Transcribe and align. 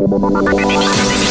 Thank 0.00 1.22
you. 1.22 1.27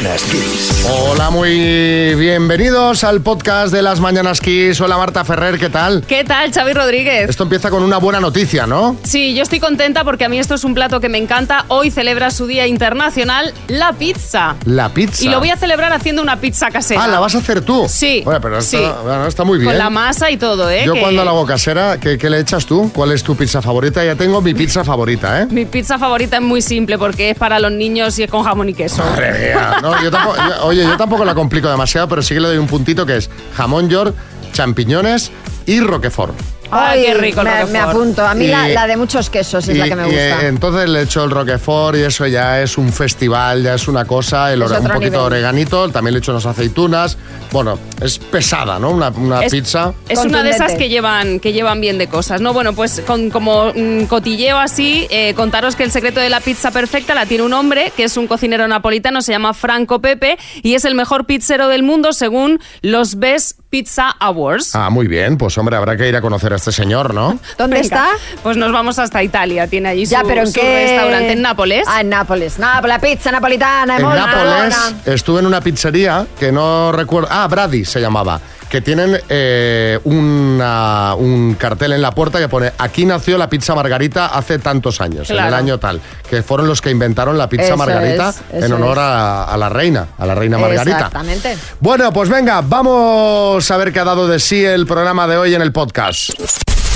Mañanas 0.00 0.22
Kiss. 0.24 0.86
Hola, 0.90 1.28
muy 1.28 2.14
bienvenidos 2.14 3.04
al 3.04 3.20
podcast 3.20 3.70
de 3.70 3.82
las 3.82 4.00
Mañanas 4.00 4.40
Kiss. 4.40 4.80
Hola 4.80 4.96
Marta 4.96 5.26
Ferrer, 5.26 5.58
¿qué 5.58 5.68
tal? 5.68 6.02
¿Qué 6.08 6.24
tal, 6.24 6.50
Xavi 6.52 6.72
Rodríguez? 6.72 7.28
Esto 7.28 7.42
empieza 7.42 7.68
con 7.68 7.82
una 7.82 7.98
buena 7.98 8.18
noticia, 8.18 8.66
¿no? 8.66 8.96
Sí, 9.02 9.34
yo 9.34 9.42
estoy 9.42 9.60
contenta 9.60 10.02
porque 10.02 10.24
a 10.24 10.30
mí 10.30 10.38
esto 10.38 10.54
es 10.54 10.64
un 10.64 10.72
plato 10.72 11.00
que 11.00 11.10
me 11.10 11.18
encanta. 11.18 11.66
Hoy 11.68 11.90
celebra 11.90 12.30
su 12.30 12.46
Día 12.46 12.66
Internacional, 12.66 13.52
la 13.68 13.92
pizza. 13.92 14.56
La 14.64 14.88
pizza. 14.88 15.22
Y 15.22 15.28
lo 15.28 15.38
voy 15.38 15.50
a 15.50 15.56
celebrar 15.58 15.92
haciendo 15.92 16.22
una 16.22 16.40
pizza 16.40 16.70
casera. 16.70 17.04
Ah, 17.04 17.08
¿la 17.08 17.20
vas 17.20 17.34
a 17.34 17.38
hacer 17.38 17.60
tú? 17.60 17.86
Sí, 17.86 18.22
Bueno, 18.24 18.40
pero 18.40 18.56
está, 18.58 18.78
sí. 18.78 18.84
bueno, 19.04 19.26
está 19.26 19.44
muy 19.44 19.58
bien. 19.58 19.68
Con 19.70 19.76
la 19.78 19.90
masa 19.90 20.30
y 20.30 20.38
todo, 20.38 20.70
¿eh? 20.70 20.84
Yo 20.86 20.94
Que 20.94 21.00
cuando 21.00 21.24
la 21.26 21.32
hago 21.32 21.44
casera, 21.44 22.00
¿qué, 22.00 22.16
qué 22.16 22.30
le 22.30 22.38
echas 22.38 22.64
tú? 22.64 22.90
¿Cuál 22.94 23.12
es 23.12 23.22
tu 23.22 23.36
pizza 23.36 23.60
favorita? 23.60 24.02
Ya 24.02 24.14
tengo 24.14 24.40
mi 24.40 24.54
pizza 24.54 24.82
favorita, 24.82 25.42
¿eh? 25.42 25.46
Mi 25.50 25.66
pizza 25.66 25.98
favorita 25.98 26.36
es 26.38 26.42
muy 26.42 26.62
simple 26.62 26.96
porque 26.96 27.30
es 27.30 27.36
para 27.36 27.58
los 27.58 27.70
niños 27.72 28.18
y 28.18 28.22
es 28.22 28.30
con 28.30 28.42
jamón 28.44 28.70
y 28.70 28.72
queso. 28.72 29.04
Madre 29.04 29.38
mía, 29.38 29.76
no, 29.82 29.89
yo 30.02 30.10
tampoco- 30.10 30.36
oye, 30.62 30.82
yo 30.84 30.96
tampoco 30.96 31.24
la 31.24 31.34
complico 31.34 31.68
demasiado, 31.68 32.08
pero 32.08 32.22
sí 32.22 32.34
que 32.34 32.40
le 32.40 32.48
doy 32.48 32.58
un 32.58 32.66
puntito 32.66 33.04
que 33.06 33.16
es 33.16 33.30
jamón 33.56 33.88
york, 33.88 34.14
champiñones 34.52 35.30
y 35.66 35.80
roquefort. 35.80 36.34
Ay, 36.70 37.04
qué 37.04 37.14
rico 37.14 37.40
el 37.40 37.46
me, 37.46 37.50
Roquefort. 37.52 37.72
me 37.72 37.78
apunto. 37.80 38.26
A 38.26 38.34
mí 38.34 38.46
la, 38.46 38.68
Y- 38.68 38.72
la 38.74 38.86
de 38.86 38.96
muchos 38.96 39.30
quesos 39.30 39.66
es 39.68 39.76
la 39.76 39.88
que 39.88 39.96
me 39.96 40.02
y, 40.02 40.10
gusta. 40.10 40.46
entonces 40.46 40.88
le 40.88 41.02
echo 41.02 41.24
el 41.24 41.30
roquefort 41.30 41.96
y 41.96 42.02
eso 42.02 42.26
ya 42.26 42.60
es 42.62 42.78
un 42.78 42.92
festival, 42.92 43.62
ya 43.62 43.74
es 43.74 43.88
una 43.88 44.04
cosa, 44.04 44.52
el 44.52 44.62
Es 44.62 44.70
un 44.70 44.76
otro 44.76 44.94
poquito 44.94 45.12
de 45.18 45.24
oreganito, 45.24 45.88
también 45.90 46.14
le 46.14 46.18
echo 46.20 46.32
unas 46.32 46.46
aceitunas. 46.46 47.16
Bueno, 47.52 47.78
es 48.00 48.18
pesada, 48.18 48.78
¿no? 48.78 48.90
Una, 48.90 49.08
una 49.08 49.42
Es- 49.44 49.52
pizza. 49.52 49.92
Es 50.08 50.18
una 50.20 50.42
de 50.42 50.50
esas 50.50 50.72
que 50.74 50.88
llevan, 50.88 51.40
que 51.40 51.52
llevan 51.52 51.80
bien 51.80 51.98
de 51.98 52.06
cosas, 52.06 52.40
¿no? 52.40 52.52
Bueno, 52.52 52.72
pues 52.74 53.02
con 53.06 53.30
como 53.30 53.72
mm, 53.74 54.04
cotilleo 54.04 54.58
así, 54.58 55.06
eh, 55.10 55.34
contaros 55.34 55.74
que 55.76 55.82
el 55.84 55.90
secreto 55.90 56.20
de 56.20 56.30
la 56.30 56.40
pizza 56.40 56.70
perfecta 56.70 57.14
la 57.14 57.26
tiene 57.26 57.42
un 57.44 57.52
hombre 57.52 57.92
que 57.96 58.04
es 58.04 58.16
un 58.16 58.26
cocinero 58.26 58.68
napolitano, 58.68 59.20
se 59.22 59.32
llama 59.32 59.54
Franco 59.54 60.00
Pepe 60.00 60.38
y 60.62 60.74
es 60.74 60.84
el 60.84 60.94
mejor 60.94 61.26
pizzero 61.26 61.68
del 61.68 61.82
mundo 61.82 62.12
según 62.12 62.60
los 62.82 63.18
Best 63.18 63.58
Pizza 63.70 64.10
Awards. 64.18 64.74
Ah, 64.74 64.90
muy 64.90 65.06
bien, 65.06 65.36
pues 65.38 65.56
hombre, 65.58 65.76
habrá 65.76 65.96
que 65.96 66.08
ir 66.08 66.16
a 66.16 66.20
conocer 66.20 66.52
a 66.52 66.56
este 66.60 66.72
señor, 66.72 67.14
¿no? 67.14 67.38
¿Dónde 67.58 67.76
Venga, 67.80 67.80
está? 67.80 68.08
Pues 68.42 68.56
nos 68.56 68.70
vamos 68.72 68.98
hasta 68.98 69.22
Italia, 69.22 69.66
tiene 69.66 69.88
allí 69.88 70.04
su, 70.06 70.12
Ya, 70.12 70.22
pero 70.26 70.42
en 70.42 70.46
su 70.46 70.52
qué 70.60 70.86
restaurante 70.88 71.32
en 71.32 71.42
Nápoles. 71.42 71.84
Ah, 71.88 72.00
en 72.02 72.10
Nápoles. 72.10 72.58
Nápoles, 72.58 72.88
la 72.96 73.00
pizza 73.00 73.32
napolitana, 73.32 73.96
En 73.96 74.02
Nápoles 74.02 74.76
estuve 75.06 75.40
en 75.40 75.46
una 75.46 75.60
pizzería 75.60 76.26
que 76.38 76.52
no 76.52 76.92
recuerdo. 76.92 77.28
Ah, 77.30 77.46
Brady 77.48 77.84
se 77.84 78.00
llamaba. 78.00 78.40
Que 78.70 78.80
tienen 78.80 79.20
eh, 79.28 79.98
una- 80.04 81.14
un 81.16 81.56
cartel 81.58 81.92
en 81.92 82.00
la 82.02 82.12
puerta 82.12 82.38
que 82.38 82.46
pone 82.48 82.70
aquí 82.78 83.04
nació 83.04 83.36
la 83.36 83.48
pizza 83.50 83.74
margarita 83.74 84.26
hace 84.26 84.60
tantos 84.60 85.00
años, 85.00 85.28
en 85.28 85.38
el 85.40 85.52
año 85.54 85.78
tal. 85.78 86.00
Que 86.28 86.44
fueron 86.44 86.68
los 86.68 86.80
que 86.80 86.88
inventaron 86.90 87.36
la 87.36 87.48
pizza 87.48 87.64
Eso 87.64 87.76
margarita 87.76 88.32
es, 88.52 88.62
en 88.64 88.72
honor 88.72 88.96
a 89.00 89.56
la 89.58 89.68
reina, 89.70 90.06
a 90.16 90.24
la 90.24 90.36
reina 90.36 90.56
Margarita. 90.56 90.98
Exactamente. 90.98 91.58
Bueno, 91.80 92.12
pues 92.12 92.28
venga, 92.28 92.60
vamos 92.60 93.68
a 93.68 93.76
ver 93.76 93.92
qué 93.92 93.98
ha 93.98 94.04
dado 94.04 94.28
de 94.28 94.38
sí 94.38 94.64
el 94.64 94.86
programa 94.86 95.26
de 95.26 95.36
hoy 95.36 95.52
en 95.52 95.62
el 95.62 95.72
podcast. 95.72 96.30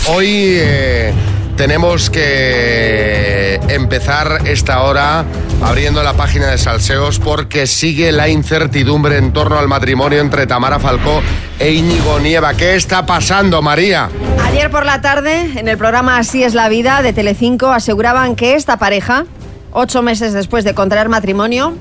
Hoy 0.06 0.58
eh, 0.60 1.14
tenemos 1.56 2.10
que 2.10 3.58
empezar 3.68 4.42
esta 4.46 4.82
hora 4.82 5.24
abriendo 5.62 6.02
la 6.02 6.12
página 6.12 6.48
de 6.48 6.58
Salseos 6.58 7.18
porque 7.18 7.66
sigue 7.66 8.12
la 8.12 8.28
incertidumbre 8.28 9.16
en 9.16 9.32
torno 9.32 9.58
al 9.58 9.66
matrimonio 9.66 10.20
entre 10.20 10.46
Tamara 10.46 10.78
Falcó 10.78 11.22
e 11.58 11.72
Íñigo 11.72 12.18
Nieva. 12.20 12.54
¿Qué 12.54 12.74
está 12.74 13.06
pasando, 13.06 13.62
María? 13.62 14.10
Ayer 14.44 14.70
por 14.70 14.84
la 14.84 15.00
tarde, 15.00 15.58
en 15.58 15.68
el 15.68 15.78
programa 15.78 16.18
Así 16.18 16.42
es 16.42 16.52
la 16.52 16.68
vida 16.68 17.00
de 17.02 17.12
Telecinco, 17.12 17.68
aseguraban 17.68 18.36
que 18.36 18.56
esta 18.56 18.76
pareja, 18.76 19.24
ocho 19.72 20.02
meses 20.02 20.34
después 20.34 20.64
de 20.64 20.74
contraer 20.74 21.08
matrimonio, 21.08 21.74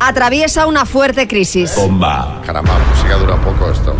atraviesa 0.00 0.66
una 0.66 0.86
fuerte 0.86 1.28
crisis. 1.28 1.74
Bomba. 1.76 2.40
Caramba, 2.46 2.78
sí 3.00 3.06
que 3.06 3.14
dura 3.14 3.36
poco 3.36 3.70
esto. 3.70 3.94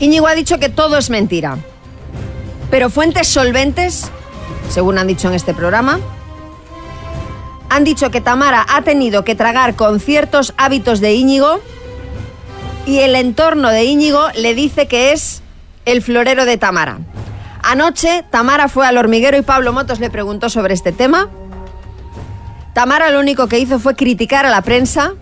Íñigo 0.00 0.28
ha 0.28 0.34
dicho 0.34 0.58
que 0.58 0.68
todo 0.68 0.96
es 0.96 1.10
mentira. 1.10 1.58
Pero 2.70 2.90
fuentes 2.90 3.28
solventes, 3.28 4.10
según 4.70 4.98
han 4.98 5.06
dicho 5.06 5.28
en 5.28 5.34
este 5.34 5.54
programa, 5.54 6.00
han 7.70 7.84
dicho 7.84 8.10
que 8.10 8.20
Tamara 8.20 8.64
ha 8.68 8.82
tenido 8.82 9.24
que 9.24 9.34
tragar 9.34 9.74
con 9.74 10.00
ciertos 10.00 10.54
hábitos 10.56 11.00
de 11.00 11.14
Íñigo 11.14 11.60
y 12.86 13.00
el 13.00 13.14
entorno 13.14 13.68
de 13.68 13.84
Íñigo 13.84 14.28
le 14.34 14.54
dice 14.54 14.86
que 14.86 15.12
es 15.12 15.42
el 15.84 16.02
florero 16.02 16.44
de 16.44 16.56
Tamara. 16.56 16.98
Anoche 17.62 18.24
Tamara 18.30 18.68
fue 18.68 18.86
al 18.86 18.96
hormiguero 18.96 19.36
y 19.36 19.42
Pablo 19.42 19.72
Motos 19.72 20.00
le 20.00 20.10
preguntó 20.10 20.48
sobre 20.48 20.74
este 20.74 20.92
tema. 20.92 21.28
Tamara 22.72 23.10
lo 23.10 23.20
único 23.20 23.48
que 23.48 23.58
hizo 23.58 23.78
fue 23.78 23.96
criticar 23.96 24.46
a 24.46 24.50
la 24.50 24.62
prensa, 24.62 25.14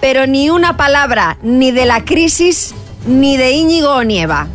pero 0.00 0.26
ni 0.26 0.50
una 0.50 0.76
palabra 0.76 1.38
ni 1.42 1.70
de 1.70 1.84
la 1.84 2.04
crisis 2.04 2.74
ni 3.06 3.36
de 3.36 3.52
Íñigo 3.52 3.90
o 3.90 4.02
Nieva. 4.02 4.48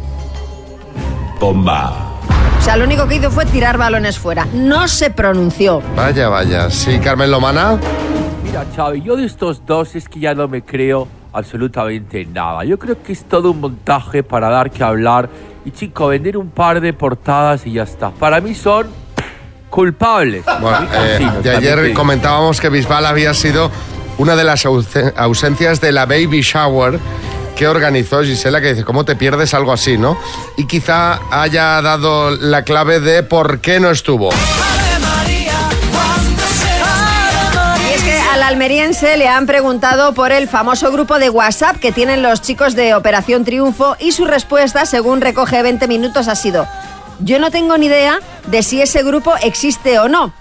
Bomba. 1.41 1.91
O 2.59 2.61
sea, 2.63 2.77
lo 2.77 2.85
único 2.85 3.07
que 3.07 3.15
hizo 3.15 3.31
fue 3.31 3.47
tirar 3.47 3.75
balones 3.75 4.19
fuera. 4.19 4.45
No 4.53 4.87
se 4.87 5.09
pronunció. 5.09 5.81
Vaya, 5.95 6.29
vaya. 6.29 6.69
Sí, 6.69 6.99
Carmen 6.99 7.31
Lomana. 7.31 7.79
Mira, 8.43 8.63
Xavi, 8.75 9.01
yo 9.01 9.15
de 9.15 9.25
estos 9.25 9.65
dos 9.65 9.95
es 9.95 10.07
que 10.07 10.19
ya 10.19 10.35
no 10.35 10.47
me 10.47 10.61
creo 10.61 11.07
absolutamente 11.33 12.25
nada. 12.25 12.63
Yo 12.63 12.77
creo 12.77 13.01
que 13.01 13.11
es 13.13 13.23
todo 13.23 13.49
un 13.49 13.59
montaje 13.59 14.21
para 14.21 14.49
dar 14.49 14.69
que 14.69 14.83
hablar 14.83 15.29
y, 15.65 15.71
chico, 15.71 16.09
vender 16.09 16.37
un 16.37 16.51
par 16.51 16.79
de 16.79 16.93
portadas 16.93 17.65
y 17.65 17.73
ya 17.73 17.83
está. 17.83 18.11
Para 18.11 18.39
mí 18.39 18.53
son 18.53 18.85
culpables. 19.71 20.45
Bueno, 20.61 20.85
eh, 20.93 21.27
de 21.41 21.55
ayer 21.55 21.93
comentábamos 21.93 22.61
que 22.61 22.69
Bisbal 22.69 23.03
había 23.07 23.33
sido 23.33 23.71
una 24.19 24.35
de 24.35 24.43
las 24.43 24.63
ausen- 24.67 25.11
ausencias 25.17 25.81
de 25.81 25.91
la 25.91 26.05
baby 26.05 26.41
shower 26.41 26.99
que 27.61 27.67
organizó 27.67 28.23
Gisela, 28.23 28.59
que 28.59 28.69
dice, 28.69 28.83
¿cómo 28.83 29.05
te 29.05 29.15
pierdes 29.15 29.53
algo 29.53 29.71
así, 29.71 29.95
no? 29.95 30.17
Y 30.57 30.65
quizá 30.65 31.19
haya 31.29 31.79
dado 31.83 32.31
la 32.31 32.63
clave 32.63 32.99
de 32.99 33.21
por 33.21 33.61
qué 33.61 33.79
no 33.79 33.91
estuvo. 33.91 34.31
Al 38.33 38.41
almeriense 38.41 39.15
le 39.15 39.27
han 39.27 39.45
preguntado 39.45 40.15
por 40.15 40.31
el 40.31 40.47
famoso 40.47 40.91
grupo 40.91 41.19
de 41.19 41.29
WhatsApp 41.29 41.77
que 41.77 41.91
tienen 41.91 42.23
los 42.23 42.41
chicos 42.41 42.73
de 42.73 42.95
Operación 42.95 43.45
Triunfo 43.45 43.95
y 43.99 44.13
su 44.13 44.25
respuesta, 44.25 44.87
según 44.87 45.21
recoge 45.21 45.61
20 45.61 45.87
minutos, 45.87 46.27
ha 46.29 46.35
sido, 46.35 46.67
yo 47.19 47.37
no 47.37 47.51
tengo 47.51 47.77
ni 47.77 47.85
idea 47.85 48.21
de 48.47 48.63
si 48.63 48.81
ese 48.81 49.03
grupo 49.03 49.35
existe 49.43 49.99
o 49.99 50.09
no. 50.09 50.33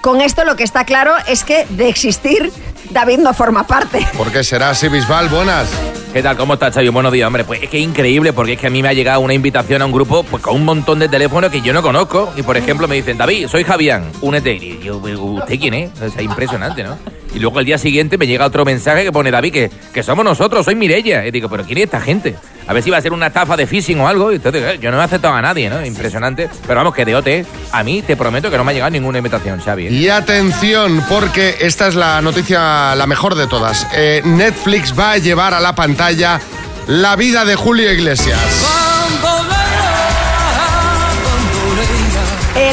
Con 0.00 0.22
esto 0.22 0.46
lo 0.46 0.56
que 0.56 0.64
está 0.64 0.86
claro 0.86 1.12
es 1.28 1.44
que 1.44 1.66
de 1.68 1.90
existir, 1.90 2.50
David 2.90 3.18
no 3.18 3.32
forma 3.32 3.66
parte. 3.66 4.06
¿Por 4.16 4.30
qué 4.32 4.44
será 4.44 4.70
así, 4.70 4.88
Bisbal? 4.88 5.28
Buenas. 5.28 5.68
¿Qué 6.12 6.22
tal? 6.22 6.36
¿Cómo 6.36 6.54
estás, 6.54 6.74
Xavi? 6.74 6.90
Buenos 6.90 7.12
días, 7.12 7.26
hombre. 7.26 7.44
Pues 7.44 7.62
es 7.62 7.70
que 7.70 7.78
es 7.78 7.84
increíble 7.84 8.34
porque 8.34 8.52
es 8.52 8.60
que 8.60 8.66
a 8.66 8.70
mí 8.70 8.82
me 8.82 8.88
ha 8.88 8.92
llegado 8.92 9.20
una 9.20 9.32
invitación 9.32 9.80
a 9.80 9.86
un 9.86 9.92
grupo 9.92 10.22
pues, 10.24 10.42
con 10.42 10.54
un 10.56 10.64
montón 10.64 10.98
de 10.98 11.08
teléfonos 11.08 11.50
que 11.50 11.62
yo 11.62 11.72
no 11.72 11.80
conozco. 11.80 12.32
Y, 12.36 12.42
por 12.42 12.56
ejemplo, 12.56 12.86
me 12.86 12.96
dicen, 12.96 13.16
David, 13.16 13.48
soy 13.48 13.64
Javián, 13.64 14.10
únete. 14.20 14.54
Y 14.54 14.78
yo, 14.80 14.98
¿usted 14.98 15.58
quién 15.58 15.74
es? 15.74 15.90
O 16.02 16.10
sea, 16.10 16.22
impresionante, 16.22 16.82
¿no? 16.84 16.98
Y 17.34 17.38
luego 17.38 17.60
el 17.60 17.66
día 17.66 17.78
siguiente 17.78 18.18
me 18.18 18.26
llega 18.26 18.46
otro 18.46 18.64
mensaje 18.64 19.04
que 19.04 19.12
pone, 19.12 19.30
David, 19.30 19.52
que, 19.52 19.70
que 19.92 20.02
somos 20.02 20.24
nosotros, 20.24 20.64
soy 20.64 20.74
Mirella. 20.74 21.26
Y 21.26 21.30
digo, 21.30 21.48
¿pero 21.48 21.64
quién 21.64 21.78
es 21.78 21.84
esta 21.84 22.00
gente? 22.00 22.34
A 22.66 22.72
ver 22.72 22.82
si 22.82 22.90
va 22.90 22.98
a 22.98 23.00
ser 23.00 23.12
una 23.12 23.28
estafa 23.28 23.56
de 23.56 23.66
phishing 23.66 23.98
o 24.00 24.08
algo. 24.08 24.32
Y 24.32 24.36
entonces, 24.36 24.62
eh, 24.62 24.78
yo 24.80 24.90
no 24.90 25.00
he 25.00 25.04
aceptado 25.04 25.34
a 25.34 25.42
nadie, 25.42 25.68
¿no? 25.70 25.84
Impresionante. 25.84 26.48
Pero 26.66 26.76
vamos, 26.76 26.94
que 26.94 27.04
de 27.04 27.16
OT, 27.16 27.28
a 27.72 27.82
mí 27.82 28.02
te 28.02 28.16
prometo 28.16 28.50
que 28.50 28.56
no 28.56 28.64
me 28.64 28.72
ha 28.72 28.74
llegado 28.74 28.90
ninguna 28.90 29.18
invitación, 29.18 29.60
Xavi. 29.60 29.86
¿eh? 29.86 29.92
Y 29.92 30.08
atención, 30.08 31.02
porque 31.08 31.56
esta 31.60 31.88
es 31.88 31.94
la 31.94 32.20
noticia 32.20 32.94
la 32.94 33.06
mejor 33.06 33.34
de 33.34 33.46
todas. 33.46 33.86
Eh, 33.94 34.22
Netflix 34.24 34.98
va 34.98 35.12
a 35.12 35.18
llevar 35.18 35.54
a 35.54 35.60
la 35.60 35.74
pantalla 35.74 36.40
la 36.86 37.16
vida 37.16 37.44
de 37.44 37.56
Julio 37.56 37.92
Iglesias. 37.92 38.91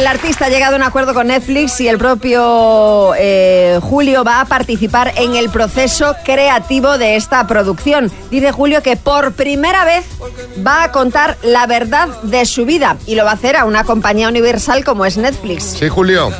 Artista 0.10 0.46
ha 0.46 0.50
llegado 0.50 0.74
a 0.74 0.78
un 0.78 0.84
acuerdo 0.84 1.14
con 1.14 1.28
Netflix 1.28 1.80
y 1.82 1.88
el 1.88 2.00
propio 2.00 3.14
eh, 3.16 3.80
Julio 3.82 4.24
va 4.24 4.42
a 4.42 4.46
participar 4.46 5.14
en 5.18 5.36
el 5.36 5.50
proceso 5.50 6.16
creativo 6.26 6.98
de 6.98 7.16
esta 7.16 7.46
producción. 7.46 8.12
Dice 8.32 8.52
Julio 8.52 8.82
que 8.82 8.98
por 8.98 9.34
primera 9.34 9.86
vez 9.86 10.06
va 10.66 10.84
a 10.84 10.92
contar 10.92 11.38
la 11.44 11.68
verdad 11.68 12.08
de 12.24 12.46
su 12.46 12.66
vida 12.66 12.98
y 13.06 13.16
lo 13.16 13.24
va 13.24 13.32
a 13.32 13.34
hacer 13.36 13.56
a 13.56 13.66
una 13.66 13.84
compañía 13.84 14.28
universal 14.28 14.84
como 14.84 15.06
es 15.06 15.18
Netflix. 15.18 15.76
Sí, 15.78 15.88
Julio. 15.90 16.32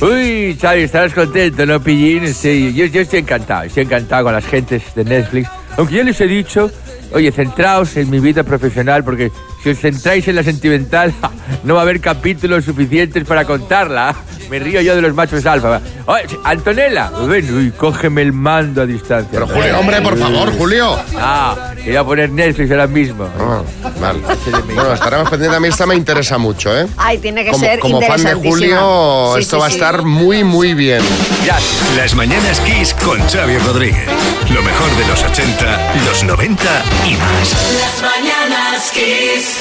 Uy, 0.00 0.56
Xavi, 0.60 0.82
estarás 0.82 1.12
contento, 1.12 1.66
¿no, 1.66 1.80
Pillín? 1.80 2.32
Sí, 2.32 2.72
yo, 2.74 2.84
yo 2.86 3.00
estoy 3.00 3.20
encantado, 3.20 3.64
estoy 3.64 3.84
encantado 3.84 4.24
con 4.24 4.34
las 4.34 4.44
gentes 4.44 4.82
de 4.94 5.04
Netflix. 5.04 5.48
Aunque 5.76 5.96
ya 5.96 6.04
les 6.04 6.20
he 6.20 6.26
dicho 6.26 6.70
Oye, 7.16 7.32
centraos 7.32 7.96
en 7.96 8.10
mi 8.10 8.20
vida 8.20 8.42
profesional 8.42 9.02
porque 9.02 9.32
si 9.62 9.70
os 9.70 9.78
centráis 9.78 10.28
en 10.28 10.36
la 10.36 10.42
sentimental 10.42 11.14
no 11.64 11.72
va 11.72 11.80
a 11.80 11.82
haber 11.84 11.98
capítulos 11.98 12.66
suficientes 12.66 13.24
para 13.24 13.46
contarla. 13.46 14.14
Me 14.50 14.58
río 14.58 14.82
yo 14.82 14.94
de 14.94 15.00
los 15.00 15.14
machos 15.14 15.44
alfa. 15.46 15.80
Oye, 16.04 16.26
Antonella, 16.44 17.10
ven, 17.26 17.52
uy, 17.56 17.70
cógeme 17.72 18.20
el 18.20 18.32
mando 18.34 18.82
a 18.82 18.86
distancia. 18.86 19.30
Pero 19.32 19.46
Julio, 19.48 19.78
hombre, 19.80 20.00
por 20.02 20.18
favor, 20.18 20.52
Julio. 20.58 20.96
Ah, 21.16 21.72
quería 21.82 22.04
poner 22.04 22.30
Netflix 22.30 22.70
ahora 22.70 22.86
mismo. 22.86 23.26
Ah, 23.40 23.62
vale. 23.98 24.20
Bueno, 24.74 24.92
estaremos 24.92 25.30
pendientes. 25.30 25.56
A 25.56 25.60
mí 25.60 25.68
esta 25.68 25.86
me 25.86 25.94
interesa 25.96 26.36
mucho, 26.36 26.78
¿eh? 26.78 26.86
Ay, 26.98 27.16
tiene 27.18 27.44
que 27.44 27.50
Como, 27.50 27.64
ser 27.64 27.78
como 27.80 28.02
fan 28.02 28.22
de. 28.22 28.34
Julio, 28.34 29.32
Sí, 29.36 29.40
esto 29.40 29.56
sí, 29.56 29.60
va 29.60 29.66
a 29.66 29.70
sí. 29.70 29.76
estar 29.76 30.04
muy, 30.04 30.44
muy 30.44 30.74
bien. 30.74 31.00
Gracias. 31.46 31.96
Las 31.96 32.14
mañanas 32.14 32.60
Kiss 32.60 32.94
con 33.02 33.18
Xavi 33.28 33.56
Rodríguez. 33.58 34.04
Lo 34.52 34.62
mejor 34.62 34.96
de 34.96 35.06
los 35.08 35.22
80, 35.22 36.04
los 36.04 36.24
90 36.24 36.64
y 37.06 37.14
más. 37.14 37.52
Las 37.80 38.02
mañanas 38.02 38.90
Kiss. 38.92 39.58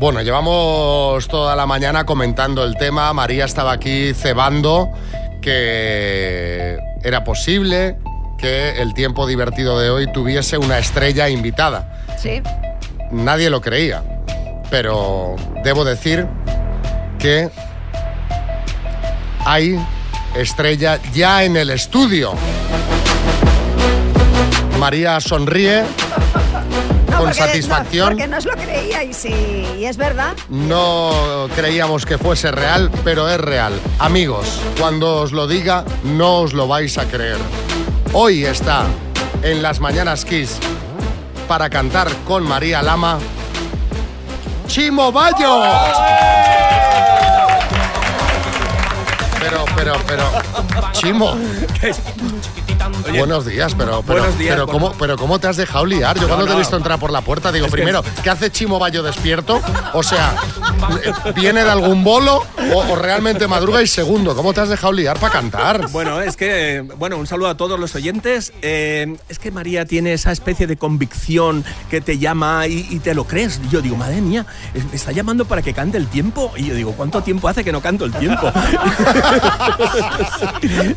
Bueno, 0.00 0.22
llevamos 0.22 1.26
toda 1.28 1.54
la 1.56 1.66
mañana 1.66 2.04
comentando 2.04 2.64
el 2.64 2.76
tema. 2.76 3.12
María 3.12 3.44
estaba 3.44 3.72
aquí 3.72 4.14
cebando 4.14 4.92
que 5.40 6.78
era 7.02 7.24
posible 7.24 7.96
que 8.38 8.80
el 8.80 8.94
tiempo 8.94 9.26
divertido 9.26 9.78
de 9.78 9.90
hoy 9.90 10.10
tuviese 10.12 10.58
una 10.58 10.78
estrella 10.78 11.28
invitada. 11.28 12.04
Sí. 12.16 12.42
Nadie 13.10 13.50
lo 13.50 13.60
creía, 13.60 14.02
pero 14.70 15.36
debo 15.64 15.84
decir 15.84 16.26
que 17.18 17.50
hay 19.44 19.78
estrella 20.36 21.00
ya 21.12 21.44
en 21.44 21.56
el 21.56 21.70
estudio. 21.70 22.34
María 24.78 25.20
sonríe 25.20 25.82
No, 27.10 27.16
con 27.16 27.26
porque- 27.26 27.34
satisfacción. 27.34 28.04
no, 28.10 28.10
porque 28.12 28.28
no 28.28 28.38
os 28.38 28.44
lo 28.44 28.52
creía 28.52 29.02
y 29.04 29.10
y 29.78 29.84
es 29.84 29.96
verdad. 29.96 30.34
No 30.48 31.48
creíamos 31.56 32.06
que 32.06 32.16
fuese 32.18 32.50
real, 32.52 32.90
pero 33.04 33.28
es 33.28 33.40
real. 33.40 33.72
Amigos, 33.98 34.60
cuando 34.78 35.16
os 35.22 35.32
lo 35.32 35.46
diga, 35.46 35.84
no 36.04 36.38
os 36.40 36.52
lo 36.52 36.68
vais 36.68 36.96
a 36.98 37.06
creer. 37.06 37.38
Hoy 38.12 38.44
está 38.44 38.84
en 39.42 39.62
las 39.62 39.80
Mañanas 39.80 40.24
Kiss 40.24 40.58
para 41.48 41.68
cantar 41.70 42.08
con 42.26 42.44
María 42.44 42.82
Lama. 42.82 43.18
¡Chimo 44.68 45.10
Bayo! 45.10 45.62
Pero, 49.40 49.64
pero, 49.76 49.94
pero. 50.06 50.30
Chimo. 50.92 51.36
Buenos 53.16 53.44
días, 53.46 53.74
pero, 53.76 54.02
pero, 54.02 54.20
Buenos 54.20 54.38
días, 54.38 54.54
pero, 54.54 54.66
bueno. 54.66 54.80
¿cómo, 54.80 54.98
pero 54.98 55.16
¿cómo 55.16 55.38
te 55.38 55.46
has 55.48 55.56
dejado 55.56 55.84
liar? 55.86 56.18
Yo 56.18 56.26
cuando 56.28 56.44
te 56.44 56.50
he 56.52 56.54
no. 56.54 56.58
visto 56.60 56.76
entrar 56.76 56.98
por 56.98 57.10
la 57.10 57.20
puerta 57.20 57.50
digo, 57.52 57.66
Es 57.66 57.70
que- 57.72 57.76
primero, 57.76 58.02
¿qué 58.22 58.30
hace 58.30 58.50
Chimo 58.50 58.78
Bayo 58.78 59.02
despierto? 59.02 59.60
O 59.92 60.02
sea, 60.02 60.36
¿viene 61.34 61.64
de 61.64 61.70
algún 61.70 62.04
bolo 62.04 62.42
o, 62.72 62.92
o 62.92 62.96
realmente 62.96 63.46
madruga? 63.48 63.82
Y 63.82 63.86
segundo, 63.86 64.34
¿cómo 64.34 64.52
te 64.52 64.60
has 64.60 64.68
dejado 64.68 64.92
liar 64.92 65.18
para 65.18 65.32
cantar? 65.32 65.88
Bueno, 65.90 66.20
es 66.20 66.36
que, 66.36 66.84
bueno, 66.98 67.16
un 67.16 67.26
saludo 67.26 67.48
a 67.48 67.56
todos 67.56 67.78
los 67.78 67.94
oyentes. 67.94 68.52
Eh, 68.62 69.16
es 69.28 69.38
que 69.38 69.50
María 69.50 69.84
tiene 69.86 70.12
esa 70.12 70.32
especie 70.32 70.66
de 70.66 70.76
convicción 70.76 71.64
que 71.90 72.00
te 72.00 72.18
llama 72.18 72.66
y, 72.66 72.86
y 72.90 72.98
te 73.00 73.14
lo 73.14 73.24
crees. 73.24 73.60
Y 73.64 73.68
yo 73.70 73.80
digo, 73.82 73.96
madre 73.96 74.20
mía, 74.20 74.46
me 74.74 74.96
está 74.96 75.12
llamando 75.12 75.44
para 75.44 75.62
que 75.62 75.74
cante 75.74 75.98
el 75.98 76.06
tiempo. 76.08 76.52
Y 76.56 76.66
yo 76.66 76.74
digo, 76.74 76.92
¿cuánto 76.92 77.22
tiempo 77.22 77.48
hace 77.48 77.64
que 77.64 77.72
no 77.72 77.80
canto 77.80 78.04
el 78.04 78.12
tiempo? 78.12 78.50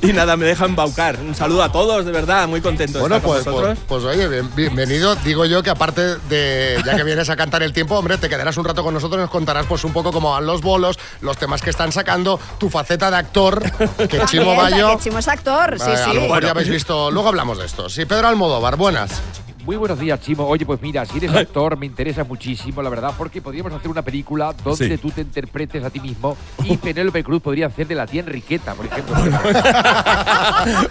y 0.01 0.13
nada, 0.13 0.37
me 0.37 0.45
deja 0.45 0.65
embaucar. 0.65 1.19
Un 1.19 1.35
saludo 1.35 1.63
a 1.63 1.71
todos, 1.71 2.05
de 2.05 2.11
verdad, 2.11 2.47
muy 2.47 2.61
contento 2.61 2.93
de 2.97 3.01
Bueno, 3.01 3.17
estar 3.17 3.31
con 3.31 3.43
pues, 3.43 3.77
pues, 3.87 3.89
pues, 4.03 4.03
oye, 4.03 4.27
bien- 4.27 4.49
bienvenido. 4.55 5.15
Digo 5.17 5.45
yo 5.45 5.63
que 5.63 5.69
aparte 5.69 6.17
de, 6.29 6.81
ya 6.85 6.95
que 6.95 7.03
vienes 7.03 7.29
a 7.29 7.35
cantar 7.35 7.63
el 7.63 7.73
tiempo, 7.73 7.95
hombre, 7.97 8.17
te 8.17 8.29
quedarás 8.29 8.57
un 8.57 8.65
rato 8.65 8.83
con 8.83 8.93
nosotros 8.93 9.19
y 9.19 9.21
nos 9.21 9.29
contarás 9.29 9.65
pues 9.71 9.85
un 9.85 9.93
poco 9.93 10.11
cómo 10.11 10.31
van 10.31 10.45
los 10.45 10.61
bolos, 10.61 10.99
los 11.21 11.37
temas 11.37 11.61
que 11.61 11.69
están 11.69 11.93
sacando, 11.93 12.37
tu 12.57 12.69
faceta 12.69 13.09
de 13.09 13.15
actor, 13.15 13.63
que 14.09 14.19
Chimo 14.25 14.53
Bayo... 14.53 14.97
que 14.97 15.03
Chimo 15.05 15.19
es 15.19 15.29
actor, 15.29 15.79
sí, 15.79 15.89
eh, 15.89 15.95
sí. 15.95 16.09
A 16.09 16.13
lo 16.13 16.21
mejor 16.23 16.43
ya 16.43 16.51
habéis 16.51 16.67
visto, 16.67 17.09
luego 17.09 17.29
hablamos 17.29 17.57
de 17.57 17.65
esto. 17.67 17.87
Sí, 17.89 18.03
Pedro 18.05 18.27
Almodóvar, 18.27 18.75
buenas. 18.75 19.21
Muy 19.63 19.77
buenos 19.77 19.97
días, 19.99 20.19
Chimo. 20.19 20.45
Oye, 20.47 20.65
pues 20.65 20.81
mira, 20.81 21.05
si 21.05 21.19
eres 21.19 21.33
actor, 21.35 21.77
me 21.77 21.85
interesa 21.85 22.25
muchísimo, 22.25 22.81
la 22.81 22.89
verdad, 22.89 23.13
porque 23.17 23.41
podríamos 23.41 23.71
hacer 23.71 23.89
una 23.89 24.01
película 24.01 24.53
donde 24.61 24.89
Sí. 24.89 24.97
tú 24.97 25.09
te 25.11 25.21
interpretes 25.21 25.85
a 25.85 25.89
ti 25.89 26.01
mismo 26.01 26.35
y 26.65 26.75
Penélope 26.77 27.23
Cruz 27.23 27.41
podría 27.41 27.67
hacer 27.67 27.87
de 27.87 27.95
la 27.95 28.05
tía 28.07 28.19
Enriqueta, 28.21 28.73
por 28.73 28.87
ejemplo. 28.87 29.15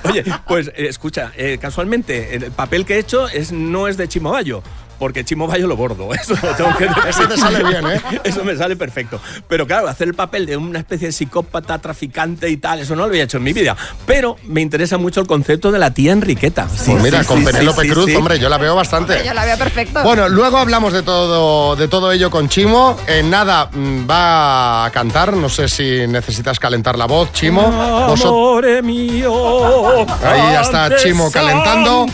Oye, 0.04 0.24
pues 0.46 0.68
eh, 0.68 0.86
escucha, 0.88 1.32
eh, 1.36 1.58
casualmente 1.60 2.34
el 2.34 2.50
papel 2.52 2.86
que 2.86 2.94
he 2.94 2.98
hecho 2.98 3.28
es, 3.28 3.52
no 3.52 3.88
es 3.88 3.96
de 3.98 4.08
Chimo 4.08 4.30
Bayo, 4.30 4.62
porque 5.00 5.24
Chimo 5.24 5.48
Bayo 5.48 5.66
lo 5.66 5.76
bordo. 5.76 6.14
Eso 6.14 6.34
lo 6.40 6.54
tengo 6.54 6.76
que 6.76 6.84
decir. 6.88 7.02
Ese 7.08 7.26
te 7.26 7.36
sale 7.36 7.64
bien, 7.64 7.84
¿eh? 7.88 8.00
Eso 8.24 8.44
me 8.44 8.54
sale 8.56 8.76
perfecto. 8.76 9.20
Pero 9.48 9.66
claro, 9.66 9.88
hacer 9.88 10.06
el 10.06 10.14
papel 10.14 10.46
de 10.46 10.56
una 10.56 10.78
especie 10.78 11.08
de 11.08 11.12
psicópata, 11.12 11.78
traficante 11.78 12.48
y 12.48 12.56
tal, 12.58 12.78
eso 12.80 12.94
no 12.94 13.02
lo 13.02 13.08
había 13.08 13.24
hecho 13.24 13.38
en 13.38 13.42
mi 13.42 13.52
vida. 13.52 13.76
Pero 14.06 14.36
me 14.44 14.60
interesa 14.60 14.98
mucho 14.98 15.20
el 15.20 15.26
concepto 15.26 15.72
de 15.72 15.78
la 15.80 15.90
tía 15.92 16.12
Enriqueta. 16.12 16.68
Sí, 16.68 16.90
Pues 16.92 17.02
mira, 17.02 17.22
sí, 17.22 17.26
con 17.26 17.38
sí, 17.40 17.44
Penélope 17.46 17.88
Cruz, 17.88 18.06
sí. 18.06 18.14
hombre, 18.14 18.38
yo 18.38 18.48
la 18.48 18.58
veo 18.58 18.76
bastante. 18.76 19.22
Yo 19.24 19.34
la 19.34 19.44
veo 19.44 19.56
perfecto. 19.58 20.02
Bueno, 20.04 20.28
luego 20.28 20.58
hablamos 20.58 20.92
de 20.92 21.02
todo, 21.02 21.74
de 21.74 21.88
todo 21.88 22.12
ello 22.12 22.30
con 22.30 22.48
Chimo. 22.48 22.96
En 23.06 23.30
nada 23.30 23.70
mm, 23.72 24.08
va 24.08 24.84
a 24.84 24.90
cantar. 24.90 25.32
No 25.32 25.48
sé 25.48 25.68
si 25.68 26.06
necesitas 26.06 26.58
calentar 26.60 26.98
la 26.98 27.06
voz, 27.06 27.32
Chimo. 27.32 27.62
Amore 27.62 28.82
mío, 28.82 30.06
Ahí 30.24 30.52
ya 30.52 30.60
está 30.60 30.96
Chimo 30.96 31.30
calentando. 31.30 32.06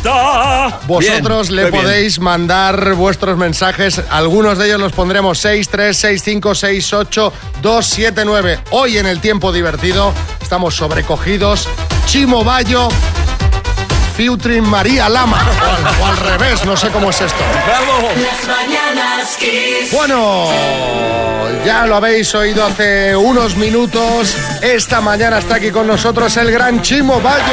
Vosotros 0.87 1.49
Bien, 1.49 1.57
le 1.65 1.71
bien. 1.71 1.83
podéis 1.83 2.19
vuestros 2.95 3.37
mensajes. 3.37 4.01
Algunos 4.11 4.59
de 4.59 4.67
ellos 4.67 4.81
los 4.81 4.93
pondremos 4.93 5.39
6, 5.39 5.69
3, 5.69 5.97
6, 5.97 6.23
5, 6.23 6.55
6, 6.55 6.93
8, 6.93 7.33
2, 7.63 7.87
7, 7.87 8.23
9. 8.25 8.61
Hoy 8.71 8.99
en 8.99 9.07
el 9.07 9.21
tiempo 9.21 9.53
divertido 9.53 10.13
estamos 10.41 10.75
sobrecogidos. 10.75 11.69
Chimo 12.07 12.45
Bayo, 12.45 12.89
featuring 14.17 14.65
María 14.65 15.09
Lama. 15.09 15.45
O 16.01 16.07
al, 16.07 16.17
revés, 16.17 16.65
no 16.65 16.77
sé 16.77 16.89
cómo 16.91 17.11
es 17.11 17.21
esto. 17.21 17.43
Bueno, 19.93 20.49
ya 21.65 21.87
lo 21.87 21.97
habéis 21.97 22.35
oído 22.35 22.65
hace 22.65 23.17
unos 23.17 23.57
minutos. 23.57 24.37
Esta 24.63 25.01
mañana 25.01 25.39
está 25.39 25.57
aquí 25.57 25.71
con 25.71 25.87
nosotros 25.87 26.37
el 26.37 26.51
gran 26.51 26.83
Chimo 26.83 27.21
Bayo. 27.21 27.45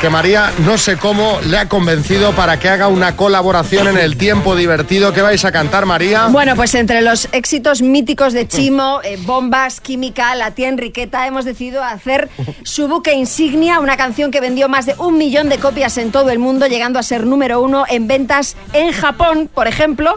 Que 0.00 0.10
María, 0.10 0.52
no 0.64 0.78
sé 0.78 0.96
cómo, 0.96 1.40
le 1.46 1.58
ha 1.58 1.68
convencido 1.68 2.32
para 2.32 2.60
que 2.60 2.68
haga 2.68 2.86
una 2.86 3.16
colaboración 3.16 3.88
en 3.88 3.98
el 3.98 4.16
tiempo 4.16 4.54
divertido 4.54 5.12
que 5.12 5.22
vais 5.22 5.44
a 5.44 5.50
cantar, 5.50 5.86
María. 5.86 6.28
Bueno, 6.28 6.54
pues 6.54 6.76
entre 6.76 7.02
los 7.02 7.28
éxitos 7.32 7.82
míticos 7.82 8.32
de 8.32 8.46
Chimo, 8.46 9.00
eh, 9.02 9.18
Bombas, 9.20 9.80
Química, 9.80 10.36
La 10.36 10.52
tía 10.52 10.68
Enriqueta, 10.68 11.26
hemos 11.26 11.44
decidido 11.44 11.82
hacer 11.82 12.28
su 12.62 12.86
buque 12.86 13.12
insignia, 13.12 13.80
una 13.80 13.96
canción 13.96 14.30
que 14.30 14.40
vendió 14.40 14.68
más 14.68 14.86
de 14.86 14.94
un 14.98 15.18
millón 15.18 15.48
de 15.48 15.58
copias 15.58 15.98
en 15.98 16.12
todo 16.12 16.30
el 16.30 16.38
mundo, 16.38 16.68
llegando 16.68 17.00
a 17.00 17.02
ser 17.02 17.26
número 17.26 17.60
uno 17.60 17.84
en 17.88 18.06
ventas 18.06 18.54
en 18.74 18.92
Japón, 18.92 19.50
por 19.52 19.66
ejemplo. 19.66 20.16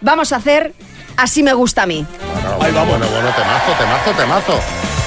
Vamos 0.00 0.32
a 0.32 0.36
hacer 0.36 0.74
Así 1.16 1.42
me 1.42 1.52
gusta 1.52 1.82
a 1.82 1.86
mí. 1.86 2.04
Bueno, 2.58 2.86
bueno, 2.86 3.06
bueno, 3.06 3.30
temazo, 3.36 3.72
temazo, 3.78 4.10
temazo. 4.16 4.60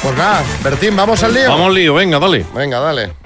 Pues 0.04 0.16
nada, 0.16 0.44
Bertín, 0.64 0.96
vamos 0.96 1.24
al 1.24 1.34
lío. 1.34 1.50
Vamos 1.50 1.68
al 1.68 1.74
lío, 1.74 1.94
venga, 1.96 2.20
dale. 2.20 2.46
Venga, 2.54 2.80
dale. 2.80 3.25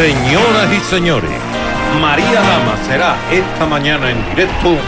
Señoras 0.00 0.72
y 0.72 0.80
señores, 0.80 1.30
María 2.00 2.40
Lama 2.40 2.74
será 2.86 3.16
esta 3.30 3.66
mañana 3.66 4.10
en 4.10 4.30
directo 4.30 4.78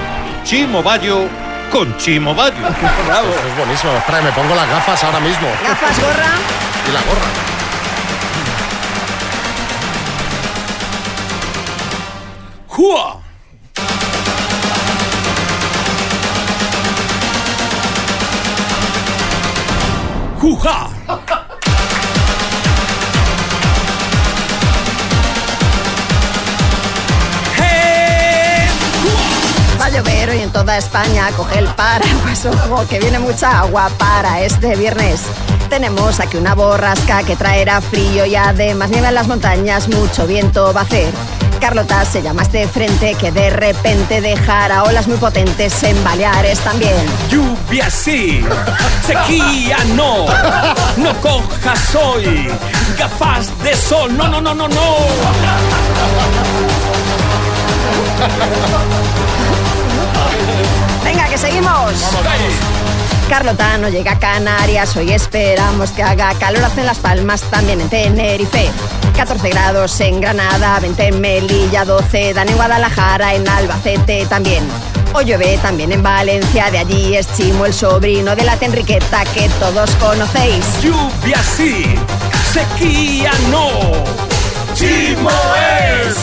Chimo 0.42 0.82
Bayo 0.82 1.28
con 1.70 1.94
Chimo 1.98 2.34
Bayo. 2.34 2.56
Bravo. 3.06 3.28
Es 3.28 3.56
buenísimo. 3.58 3.92
Espera, 3.92 4.22
me 4.22 4.32
pongo 4.32 4.54
las 4.54 4.66
gafas 4.70 5.04
ahora 5.04 5.20
mismo. 5.20 5.48
Gafas, 5.68 6.00
gorra. 6.00 6.32
Y 6.88 6.92
la 6.92 7.02
gorra. 7.02 7.28
¡Jua! 12.68 13.20
¡Juja! 20.40 20.88
llover 29.92 30.30
hoy 30.30 30.40
en 30.40 30.50
toda 30.50 30.78
España, 30.78 31.28
coge 31.36 31.58
el 31.58 31.66
paraguas, 31.66 32.46
ojo, 32.46 32.86
que 32.88 32.98
viene 32.98 33.18
mucha 33.18 33.60
agua 33.60 33.90
para 33.98 34.40
este 34.40 34.74
viernes. 34.76 35.20
Tenemos 35.68 36.18
aquí 36.20 36.36
una 36.36 36.54
borrasca 36.54 37.22
que 37.22 37.36
traerá 37.36 37.80
frío 37.80 38.24
y 38.24 38.34
además 38.34 38.90
nieva 38.90 39.08
en 39.08 39.14
las 39.14 39.28
montañas, 39.28 39.88
mucho 39.88 40.26
viento 40.26 40.72
va 40.72 40.80
a 40.80 40.84
hacer. 40.84 41.12
Carlota 41.60 42.04
se 42.04 42.22
llama 42.22 42.42
este 42.42 42.66
frente 42.66 43.14
que 43.14 43.30
de 43.30 43.50
repente 43.50 44.20
dejará 44.20 44.82
olas 44.82 45.06
muy 45.06 45.16
potentes 45.18 45.82
en 45.82 46.02
Baleares 46.02 46.58
también. 46.60 46.96
Lluvia 47.30 47.88
sí, 47.88 48.44
sequía 49.06 49.78
no, 49.94 50.26
no 50.96 51.20
cojas 51.20 51.94
hoy, 51.94 52.48
gafas 52.98 53.62
de 53.62 53.76
sol, 53.76 54.16
no, 54.16 54.26
no, 54.26 54.40
no, 54.40 54.54
no, 54.54 54.68
no. 54.68 54.96
Venga, 61.04 61.28
que 61.28 61.38
seguimos. 61.38 61.92
Carlotano 63.28 63.88
llega 63.88 64.12
a 64.12 64.18
Canarias, 64.18 64.94
hoy 64.96 65.12
esperamos 65.12 65.90
que 65.92 66.02
haga 66.02 66.34
calor, 66.34 66.64
hace 66.64 66.82
Las 66.82 66.98
Palmas, 66.98 67.40
también 67.42 67.80
en 67.80 67.88
Tenerife. 67.88 68.70
14 69.16 69.48
grados 69.50 70.00
en 70.00 70.20
Granada, 70.20 70.78
20 70.80 71.06
en 71.06 71.20
Melilla, 71.20 71.84
12 71.84 72.34
dan 72.34 72.48
en 72.48 72.56
Guadalajara, 72.56 73.34
en 73.34 73.48
Albacete 73.48 74.26
también. 74.26 74.64
Hoy 75.14 75.26
llueve 75.26 75.58
también 75.62 75.92
en 75.92 76.02
Valencia, 76.02 76.70
de 76.70 76.78
allí 76.78 77.14
es 77.14 77.26
Chimo, 77.36 77.66
el 77.66 77.74
sobrino 77.74 78.34
de 78.34 78.44
la 78.44 78.56
Tenriqueta 78.56 79.24
que 79.26 79.48
todos 79.60 79.90
conocéis. 79.96 80.64
Lluvia 80.82 81.42
sí, 81.42 81.94
sequía 82.52 83.32
no. 83.50 83.70
Chimo 84.74 85.30
es 85.30 86.16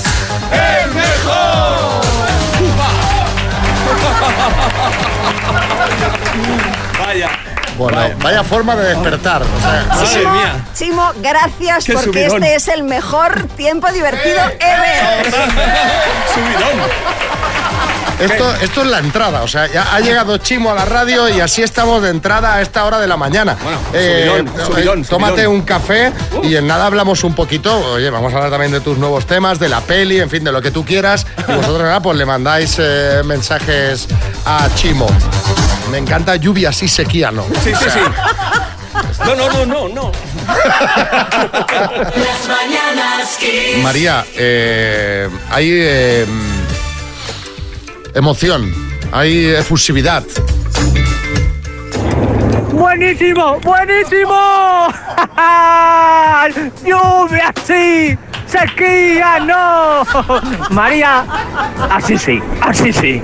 el 0.52 0.94
mejor. 0.94 2.29
Vaya. 7.00 7.30
Bueno, 7.78 7.98
vaya 8.22 8.44
forma 8.44 8.76
de 8.76 8.90
despertar. 8.90 9.42
o 9.42 9.60
sea, 9.62 9.86
Madre 9.88 10.08
Chimo, 10.20 10.32
mía. 10.34 10.66
Chimo, 10.76 11.12
gracias 11.22 11.86
Qué 11.86 11.94
porque 11.94 12.10
subidón. 12.26 12.44
este 12.44 12.56
es 12.56 12.68
el 12.68 12.84
mejor 12.84 13.44
tiempo 13.56 13.90
divertido 13.92 14.42
ever. 14.60 15.32
Subidón. 16.34 16.90
Esto, 18.20 18.54
esto 18.62 18.82
es 18.82 18.88
la 18.88 19.00
entrada, 19.00 19.44
o 19.44 19.48
sea, 19.48 19.68
ya 19.68 19.94
ha 19.94 20.00
llegado 20.02 20.38
Chimo 20.38 20.72
a 20.72 20.76
la 20.76 20.86
radio 20.86 21.30
y 21.30 21.40
así 21.40 21.64
estamos 21.64 22.02
de 22.02 22.10
entrada 22.10 22.56
a 22.56 22.62
esta 22.62 22.84
hora 22.84 23.00
de 23.00 23.08
la 23.08 23.16
mañana. 23.16 23.56
Bueno, 23.64 23.80
subidón, 23.92 24.66
subidón, 24.66 25.06
tómate 25.06 25.36
subidón. 25.36 25.56
un 25.56 25.62
café 25.62 26.12
y 26.44 26.56
en 26.56 26.68
nada 26.68 26.86
hablamos 26.86 27.24
un 27.24 27.34
poquito. 27.34 27.94
Oye, 27.94 28.10
vamos 28.10 28.34
a 28.34 28.38
hablar 28.38 28.52
también 28.52 28.72
de 28.72 28.82
tus 28.82 28.98
nuevos 28.98 29.26
temas, 29.26 29.60
de 29.60 29.70
la 29.70 29.82
peli, 29.82 30.20
en 30.20 30.30
fin, 30.30 30.44
de 30.44 30.52
lo 30.52 30.62
que 30.62 30.72
tú 30.72 30.84
quieras. 30.84 31.26
Y 31.48 31.54
vosotros 31.54 31.82
nada, 31.82 32.02
pues 32.02 32.18
le 32.18 32.26
mandáis 32.26 32.76
eh, 32.80 33.22
mensajes 33.24 34.08
a 34.46 34.68
Chimo. 34.76 35.08
Me 35.90 35.98
encanta 35.98 36.36
lluvia 36.36 36.70
así 36.70 36.88
sequía, 36.88 37.32
¿no? 37.32 37.46
Sí, 37.64 37.72
sí, 37.74 37.86
sí. 37.90 38.00
No, 39.26 39.36
no, 39.36 39.50
no, 39.50 39.66
no, 39.66 39.90
no. 39.90 40.12
Las 40.48 42.48
mañanas. 42.48 43.38
María, 43.82 44.26
eh, 44.36 45.30
hay 45.50 45.70
eh, 45.72 46.26
emoción, 48.14 48.74
hay 49.12 49.46
efusividad. 49.48 50.24
¡Buenísimo! 52.74 53.60
¡Buenísimo! 53.62 54.88
¡Lluvia 56.86 57.54
sí! 57.66 58.18
¡Sequía 58.48 59.40
no! 59.42 60.04
María, 60.72 61.24
así 61.92 62.18
sí, 62.18 62.40
así 62.62 62.92
sí. 62.92 63.22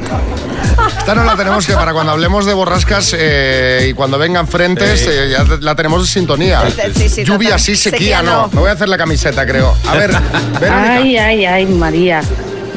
Esta 0.99 1.15
no 1.15 1.23
la 1.23 1.35
tenemos 1.35 1.65
que 1.65 1.73
para 1.73 1.93
cuando 1.93 2.11
hablemos 2.11 2.45
de 2.45 2.53
borrascas 2.53 3.15
eh, 3.17 3.87
y 3.89 3.93
cuando 3.93 4.19
vengan 4.19 4.47
frentes, 4.47 5.07
eh, 5.07 5.29
ya 5.31 5.43
la 5.61 5.73
tenemos 5.73 6.01
en 6.01 6.07
sintonía. 6.07 6.61
Sí, 6.93 7.09
sí, 7.09 7.23
Lluvia 7.23 7.49
total. 7.51 7.59
sí, 7.61 7.75
sequía, 7.75 7.97
Sequía 7.97 8.21
no. 8.21 8.41
no. 8.43 8.47
Me 8.49 8.59
voy 8.59 8.69
a 8.69 8.73
hacer 8.73 8.87
la 8.89 8.97
camiseta, 8.97 9.45
creo. 9.47 9.75
A 9.87 9.95
ver, 9.95 10.11
Verónica. 10.59 10.93
Ay, 10.95 11.17
ay, 11.17 11.45
ay, 11.45 11.65
María. 11.65 12.21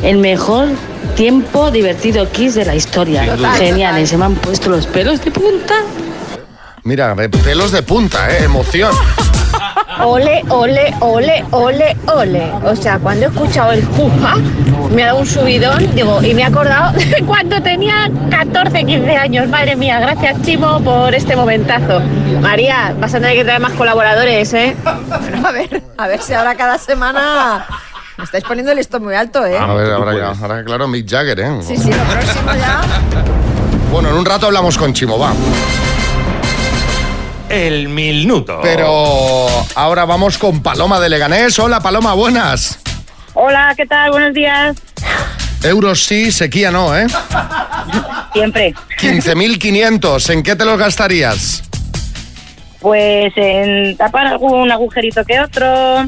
El 0.02 0.18
mejor 0.18 0.68
tiempo 1.16 1.70
divertido 1.70 2.30
Kiss 2.30 2.54
de 2.54 2.64
la 2.64 2.74
historia. 2.74 3.26
Total, 3.26 3.56
Geniales, 3.56 4.10
se 4.10 4.16
me 4.16 4.26
han 4.26 4.34
puesto 4.36 4.70
los 4.70 4.86
pelos 4.86 5.24
de 5.24 5.30
punta. 5.30 5.74
Mira, 6.84 7.14
eh, 7.18 7.28
pelos 7.28 7.72
de 7.72 7.82
punta, 7.82 8.30
eh, 8.30 8.44
emoción. 8.44 8.94
Ole, 10.00 10.42
ole, 10.48 10.94
ole, 11.00 11.44
ole, 11.50 11.96
ole. 12.06 12.52
O 12.64 12.76
sea, 12.76 12.98
cuando 12.98 13.26
he 13.26 13.28
escuchado 13.28 13.72
el 13.72 13.82
puja, 13.82 14.36
me 14.94 15.02
ha 15.02 15.06
dado 15.06 15.18
un 15.18 15.26
subidón, 15.26 15.92
digo, 15.94 16.22
y 16.22 16.34
me 16.34 16.42
he 16.42 16.44
acordado 16.44 16.92
de 16.98 17.24
cuando 17.26 17.60
tenía 17.60 18.08
14, 18.30 18.84
15 18.84 19.16
años. 19.16 19.48
Madre 19.48 19.74
mía, 19.74 19.98
gracias 19.98 20.40
Chimo 20.42 20.80
por 20.82 21.14
este 21.14 21.34
momentazo. 21.34 22.00
María, 22.40 22.94
vas 23.00 23.14
a 23.14 23.18
tener 23.18 23.34
que 23.34 23.44
traer 23.44 23.60
más 23.60 23.72
colaboradores, 23.72 24.54
¿eh? 24.54 24.76
A 25.44 25.50
ver, 25.50 25.82
a 25.96 26.06
ver 26.06 26.20
si 26.20 26.32
ahora 26.34 26.54
cada 26.54 26.78
semana 26.78 27.66
me 28.18 28.24
estáis 28.24 28.44
poniendo 28.44 28.72
el 28.72 28.78
listón 28.78 29.04
muy 29.04 29.14
alto, 29.14 29.46
¿eh? 29.46 29.56
A 29.56 29.72
ver, 29.74 29.92
ahora, 29.92 30.12
ya- 30.16 30.40
ahora 30.40 30.64
claro, 30.64 30.88
Mick 30.88 31.08
Jagger, 31.08 31.38
¿eh? 31.40 31.50
Sí, 31.66 31.76
sí, 31.76 31.90
lo 31.90 32.02
próximo 32.04 32.52
ya. 32.58 32.80
Bueno, 33.92 34.10
en 34.10 34.16
un 34.16 34.24
rato 34.26 34.46
hablamos 34.46 34.76
con 34.76 34.92
Chimo, 34.92 35.18
va. 35.18 35.32
El 37.48 37.88
minuto. 37.88 38.58
Pero 38.62 39.46
ahora 39.74 40.04
vamos 40.04 40.36
con 40.36 40.62
Paloma 40.62 41.00
de 41.00 41.08
Leganés. 41.08 41.58
Hola, 41.58 41.80
Paloma, 41.80 42.12
buenas. 42.14 42.78
Hola, 43.34 43.72
¿qué 43.76 43.86
tal? 43.86 44.10
Buenos 44.10 44.34
días. 44.34 44.76
Euros 45.62 46.04
sí, 46.04 46.30
sequía 46.30 46.70
no, 46.70 46.96
¿eh? 46.96 47.06
Siempre. 48.34 48.74
15.500, 49.00 50.30
¿en 50.30 50.42
qué 50.42 50.54
te 50.56 50.64
los 50.64 50.78
gastarías? 50.78 51.62
Pues 52.80 53.32
en 53.36 53.96
tapar 53.96 54.26
algún 54.26 54.70
agujerito 54.70 55.24
que 55.24 55.40
otro, 55.40 56.04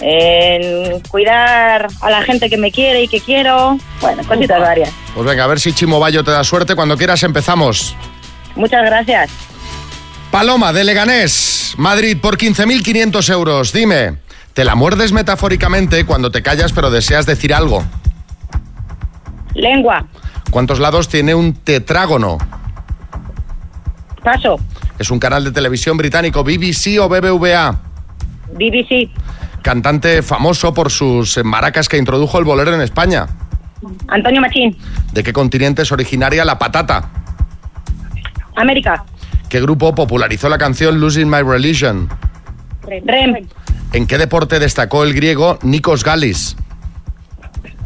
en 0.00 1.00
cuidar 1.08 1.88
a 2.00 2.10
la 2.10 2.22
gente 2.22 2.48
que 2.48 2.56
me 2.56 2.70
quiere 2.70 3.02
y 3.02 3.08
que 3.08 3.20
quiero. 3.20 3.78
Bueno, 4.00 4.22
cositas 4.26 4.60
varias. 4.60 4.90
Pues 5.14 5.26
venga, 5.26 5.44
a 5.44 5.46
ver 5.46 5.60
si 5.60 5.72
Chimo 5.72 5.98
Bayo 5.98 6.22
te 6.24 6.30
da 6.30 6.44
suerte. 6.44 6.74
Cuando 6.74 6.96
quieras 6.96 7.22
empezamos. 7.22 7.96
Muchas 8.54 8.84
gracias. 8.84 9.30
Paloma 10.30 10.72
de 10.72 10.84
Leganés, 10.84 11.74
Madrid, 11.78 12.18
por 12.20 12.36
15.500 12.36 13.32
euros. 13.32 13.72
Dime, 13.72 14.18
¿te 14.52 14.64
la 14.64 14.74
muerdes 14.74 15.12
metafóricamente 15.12 16.04
cuando 16.04 16.30
te 16.30 16.42
callas 16.42 16.72
pero 16.72 16.90
deseas 16.90 17.24
decir 17.24 17.54
algo? 17.54 17.84
Lengua. 19.54 20.06
¿Cuántos 20.50 20.80
lados 20.80 21.08
tiene 21.08 21.34
un 21.34 21.54
tetrágono? 21.54 22.38
Paso. 24.22 24.56
¿Es 24.98 25.10
un 25.10 25.18
canal 25.18 25.44
de 25.44 25.52
televisión 25.52 25.96
británico 25.96 26.42
BBC 26.42 26.98
o 27.00 27.08
BBVA? 27.08 27.80
BBC. 28.52 29.10
Cantante 29.68 30.22
famoso 30.22 30.72
por 30.72 30.90
sus 30.90 31.44
maracas 31.44 31.90
que 31.90 31.98
introdujo 31.98 32.38
el 32.38 32.46
bolero 32.46 32.74
en 32.74 32.80
España. 32.80 33.26
Antonio 34.06 34.40
Machín. 34.40 34.74
¿De 35.12 35.22
qué 35.22 35.34
continente 35.34 35.82
es 35.82 35.92
originaria 35.92 36.42
la 36.46 36.58
patata? 36.58 37.10
América. 38.56 39.04
¿Qué 39.50 39.60
grupo 39.60 39.94
popularizó 39.94 40.48
la 40.48 40.56
canción 40.56 40.98
Losing 40.98 41.28
My 41.28 41.42
Religion? 41.42 42.08
Rem. 42.86 43.46
¿En 43.92 44.06
qué 44.06 44.16
deporte 44.16 44.58
destacó 44.58 45.04
el 45.04 45.12
griego 45.12 45.58
Nikos 45.60 46.02
Galis? 46.02 46.56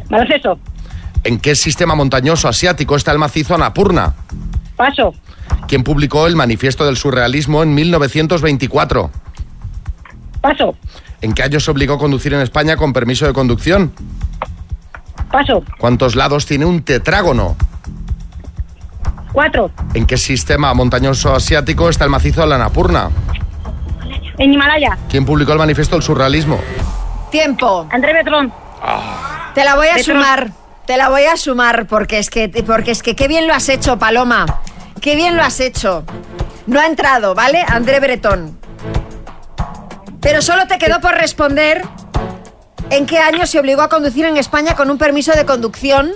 Baloncesto. 0.09 0.57
¿En 1.25 1.37
qué 1.37 1.53
sistema 1.53 1.95
montañoso 1.95 2.47
asiático 2.47 2.95
está 2.95 3.11
el 3.11 3.19
macizo 3.19 3.55
Annapurna? 3.55 4.13
Paso. 4.77 5.13
¿Quién 5.67 5.83
publicó 5.83 6.27
el 6.27 6.37
Manifiesto 6.37 6.85
del 6.85 6.95
Surrealismo 6.95 7.61
en 7.61 7.75
1924? 7.75 9.11
Paso. 10.39 10.77
¿En 11.23 11.31
qué 11.31 11.41
año 11.41 11.57
se 11.61 11.71
obligó 11.71 11.93
a 11.93 11.97
conducir 11.97 12.33
en 12.33 12.41
España 12.41 12.75
con 12.75 12.91
permiso 12.91 13.25
de 13.25 13.31
conducción? 13.31 13.93
Paso. 15.31 15.63
¿Cuántos 15.79 16.17
lados 16.17 16.45
tiene 16.45 16.65
un 16.65 16.83
tetrágono? 16.83 17.55
Cuatro. 19.31 19.71
¿En 19.93 20.05
qué 20.05 20.17
sistema 20.17 20.73
montañoso 20.73 21.33
asiático 21.33 21.87
está 21.89 22.03
el 22.03 22.09
macizo 22.09 22.41
de 22.41 22.47
la 22.47 22.55
Annapurna? 22.55 23.09
En 24.37 24.53
Himalaya. 24.53 24.97
¿Quién 25.09 25.25
publicó 25.25 25.53
el 25.53 25.59
Manifiesto 25.59 25.95
del 25.95 26.03
Surrealismo? 26.03 26.59
Tiempo. 27.31 27.87
André 27.89 28.13
Betrón. 28.13 28.53
Te 29.55 29.63
la 29.63 29.77
voy 29.77 29.87
a 29.87 30.03
sumar. 30.03 30.51
Te 30.85 30.97
la 30.97 31.07
voy 31.07 31.23
a 31.23 31.37
sumar 31.37 31.87
porque 31.87 32.19
es 32.19 32.29
que 32.29 32.49
porque 32.67 32.91
es 32.91 33.01
que 33.01 33.15
qué 33.15 33.29
bien 33.29 33.47
lo 33.47 33.53
has 33.53 33.69
hecho, 33.69 33.97
Paloma. 33.97 34.45
Qué 34.99 35.15
bien 35.15 35.37
lo 35.37 35.43
has 35.43 35.61
hecho. 35.61 36.03
No 36.67 36.81
ha 36.81 36.85
entrado, 36.85 37.33
¿vale? 37.33 37.63
André 37.65 38.01
Bretón. 38.01 38.57
Pero 40.23 40.41
solo 40.41 40.65
te 40.67 40.77
quedó 40.77 40.99
por 41.01 41.13
responder 41.13 41.83
en 42.89 43.05
qué 43.05 43.19
año 43.19 43.45
se 43.45 43.59
obligó 43.59 43.81
a 43.81 43.89
conducir 43.89 44.25
en 44.25 44.37
España 44.37 44.75
con 44.75 44.89
un 44.89 44.97
permiso 44.97 45.33
de 45.33 45.45
conducción, 45.45 46.11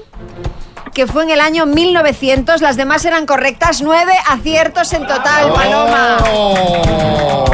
que 0.93 1.05
fue 1.07 1.23
en 1.23 1.29
el 1.31 1.41
año 1.41 1.65
1900. 1.65 2.61
Las 2.61 2.77
demás 2.77 3.03
eran 3.05 3.25
correctas. 3.25 3.81
Nueve 3.81 4.13
aciertos 4.29 4.93
en 4.93 5.05
total, 5.05 5.51
Paloma. 5.53 6.17
¡Oh! 6.31 7.45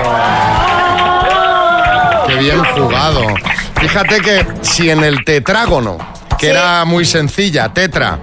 ¡Qué 2.27 2.35
bien 2.35 2.63
jugado! 2.63 3.21
Fíjate 3.79 4.21
que 4.21 4.45
si 4.61 4.89
en 4.89 5.03
el 5.03 5.25
tetrágono, 5.25 5.97
que 6.37 6.45
Sí. 6.47 6.51
era 6.51 6.85
muy 6.85 7.05
sencilla, 7.05 7.69
tetra, 7.73 8.19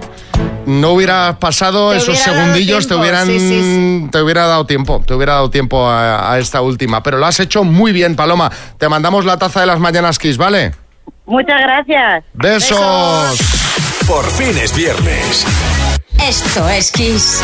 no 0.71 0.91
hubieras 0.91 1.37
pasado 1.37 1.91
Te 1.91 1.97
esos 1.97 2.09
hubiera 2.15 2.23
segundillos, 2.23 2.87
te 2.87 2.95
hubieran 2.95 3.27
sí, 3.27 3.39
sí, 3.39 4.07
te 4.11 4.21
hubiera 4.21 4.47
dado 4.47 4.65
tiempo, 4.65 5.03
te 5.05 5.13
hubiera 5.13 5.33
dado 5.33 5.49
tiempo 5.49 5.87
a, 5.87 6.31
a 6.31 6.39
esta 6.39 6.61
última. 6.61 7.03
Pero 7.03 7.17
lo 7.17 7.25
has 7.25 7.39
hecho 7.39 7.63
muy 7.63 7.91
bien, 7.91 8.15
Paloma. 8.15 8.51
Te 8.77 8.89
mandamos 8.89 9.25
la 9.25 9.37
taza 9.37 9.59
de 9.61 9.65
las 9.67 9.79
mañanas 9.79 10.17
Kiss, 10.17 10.37
¿vale? 10.37 10.73
Muchas 11.25 11.61
gracias. 11.61 12.23
Besos. 12.33 13.37
Por 14.07 14.25
fin 14.31 14.57
es 14.57 14.75
viernes. 14.75 15.45
Esto 16.27 16.67
es 16.69 16.91
Kiss. 16.91 17.41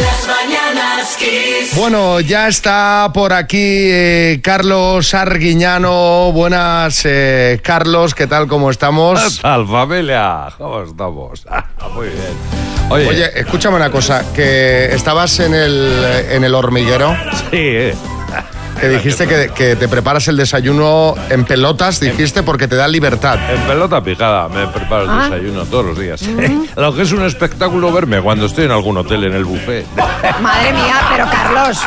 Las 0.00 0.26
mañanas 0.36 1.16
Kiss. 1.16 1.74
Bueno, 1.76 2.20
ya 2.20 2.48
está 2.48 3.10
por 3.14 3.32
aquí 3.32 3.56
eh, 3.60 4.40
Carlos 4.42 5.14
Arguiñano. 5.14 6.32
Buenas, 6.32 7.02
eh, 7.04 7.60
Carlos, 7.62 8.14
¿qué 8.14 8.26
tal? 8.26 8.46
¿Cómo 8.46 8.66
¿Qué 8.66 8.72
estamos? 8.72 9.40
tal, 9.40 9.66
familia? 9.66 10.48
¿Cómo 10.58 10.82
estamos? 10.82 11.46
Muy 11.94 12.08
bien. 12.08 12.67
Oye, 12.90 13.06
Oye, 13.08 13.30
escúchame 13.34 13.76
una 13.76 13.90
cosa, 13.90 14.24
que 14.34 14.86
estabas 14.94 15.40
en 15.40 15.54
el, 15.54 16.04
en 16.30 16.44
el 16.44 16.54
hormiguero, 16.54 17.14
sí, 17.50 17.56
eh. 17.56 17.94
Que 18.80 18.88
dijiste 18.88 19.26
que, 19.26 19.50
que 19.54 19.76
te 19.76 19.88
preparas 19.88 20.28
el 20.28 20.36
desayuno 20.36 21.14
en 21.30 21.44
pelotas, 21.44 22.00
dijiste, 22.00 22.42
porque 22.42 22.68
te 22.68 22.76
da 22.76 22.86
libertad. 22.88 23.38
En 23.50 23.60
pelota 23.62 24.02
picada 24.02 24.48
me 24.48 24.66
preparo 24.68 25.04
el 25.04 25.10
Ah. 25.10 25.28
desayuno 25.30 25.64
todos 25.66 25.86
los 25.86 25.98
días. 25.98 26.22
Lo 26.76 26.94
que 26.94 27.02
es 27.02 27.12
un 27.12 27.24
espectáculo 27.24 27.92
verme 27.92 28.20
cuando 28.20 28.46
estoy 28.46 28.64
en 28.66 28.70
algún 28.70 28.96
hotel 28.96 29.24
en 29.24 29.34
el 29.34 29.44
buffet. 29.44 29.86
Madre 30.40 30.72
mía, 30.72 30.94
pero 31.10 31.26
Carlos, 31.30 31.78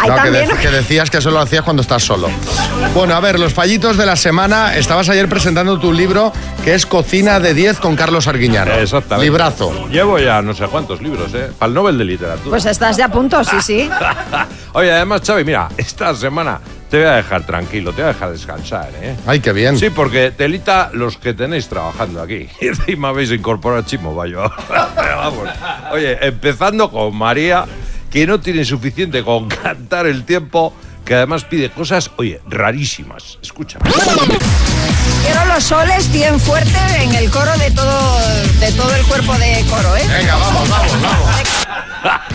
hay 0.00 0.08
No, 0.10 0.14
que, 0.16 0.20
también... 0.22 0.48
de- 0.48 0.56
que 0.56 0.70
decías 0.70 1.10
que 1.10 1.18
eso 1.18 1.30
lo 1.30 1.40
hacías 1.40 1.62
cuando 1.62 1.82
estás 1.82 2.02
solo. 2.02 2.28
Bueno, 2.94 3.14
a 3.14 3.20
ver, 3.20 3.38
los 3.40 3.52
fallitos 3.54 3.96
de 3.96 4.06
la 4.06 4.16
semana. 4.16 4.76
Estabas 4.76 5.08
ayer 5.08 5.28
presentando 5.28 5.78
tu 5.78 5.92
libro, 5.92 6.32
que 6.64 6.74
es 6.74 6.84
Cocina 6.86 7.40
de 7.40 7.54
10 7.54 7.78
con 7.80 7.96
Carlos 7.96 8.26
Arguiñano. 8.26 8.72
Exactamente. 8.74 9.24
Librazo. 9.30 9.88
Llevo 9.88 10.18
ya 10.18 10.42
no 10.42 10.54
sé 10.54 10.66
cuántos 10.66 11.00
libros, 11.00 11.32
¿eh? 11.34 11.50
Para 11.58 11.68
el 11.68 11.74
Nobel 11.74 11.96
de 11.98 12.04
Literatura. 12.04 12.50
Pues 12.50 12.66
estás 12.66 12.96
ya 12.96 13.06
a 13.06 13.08
punto, 13.08 13.42
sí, 13.44 13.56
sí. 13.62 13.88
Oye, 14.74 14.92
además, 14.92 15.22
Xavi, 15.24 15.44
mira, 15.44 15.68
esta 15.76 16.14
semana 16.14 16.33
te 16.90 16.98
voy 16.98 17.06
a 17.06 17.16
dejar 17.16 17.44
tranquilo, 17.44 17.92
te 17.92 18.02
voy 18.02 18.10
a 18.10 18.12
dejar 18.12 18.32
descansar, 18.32 18.90
¿eh? 19.00 19.16
Ay, 19.26 19.40
qué 19.40 19.52
bien. 19.52 19.78
Sí, 19.78 19.90
porque 19.90 20.30
telita 20.30 20.90
los 20.92 21.16
que 21.16 21.34
tenéis 21.34 21.68
trabajando 21.68 22.22
aquí. 22.22 22.48
Y 22.60 22.68
encima 22.68 23.08
habéis 23.08 23.30
incorporado 23.30 23.82
a 23.82 23.86
Chimo 23.86 24.14
Bayo. 24.14 24.42
Vamos. 24.96 25.48
Oye, 25.92 26.18
empezando 26.26 26.90
con 26.90 27.16
María, 27.16 27.66
que 28.10 28.26
no 28.26 28.40
tiene 28.40 28.64
suficiente 28.64 29.22
con 29.22 29.48
cantar 29.62 30.06
el 30.06 30.24
tiempo, 30.24 30.72
que 31.04 31.14
además 31.14 31.44
pide 31.44 31.70
cosas, 31.70 32.10
oye, 32.16 32.40
rarísimas. 32.48 33.38
Escucha. 33.42 33.78
Quiero 35.24 35.44
los 35.46 35.64
soles 35.64 36.10
bien 36.12 36.40
fuerte 36.40 36.78
en 37.00 37.14
el 37.14 37.30
coro 37.30 37.56
de 37.58 37.70
todo, 37.70 38.18
de 38.60 38.72
todo 38.72 38.94
el 38.94 39.04
cuerpo 39.06 39.34
de 39.34 39.64
coro, 39.68 39.96
¿eh? 39.96 40.06
Venga, 40.08 40.36
vamos, 40.36 40.68
vamos, 40.68 40.92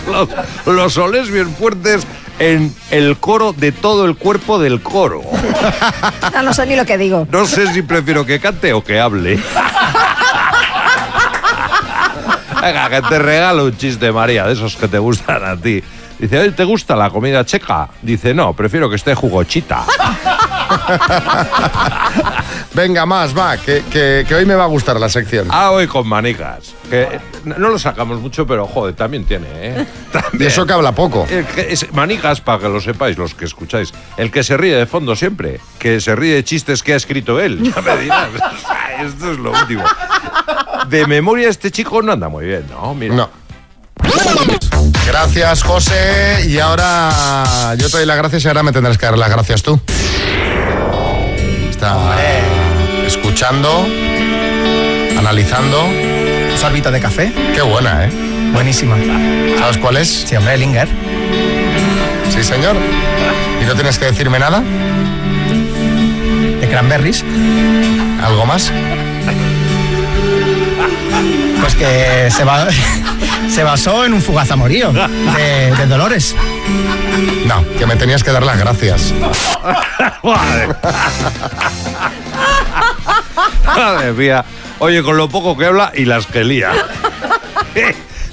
vamos. 0.07 0.29
los, 0.65 0.75
los 0.75 0.93
soles 0.93 1.31
bien 1.31 1.53
fuertes 1.55 2.05
en 2.39 2.73
el 2.91 3.17
coro 3.17 3.53
de 3.53 3.71
todo 3.71 4.05
el 4.05 4.15
cuerpo 4.15 4.59
del 4.59 4.81
coro. 4.81 5.21
Ya 6.31 6.41
no 6.41 6.53
sé 6.53 6.65
ni 6.65 6.75
lo 6.75 6.85
que 6.85 6.97
digo. 6.97 7.27
No 7.31 7.45
sé 7.45 7.71
si 7.73 7.81
prefiero 7.81 8.25
que 8.25 8.39
cante 8.39 8.73
o 8.73 8.83
que 8.83 8.99
hable. 8.99 9.39
Venga, 12.61 12.89
que 12.89 13.01
te 13.01 13.19
regalo 13.19 13.65
un 13.65 13.77
chiste, 13.77 14.11
María, 14.11 14.45
de 14.45 14.53
esos 14.53 14.75
que 14.75 14.87
te 14.87 14.99
gustan 14.99 15.43
a 15.43 15.57
ti. 15.57 15.83
Dice, 16.17 16.39
oye, 16.39 16.51
¿te 16.51 16.63
gusta 16.65 16.95
la 16.95 17.09
comida 17.09 17.45
checa? 17.45 17.89
Dice, 18.01 18.33
no, 18.33 18.53
prefiero 18.53 18.89
que 18.89 18.97
esté 18.97 19.15
jugochita. 19.15 19.83
Venga, 22.73 23.05
más, 23.05 23.35
va, 23.37 23.57
que, 23.57 23.83
que- 23.91 24.23
que 24.27 24.35
hoy 24.35 24.45
me 24.45 24.53
va 24.53 24.65
a 24.65 24.67
gustar 24.67 24.99
la 24.99 25.09
sección. 25.09 25.47
Ah, 25.49 25.71
hoy 25.71 25.87
con 25.87 26.07
manicas. 26.07 26.73
Que 26.89 27.01
eh, 27.01 27.19
no 27.43 27.69
lo 27.69 27.79
sacamos 27.79 28.19
mucho, 28.21 28.45
pero 28.45 28.67
joder, 28.67 28.95
también 28.95 29.25
tiene, 29.25 29.47
¿eh? 29.51 29.85
Y 30.09 30.11
También. 30.11 30.47
eso 30.51 30.65
que 30.67 30.73
habla 30.73 30.91
poco. 30.93 31.25
El 31.29 31.45
que 31.45 31.73
es- 31.73 31.91
manicas, 31.93 32.41
para 32.41 32.59
que 32.59 32.69
lo 32.69 32.79
sepáis, 32.79 33.17
los 33.17 33.33
que 33.33 33.45
escucháis. 33.45 33.91
El 34.17 34.29
que 34.31 34.43
se 34.43 34.55
ríe 34.55 34.75
de 34.75 34.85
fondo 34.85 35.15
siempre. 35.15 35.59
Que 35.79 35.99
se 35.99 36.15
ríe 36.15 36.35
de 36.35 36.43
chistes 36.43 36.83
que 36.83 36.93
ha 36.93 36.95
escrito 36.95 37.39
él. 37.39 37.59
Ya 37.75 37.81
me 37.81 37.97
dirás. 38.03 38.29
Esto 39.03 39.31
es 39.31 39.37
lo 39.39 39.51
último. 39.51 39.83
De 40.89 41.07
memoria, 41.07 41.49
este 41.49 41.71
chico 41.71 42.01
no 42.03 42.11
anda 42.11 42.29
muy 42.29 42.45
bien, 42.45 42.65
¿no? 42.69 42.93
Mira. 42.93 43.15
No. 43.15 43.29
Gracias, 45.07 45.63
José. 45.63 46.45
Y 46.47 46.59
ahora 46.59 47.75
yo 47.77 47.89
te 47.89 47.97
doy 47.97 48.05
las 48.05 48.17
gracias 48.17 48.45
y 48.45 48.47
ahora 48.47 48.61
me 48.63 48.71
tendrás 48.71 48.97
que 48.97 49.05
dar 49.07 49.17
las 49.17 49.29
gracias 49.29 49.63
tú. 49.63 49.79
Está 51.69 51.95
escuchando, 53.41 53.87
analizando. 55.17 55.85
Un 55.85 56.57
sorbito 56.57 56.91
de 56.91 56.99
café, 56.99 57.31
Qué 57.55 57.61
buena, 57.61 58.03
¿eh? 58.03 58.09
buenísima. 58.51 58.97
¿Sabes 59.57 59.77
cuál 59.77 59.95
es? 59.95 60.25
Sí, 60.27 60.35
hombre, 60.35 60.57
Linger. 60.57 60.89
Sí, 62.35 62.43
señor. 62.43 62.75
¿Y 63.61 63.65
no 63.65 63.75
tienes 63.75 63.97
que 63.97 64.07
decirme 64.07 64.39
nada? 64.39 64.61
De 66.59 66.67
cranberries. 66.69 67.23
¿Algo 68.21 68.45
más? 68.45 68.73
Pues 71.61 71.75
que 71.75 72.29
se, 72.31 72.43
ba- 72.43 72.67
se 73.49 73.63
basó 73.63 74.03
en 74.03 74.15
un 74.15 74.21
fugaz 74.21 74.51
amorío 74.51 74.91
de, 74.91 75.73
de 75.77 75.85
Dolores. 75.87 76.35
No, 77.45 77.65
que 77.77 77.85
me 77.85 77.95
tenías 77.95 78.23
que 78.23 78.31
dar 78.31 78.43
las 78.43 78.59
gracias. 78.59 79.13
Madre. 80.23 80.67
Mía. 84.13 84.45
Oye, 84.79 85.03
con 85.03 85.17
lo 85.17 85.29
poco 85.29 85.57
que 85.57 85.65
habla 85.65 85.91
y 85.95 86.05
las 86.05 86.25
que 86.25 86.43
lía. 86.43 86.71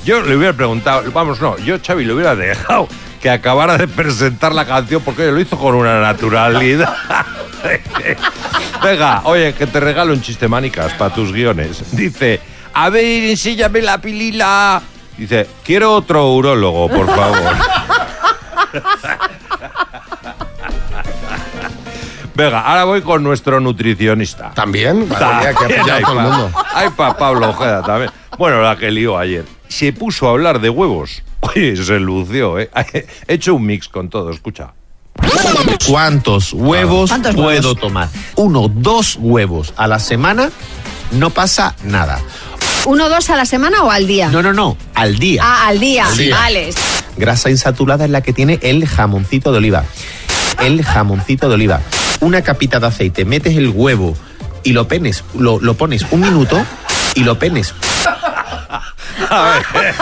Yo 0.05 0.23
le 0.23 0.37
hubiera 0.37 0.53
preguntado, 0.53 1.11
vamos, 1.13 1.41
no, 1.41 1.59
yo 1.59 1.79
Xavi 1.85 2.05
le 2.05 2.13
hubiera 2.13 2.37
dejado 2.37 2.89
que 3.21 3.31
acabara 3.31 3.77
de 3.77 3.89
presentar 3.89 4.55
la 4.55 4.65
canción 4.65 5.03
porque 5.03 5.31
lo 5.33 5.41
hizo 5.41 5.59
con 5.59 5.75
una 5.75 6.01
naturalidad. 6.01 6.95
Venga, 8.83 9.23
oye, 9.25 9.53
que 9.55 9.67
te 9.67 9.81
regalo 9.81 10.13
un 10.13 10.23
chiste 10.23 10.47
manicas 10.47 10.93
para 10.93 11.13
tus 11.13 11.33
guiones. 11.33 11.97
Dice, 11.97 12.41
a 12.73 12.89
ver, 12.91 13.31
enséñame 13.31 13.83
la 13.83 14.01
pilila. 14.01 14.81
Dice, 15.17 15.49
quiero 15.65 15.95
otro 15.95 16.33
urólogo, 16.35 16.89
por 16.89 17.07
favor. 17.07 17.57
Venga, 22.35 22.61
ahora 22.61 22.85
voy 22.85 23.01
con 23.01 23.23
nuestro 23.23 23.61
nutricionista. 23.61 24.51
¿También? 24.55 25.09
Madre 25.09 25.27
mía, 25.27 25.41
que 25.41 25.49
ha 25.49 25.55
También 25.55 25.81
pillado 25.83 25.97
hay 25.99 26.03
todo 26.05 26.21
el 26.21 26.27
pa- 26.27 26.37
mundo. 26.37 26.51
Hay 26.75 26.89
para 26.91 27.17
Pablo 27.17 27.49
Ojeda 27.51 27.83
también. 27.83 28.11
Bueno, 28.37 28.61
la 28.61 28.77
que 28.77 28.91
lió 28.91 29.17
ayer. 29.19 29.45
Se 29.69 29.93
puso 29.95 30.29
a 30.29 30.33
hablar 30.33 30.61
de 30.61 30.69
huevos. 30.69 31.23
Oye, 31.41 31.77
se 31.77 31.99
lució, 31.99 32.59
¿eh? 32.59 32.71
He 33.27 33.35
hecho 33.35 33.55
un 33.55 33.65
mix 33.65 33.89
con 33.89 34.11
todo, 34.11 34.31
escucha. 34.31 34.73
¿Cuántos 35.89 36.53
huevos 36.53 37.09
¿Cuántos 37.11 37.35
puedo 37.35 37.49
huevos? 37.49 37.81
tomar? 37.81 38.09
Uno, 38.37 38.69
dos 38.69 39.17
huevos 39.19 39.73
a 39.79 39.87
la 39.87 39.99
semana, 39.99 40.51
no 41.13 41.31
pasa 41.31 41.75
nada. 41.85 42.21
¿Uno, 42.85 43.09
dos 43.09 43.31
a 43.31 43.37
la 43.37 43.47
semana 43.47 43.83
o 43.83 43.91
al 43.91 44.07
día? 44.07 44.29
No, 44.29 44.43
no, 44.43 44.53
no, 44.53 44.77
al 44.95 45.19
día. 45.19 45.41
Ah, 45.43 45.69
al 45.69 45.81
día. 45.81 46.07
Al 46.07 46.17
día. 46.19 46.37
Vale. 46.37 46.71
Grasa 47.17 47.51
insaturada 47.51 48.05
es 48.05 48.11
la 48.11 48.21
que 48.21 48.33
tiene 48.33 48.59
el 48.63 48.87
jamoncito 48.87 49.53
de 49.53 49.59
oliva. 49.59 49.85
El 50.63 50.85
jamoncito 50.85 51.49
de 51.49 51.55
oliva. 51.55 51.81
Una 52.21 52.43
capita 52.43 52.81
de 52.81 52.87
aceite, 52.87 53.25
metes 53.25 53.57
el 53.57 53.69
huevo 53.69 54.17
y 54.63 54.73
lo 54.73 54.89
penes, 54.89 55.25
lo, 55.39 55.61
pones 55.75 56.05
un 56.11 56.21
minuto 56.21 56.65
y 57.15 57.25
lo 57.25 57.39
penes. 57.39 57.75
A 59.31 59.61
ver. 59.75 59.95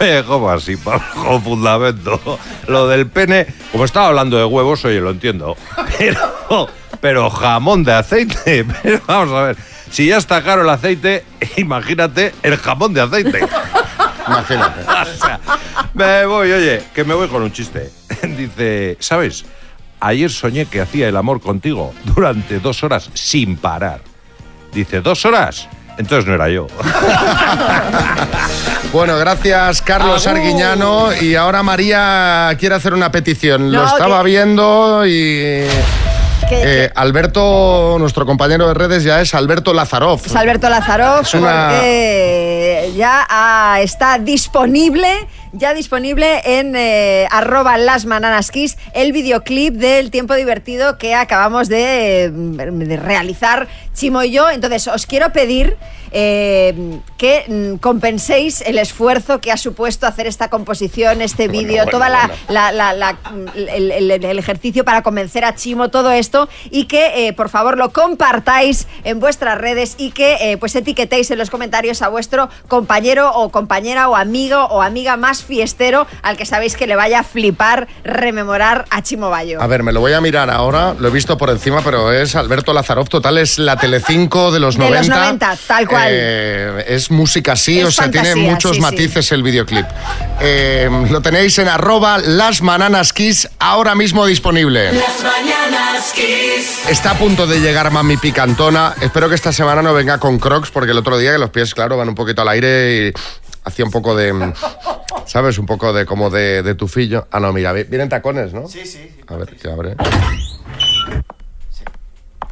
Oye, 0.00 0.24
¿cómo 0.24 0.50
así? 0.50 0.76
Con 0.76 1.42
fundamento. 1.42 2.38
Lo 2.68 2.88
del 2.88 3.06
pene, 3.06 3.46
como 3.70 3.84
estaba 3.84 4.08
hablando 4.08 4.36
de 4.36 4.44
huevos, 4.44 4.84
oye, 4.84 5.00
lo 5.00 5.10
entiendo. 5.10 5.56
Pero, 5.98 6.68
pero 7.00 7.30
jamón 7.30 7.84
de 7.84 7.92
aceite. 7.92 8.64
Pero 8.82 9.00
vamos 9.06 9.34
a 9.34 9.42
ver. 9.42 9.56
Si 9.90 10.06
ya 10.06 10.16
está 10.16 10.42
caro 10.42 10.62
el 10.62 10.70
aceite, 10.70 11.24
imagínate 11.56 12.34
el 12.42 12.56
jamón 12.56 12.94
de 12.94 13.02
aceite. 13.02 13.46
Imagínate. 14.26 14.80
O 15.14 15.16
sea, 15.26 15.40
me 15.94 16.26
voy, 16.26 16.50
oye, 16.52 16.82
que 16.94 17.04
me 17.04 17.14
voy 17.14 17.28
con 17.28 17.42
un 17.42 17.52
chiste. 17.52 17.90
Dice, 18.36 18.96
¿sabes? 19.00 19.44
Ayer 20.00 20.30
soñé 20.30 20.66
que 20.66 20.80
hacía 20.80 21.08
el 21.08 21.16
amor 21.16 21.40
contigo 21.40 21.94
durante 22.04 22.58
dos 22.60 22.82
horas 22.84 23.10
sin 23.14 23.56
parar. 23.56 24.00
Dice, 24.72 25.00
¿dos 25.00 25.24
horas? 25.24 25.68
Entonces 25.98 26.26
no 26.26 26.34
era 26.34 26.48
yo. 26.48 26.66
Bueno, 28.92 29.16
gracias 29.18 29.82
Carlos. 29.82 30.24
Arguiñano. 30.26 31.08
Y 31.20 31.34
ahora 31.34 31.64
María 31.64 32.56
quiere 32.60 32.76
hacer 32.76 32.94
una 32.94 33.10
petición. 33.10 33.72
Lo 33.72 33.84
estaba 33.84 34.18
que- 34.22 34.26
viendo 34.30 35.04
y... 35.04 35.66
Eh, 36.50 36.90
Alberto, 36.94 37.96
nuestro 37.98 38.24
compañero 38.26 38.68
de 38.68 38.74
redes 38.74 39.02
ya 39.02 39.20
es 39.20 39.34
Alberto 39.34 39.72
Lazarov. 39.72 40.20
Es 40.26 40.36
Alberto 40.36 40.68
Lázaro, 40.68 41.22
Es 41.22 41.34
una- 41.34 41.70
porque 41.70 42.73
ya 42.92 43.26
ah, 43.28 43.80
está 43.80 44.18
disponible, 44.18 45.26
ya 45.54 45.74
disponible 45.74 46.40
en 46.44 46.74
eh, 46.76 47.26
arroba 47.30 47.78
las 47.78 48.04
Kiss, 48.50 48.76
el 48.92 49.12
videoclip 49.12 49.74
del 49.74 50.10
tiempo 50.10 50.34
divertido 50.34 50.98
que 50.98 51.14
acabamos 51.14 51.68
de, 51.68 52.30
de 52.30 52.96
realizar 52.96 53.68
Chimo 53.94 54.22
y 54.24 54.32
yo. 54.32 54.50
Entonces, 54.50 54.88
os 54.88 55.06
quiero 55.06 55.32
pedir 55.32 55.76
eh, 56.16 56.98
que 57.16 57.44
mm, 57.48 57.76
compenséis 57.78 58.60
el 58.62 58.78
esfuerzo 58.78 59.40
que 59.40 59.52
ha 59.52 59.56
supuesto 59.56 60.06
hacer 60.06 60.26
esta 60.26 60.48
composición, 60.50 61.22
este 61.22 61.48
vídeo, 61.48 61.76
bueno, 61.84 61.90
toda 61.90 62.08
la, 62.08 62.26
bueno. 62.26 62.34
la- 62.48 62.72
la- 62.72 62.92
la- 62.92 63.18
el, 63.56 63.90
el- 63.92 64.10
el 64.24 64.38
ejercicio 64.38 64.84
para 64.84 65.02
convencer 65.02 65.44
a 65.44 65.54
Chimo, 65.54 65.90
todo 65.90 66.10
esto, 66.10 66.48
y 66.70 66.84
que 66.84 67.26
eh, 67.28 67.32
por 67.32 67.48
favor 67.48 67.78
lo 67.78 67.90
compartáis 67.92 68.86
en 69.04 69.20
vuestras 69.20 69.58
redes 69.58 69.94
y 69.98 70.10
que 70.10 70.36
eh, 70.40 70.56
pues 70.56 70.74
etiquetéis 70.74 71.30
en 71.30 71.38
los 71.38 71.50
comentarios 71.50 72.02
a 72.02 72.08
vuestro 72.08 72.48
compañero 72.68 73.30
o 73.34 73.50
compañera 73.50 74.08
o 74.08 74.16
amigo 74.16 74.64
o 74.70 74.82
amiga 74.82 75.16
más 75.16 75.43
fiestero 75.44 76.06
al 76.22 76.36
que 76.36 76.46
sabéis 76.46 76.76
que 76.76 76.86
le 76.86 76.96
vaya 76.96 77.20
a 77.20 77.22
flipar 77.24 77.88
rememorar 78.04 78.84
a 78.90 79.02
Chimo 79.02 79.30
Bayo? 79.30 79.60
A 79.60 79.66
ver, 79.66 79.82
me 79.82 79.92
lo 79.92 80.00
voy 80.00 80.12
a 80.12 80.20
mirar 80.20 80.50
ahora, 80.50 80.94
lo 80.98 81.08
he 81.08 81.10
visto 81.10 81.36
por 81.38 81.50
encima, 81.50 81.82
pero 81.82 82.12
es 82.12 82.34
Alberto 82.34 82.72
Lazarov, 82.72 83.08
total, 83.08 83.38
es 83.38 83.58
la 83.58 83.76
Telecinco 83.76 84.50
de 84.52 84.60
los 84.60 84.74
De 84.76 84.84
90. 84.84 85.00
los 85.00 85.08
90, 85.08 85.56
tal 85.66 85.88
cual. 85.88 86.08
Eh, 86.10 86.84
es 86.88 87.10
música 87.10 87.52
así, 87.52 87.80
Es 87.80 87.86
o 87.86 87.90
sea, 87.90 88.10
tiene 88.10 88.34
muchos 88.34 88.72
sí, 88.72 88.76
sí. 88.76 88.80
matices 88.80 89.32
el 89.32 89.42
videoclip. 89.42 89.86
Eh, 90.40 90.88
lo 91.10 91.20
tenéis 91.20 91.58
en 91.58 91.68
arroba 91.68 92.18
las 92.18 92.60
bananas 92.60 93.12
kiss, 93.12 93.48
ahora 93.58 93.94
mismo 93.94 94.26
disponible. 94.26 94.92
Las 94.92 95.22
mañanas 95.22 96.12
Kiss. 96.14 96.80
Está 96.88 97.12
a 97.12 97.18
punto 97.18 97.46
de 97.46 97.60
llegar 97.60 97.90
Mami 97.90 98.16
Picantona. 98.16 98.94
Espero 99.00 99.28
que 99.28 99.34
esta 99.34 99.52
semana 99.52 99.80
no 99.82 99.94
venga 99.94 100.18
con 100.18 100.38
crocs, 100.38 100.70
porque 100.70 100.92
el 100.92 100.98
otro 100.98 101.16
día 101.18 101.32
que 101.32 101.38
los 101.38 101.50
pies, 101.50 101.74
claro, 101.74 101.96
van 101.96 102.08
un 102.08 102.14
poquito 102.14 102.42
al 102.42 102.48
aire 102.48 103.08
y 103.08 103.12
hacía 103.64 103.84
un 103.84 103.90
poco 103.90 104.14
de... 104.14 104.52
¿Sabes? 105.26 105.58
Un 105.58 105.66
poco 105.66 105.92
de 105.92 106.04
como 106.04 106.28
de, 106.30 106.62
de 106.62 106.74
tufillo. 106.74 107.26
Ah, 107.30 107.40
no, 107.40 107.52
mira, 107.52 107.72
vi- 107.72 107.84
vienen 107.84 108.08
tacones, 108.08 108.52
¿no? 108.52 108.68
Sí, 108.68 108.84
sí. 108.84 109.10
A 109.26 109.36
ver, 109.36 109.56
que 109.56 109.70
abre. 109.70 109.96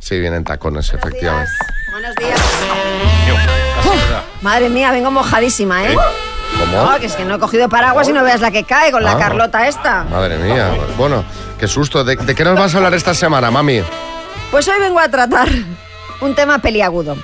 Sí, 0.01 0.19
vienen 0.19 0.43
tacones, 0.45 0.93
efectivamente. 0.93 1.51
Buenos 1.93 2.15
días. 2.17 2.41
Uf, 3.85 4.43
madre 4.43 4.69
mía, 4.69 4.91
vengo 4.91 5.11
mojadísima, 5.11 5.85
¿eh? 5.87 5.95
¿Cómo? 6.59 6.91
No, 6.91 6.99
que 6.99 7.07
es 7.07 7.15
que 7.15 7.25
no 7.25 7.37
he 7.37 7.39
cogido 7.39 7.69
paraguas 7.69 8.09
y 8.09 8.13
no 8.13 8.23
veas 8.25 8.41
la 8.41 8.51
que 8.51 8.65
cae 8.65 8.91
con 8.91 9.03
la 9.05 9.13
Ah. 9.13 9.19
Carlota 9.19 9.69
esta. 9.69 10.05
Madre 10.05 10.39
mía. 10.39 10.71
Bueno, 10.97 11.25
qué 11.59 11.69
susto. 11.69 12.05
¿De, 12.05 12.17
de 12.17 12.35
qué 12.35 12.45
nos 12.45 12.59
vas 12.59 12.75
a 12.75 12.79
hablar 12.79 12.95
esta 12.95 13.15
semana, 13.15 13.51
mami? 13.51 13.83
Pues 14.51 14.67
hoy 14.69 14.79
vengo 14.81 14.99
a 15.01 15.09
tratar 15.09 15.49
un 16.21 16.35
tema 16.35 16.59
peliagudo. 16.59 17.17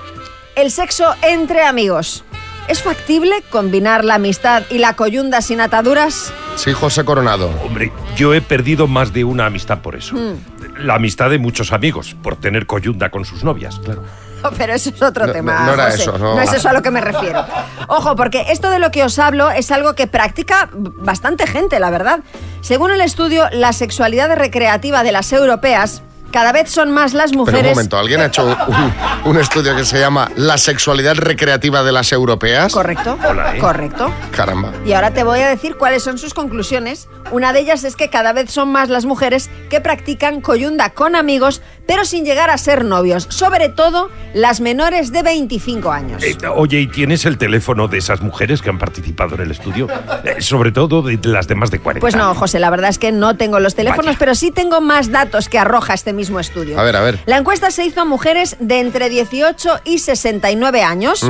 El 0.54 0.70
sexo 0.70 1.14
entre 1.22 1.64
amigos. 1.64 2.24
¿Es 2.68 2.82
factible 2.82 3.42
combinar 3.50 4.04
la 4.04 4.16
amistad 4.16 4.62
y 4.70 4.78
la 4.78 4.94
coyunda 4.94 5.40
sin 5.40 5.60
ataduras? 5.60 6.32
Sí, 6.56 6.72
José 6.72 7.04
Coronado. 7.04 7.50
Hombre, 7.64 7.92
yo 8.14 8.34
he 8.34 8.42
perdido 8.42 8.86
más 8.86 9.12
de 9.12 9.24
una 9.24 9.46
amistad 9.46 9.78
por 9.78 9.96
eso. 9.96 10.14
Hmm. 10.16 10.36
La 10.78 10.94
amistad 10.96 11.30
de 11.30 11.38
muchos 11.38 11.72
amigos, 11.72 12.14
por 12.22 12.36
tener 12.36 12.66
coyunda 12.66 13.10
con 13.10 13.24
sus 13.24 13.42
novias, 13.42 13.78
claro. 13.82 14.02
Oh, 14.44 14.50
Pero 14.56 14.72
eso 14.74 14.90
es 14.90 15.02
otro 15.02 15.26
No, 15.26 15.32
tema. 15.32 15.60
no, 15.60 15.66
no 15.66 15.74
era 15.74 15.84
José. 15.90 16.02
eso, 16.02 16.18
no. 16.18 16.40
es 16.40 16.52
eso 16.52 16.68
a 16.68 16.72
lo 16.72 16.82
que 16.82 16.90
me 16.92 17.00
refiero. 17.00 17.44
Ojo, 17.88 18.14
porque 18.14 18.44
esto 18.50 18.70
de 18.70 18.78
lo 18.78 18.90
que 18.92 19.02
os 19.02 19.18
hablo 19.18 19.50
es 19.50 19.72
algo 19.72 19.94
que 19.94 20.06
practica 20.06 20.68
bastante 20.72 21.46
gente, 21.46 21.80
la 21.80 21.90
verdad. 21.90 22.20
Según 22.60 22.92
el 22.92 23.00
estudio, 23.00 23.48
la 23.50 23.72
sexualidad 23.72 24.36
recreativa 24.36 25.02
de 25.02 25.10
las 25.10 25.32
europeas, 25.32 26.02
cada 26.30 26.52
vez 26.52 26.70
son 26.70 26.90
más 26.92 27.14
las 27.14 27.30
Pero 27.30 27.42
un 27.42 27.46
mujeres. 27.46 27.70
momento, 27.72 27.98
¿alguien 27.98 28.20
ha 28.20 28.26
hecho 28.26 28.44
un, 28.44 28.92
un 29.30 29.38
estudio 29.38 29.74
que 29.76 29.84
se 29.84 29.98
llama 29.98 30.30
La 30.36 30.58
sexualidad 30.58 31.14
recreativa 31.16 31.82
de 31.82 31.92
las 31.92 32.12
europeas? 32.12 32.72
Correcto. 32.72 33.18
Correcto. 33.60 34.12
Caramba. 34.30 34.72
Y 34.84 34.92
ahora 34.92 35.12
te 35.12 35.22
voy 35.24 35.40
a 35.40 35.48
decir 35.48 35.76
cuáles 35.76 36.02
son 36.02 36.18
sus 36.18 36.34
conclusiones. 36.34 37.08
Una 37.30 37.52
de 37.52 37.60
ellas 37.60 37.84
es 37.84 37.96
que 37.96 38.08
cada 38.10 38.32
vez 38.32 38.50
son 38.50 38.70
más 38.72 38.88
las 38.88 39.04
mujeres 39.04 39.50
que 39.70 39.80
practican 39.80 40.40
coyunda 40.40 40.90
con 40.90 41.14
amigos, 41.16 41.60
pero 41.86 42.04
sin 42.04 42.24
llegar 42.24 42.50
a 42.50 42.58
ser 42.58 42.84
novios. 42.84 43.26
Sobre 43.30 43.68
todo 43.68 44.10
las 44.34 44.60
menores 44.60 45.12
de 45.12 45.22
25 45.22 45.90
años. 45.92 46.22
Eh, 46.22 46.36
oye, 46.54 46.80
¿y 46.80 46.86
tienes 46.86 47.24
el 47.26 47.38
teléfono 47.38 47.88
de 47.88 47.98
esas 47.98 48.20
mujeres 48.22 48.62
que 48.62 48.70
han 48.70 48.78
participado 48.78 49.34
en 49.34 49.42
el 49.42 49.50
estudio? 49.50 49.88
Eh, 50.24 50.36
sobre 50.40 50.72
todo 50.72 51.02
de 51.02 51.18
las 51.22 51.48
de 51.48 51.54
más 51.54 51.70
de 51.70 51.80
40. 51.80 52.00
Pues 52.00 52.16
no, 52.16 52.34
José, 52.34 52.58
la 52.58 52.70
verdad 52.70 52.90
es 52.90 52.98
que 52.98 53.12
no 53.12 53.36
tengo 53.36 53.60
los 53.60 53.74
teléfonos, 53.74 54.16
pero 54.18 54.34
sí 54.34 54.50
tengo 54.50 54.80
más 54.80 55.10
datos 55.10 55.48
que 55.48 55.58
arroja 55.58 55.94
este 55.94 56.12
mismo 56.18 56.38
estudio. 56.40 56.78
A 56.78 56.82
ver, 56.82 56.96
a 56.96 57.00
ver. 57.00 57.20
La 57.24 57.38
encuesta 57.38 57.70
se 57.70 57.84
hizo 57.86 58.02
a 58.02 58.04
mujeres 58.04 58.56
de 58.60 58.80
entre 58.80 59.08
18 59.08 59.80
y 59.84 59.98
69 60.00 60.82
años 60.82 61.24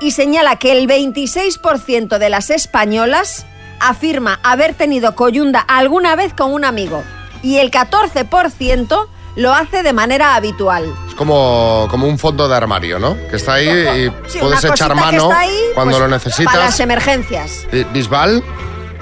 y 0.00 0.12
señala 0.12 0.56
que 0.56 0.72
el 0.72 0.86
26% 0.86 2.18
de 2.18 2.30
las 2.30 2.50
españolas 2.50 3.46
afirma 3.80 4.38
haber 4.42 4.74
tenido 4.74 5.16
coyunda 5.16 5.60
alguna 5.60 6.14
vez 6.14 6.34
con 6.34 6.52
un 6.52 6.64
amigo 6.64 7.02
y 7.42 7.56
el 7.56 7.70
14% 7.70 9.08
lo 9.36 9.54
hace 9.54 9.82
de 9.82 9.92
manera 9.92 10.34
habitual. 10.34 10.92
Es 11.08 11.14
como, 11.14 11.86
como 11.90 12.06
un 12.06 12.18
fondo 12.18 12.48
de 12.48 12.54
armario, 12.56 12.98
¿no? 12.98 13.16
Que 13.28 13.36
está 13.36 13.54
ahí 13.54 13.68
y 13.68 14.30
Sí, 14.30 14.38
puedes 14.38 14.62
echar 14.64 14.94
mano 14.94 15.30
ahí, 15.32 15.56
cuando 15.74 15.96
pues, 15.96 16.02
lo 16.02 16.08
necesitas. 16.08 16.52
Para 16.52 16.66
las 16.66 16.80
emergencias. 16.80 17.66
Eh, 17.72 17.86
Bisbal, 17.92 18.42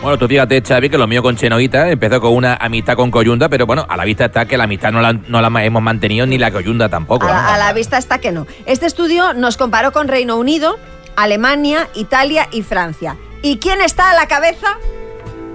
Bueno, 0.01 0.17
tú 0.17 0.29
fíjate, 0.29 0.63
Xavi, 0.63 0.91
que 0.91 0.97
lo 0.97 1.09
mío 1.09 1.23
con 1.23 1.37
Chenoita 1.37 1.91
empezó 1.91 2.21
con 2.21 2.33
una 2.33 2.55
amistad 2.55 2.95
con 2.95 3.11
coyunda, 3.11 3.49
pero 3.49 3.67
bueno, 3.67 3.85
a 3.89 3.97
la 3.97 4.05
vista 4.05 4.27
está 4.27 4.47
que 4.47 4.57
la 4.57 4.65
amistad 4.65 4.93
no 4.93 5.01
la, 5.01 5.13
no 5.13 5.41
la 5.41 5.65
hemos 5.65 5.83
mantenido 5.83 6.25
ni 6.25 6.39
la 6.39 6.53
coyunda 6.53 6.89
tampoco. 6.89 7.27
A 7.27 7.29
¿no? 7.29 7.35
la, 7.35 7.55
a 7.55 7.59
la 7.59 7.73
vista 7.73 7.99
está 7.99 8.19
que 8.19 8.31
no. 8.31 8.47
Este 8.65 8.87
estudio 8.87 9.33
nos 9.33 9.57
comparó 9.57 9.91
con 9.91 10.07
Reino 10.07 10.37
Unido, 10.37 10.79
Alemania, 11.17 11.89
Italia 11.95 12.49
y 12.53 12.63
Francia. 12.63 13.17
¿Y 13.43 13.59
quién 13.59 13.81
está 13.81 14.11
a 14.11 14.15
la 14.15 14.29
cabeza? 14.29 14.79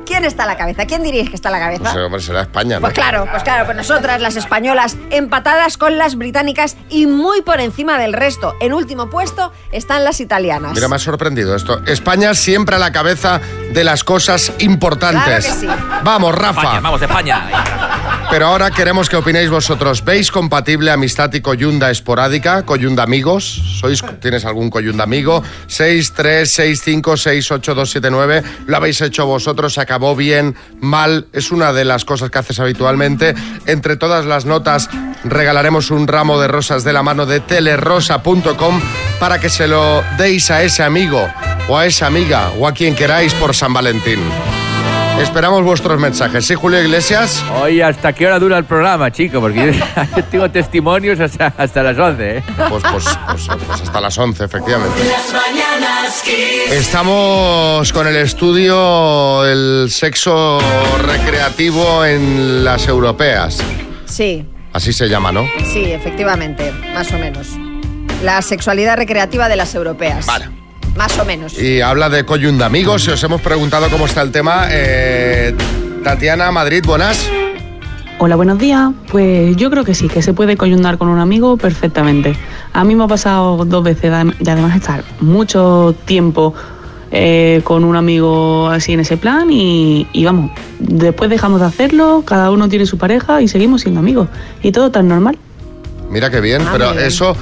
¿Quién 0.05 0.25
está 0.25 0.43
a 0.43 0.45
la 0.47 0.57
cabeza? 0.57 0.85
¿Quién 0.85 1.03
diríais 1.03 1.29
que 1.29 1.35
está 1.35 1.49
a 1.49 1.51
la 1.51 1.59
cabeza? 1.59 1.91
pues, 1.91 2.05
hombre, 2.05 2.21
será 2.21 2.41
España, 2.41 2.75
¿no? 2.75 2.81
Pues 2.81 2.93
claro, 2.93 3.27
pues 3.29 3.43
claro, 3.43 3.65
pues 3.65 3.77
nosotras, 3.77 4.21
las 4.21 4.35
españolas, 4.35 4.97
empatadas 5.09 5.77
con 5.77 5.97
las 5.97 6.15
británicas 6.15 6.77
y 6.89 7.05
muy 7.05 7.41
por 7.41 7.59
encima 7.59 7.97
del 7.97 8.13
resto. 8.13 8.55
En 8.59 8.73
último 8.73 9.09
puesto 9.09 9.51
están 9.71 10.03
las 10.03 10.19
italianas. 10.19 10.73
Mira, 10.73 10.87
me 10.87 10.95
ha 10.95 10.99
sorprendido 10.99 11.55
esto. 11.55 11.81
España 11.85 12.33
siempre 12.33 12.75
a 12.75 12.79
la 12.79 12.91
cabeza 12.91 13.39
de 13.73 13.83
las 13.83 14.03
cosas 14.03 14.53
importantes. 14.59 15.23
Claro 15.23 15.41
que 15.41 15.59
sí. 15.59 15.67
Vamos, 16.03 16.35
Rafa. 16.35 16.61
España, 16.61 16.79
vamos, 16.81 17.01
España. 17.01 17.49
Pero 18.29 18.47
ahora 18.47 18.71
queremos 18.71 19.09
que 19.09 19.15
opinéis 19.15 19.49
vosotros. 19.49 20.03
¿Veis 20.03 20.31
compatible 20.31 20.91
amistad 20.91 21.31
y 21.33 21.41
coyunda 21.41 21.91
esporádica? 21.91 22.63
¿Coyunda 22.63 23.03
amigos? 23.03 23.61
¿Sois, 23.79 24.03
¿Tienes 24.19 24.45
algún 24.45 24.69
coyunda 24.69 25.03
amigo? 25.03 25.43
6, 25.67 26.13
3, 26.13 26.51
6, 26.51 26.81
5, 26.83 27.17
6, 27.17 27.51
8, 27.51 27.75
2, 27.75 27.91
7, 27.91 28.09
9. 28.09 28.43
¿Lo 28.65 28.77
habéis 28.77 29.01
hecho 29.01 29.25
vosotros? 29.25 29.73
¿Se 29.73 29.81
acabó 29.93 30.15
bien? 30.15 30.56
¿Mal? 30.82 31.27
Es 31.34 31.51
una 31.51 31.71
de 31.71 31.86
las 31.86 32.03
cosas 32.03 32.32
que 32.32 32.39
haces 32.39 32.60
habitualmente. 32.60 33.36
Entre 33.67 33.95
todas 33.95 34.25
las 34.25 34.45
notas 34.45 34.89
regalaremos 35.23 35.91
un 35.91 36.08
ramo 36.08 36.41
de 36.41 36.47
rosas 36.47 36.84
de 36.84 36.93
la 36.93 37.03
mano 37.03 37.27
de 37.27 37.39
telerosa.com 37.39 38.82
para 39.19 39.39
que 39.39 39.49
se 39.49 39.67
lo 39.67 40.03
deis 40.17 40.49
a 40.49 40.63
ese 40.63 40.82
amigo 40.82 41.27
o 41.67 41.77
a 41.77 41.86
esa 41.86 42.08
amiga 42.08 42.49
o 42.58 42.67
a 42.67 42.73
quien 42.73 42.95
queráis 42.95 43.36
por 43.36 43.56
San 43.56 43.71
Valentín. 43.71 44.19
Esperamos 45.19 45.63
vuestros 45.63 45.99
mensajes. 45.99 46.45
¿Sí, 46.45 46.56
Julio 46.56 46.82
Iglesias? 46.82 47.43
Oye, 47.62 47.84
¿hasta 47.84 48.13
qué 48.13 48.28
hora 48.28 48.39
dura 48.39 48.58
el 48.58 48.65
programa, 48.65 49.12
chico? 49.12 49.39
Porque 49.39 49.73
yo 49.73 50.23
tengo 50.32 50.49
testimonios 50.52 51.19
hasta, 51.19 51.54
hasta 51.58 51.84
las 51.84 51.97
11, 51.97 52.38
¿eh? 52.38 52.43
Pues, 52.69 52.84
pues, 52.91 53.06
pues, 53.28 53.47
pues 53.67 53.82
hasta 53.82 54.02
las 54.02 54.17
11, 54.17 54.43
efectivamente. 54.43 54.99
Las 55.06 55.34
mañanas 55.34 56.21
Kiss. 56.23 56.71
Estamos 56.71 57.91
con 57.93 58.08
el 58.08 58.15
estudio 58.17 59.45
El 59.45 59.88
sexo 59.89 60.60
recreativo 61.06 62.04
en 62.06 62.63
las 62.63 62.88
europeas. 62.88 63.60
Sí, 64.06 64.45
Así 64.73 64.91
se 64.91 65.08
llama, 65.08 65.32
¿no? 65.32 65.45
sí, 65.71 65.91
efectivamente, 65.91 66.71
más 66.93 67.12
o 67.12 67.17
menos. 67.19 67.47
La 68.23 68.41
sexualidad 68.41 68.97
recreativa 68.97 69.47
de 69.47 69.56
las 69.56 69.76
europeas. 69.76 70.26
Vale. 70.26 70.62
Más 70.97 71.17
o 71.17 71.25
menos. 71.25 71.58
Y 71.60 71.82
habla 71.82 72.10
de 72.10 72.23
coyunda 72.25 72.65
amigos. 72.67 73.08
Y 73.08 73.12
os 73.12 73.23
hemos 73.23 73.41
preguntado 73.41 73.88
cómo 73.89 74.06
está 74.06 74.21
el 74.21 74.32
tema. 74.32 74.67
Eh, 74.69 75.56
Tatiana, 76.03 76.51
Madrid, 76.51 76.84
buenas. 76.86 77.27
Hola, 78.19 78.36
buenos 78.36 78.60
días. 78.60 78.91
Pues 79.12 79.56
yo 79.58 79.69
creo 79.71 79.84
que 79.84 79.95
sí, 79.95 80.08
que 80.08 80.21
se 80.21 80.34
puede 80.34 80.56
coyundar 80.56 80.97
con 80.97 81.10
un 81.10 81.19
amigo 81.19 81.58
perfectamente. 81.58 82.36
A 82.73 82.84
mí 82.84 82.95
me 82.95 83.03
ha 83.03 83.08
pasado 83.08 83.65
dos 83.65 83.84
veces 83.84 84.12
y 84.39 84.49
además 84.49 84.75
estar 84.75 85.03
mucho 85.19 85.95
tiempo 86.06 86.53
eh, 87.12 87.62
con 87.63 87.84
un 87.84 87.95
amigo 87.95 88.69
así 88.69 88.93
en 88.93 88.99
ese 89.01 89.17
plan 89.17 89.51
y, 89.51 90.08
y 90.13 90.25
vamos, 90.25 90.51
después 90.79 91.29
dejamos 91.29 91.60
de 91.60 91.67
hacerlo, 91.67 92.23
cada 92.25 92.49
uno 92.49 92.69
tiene 92.69 92.86
su 92.86 92.97
pareja 92.97 93.41
y 93.41 93.47
seguimos 93.47 93.82
siendo 93.82 93.99
amigos. 93.99 94.29
Y 94.62 94.71
todo 94.71 94.89
tan 94.91 95.08
normal. 95.08 95.38
Mira 96.10 96.29
qué 96.29 96.39
bien, 96.39 96.62
Ah, 96.62 96.69
pero 96.73 96.91
bien. 96.93 97.06
eso 97.06 97.36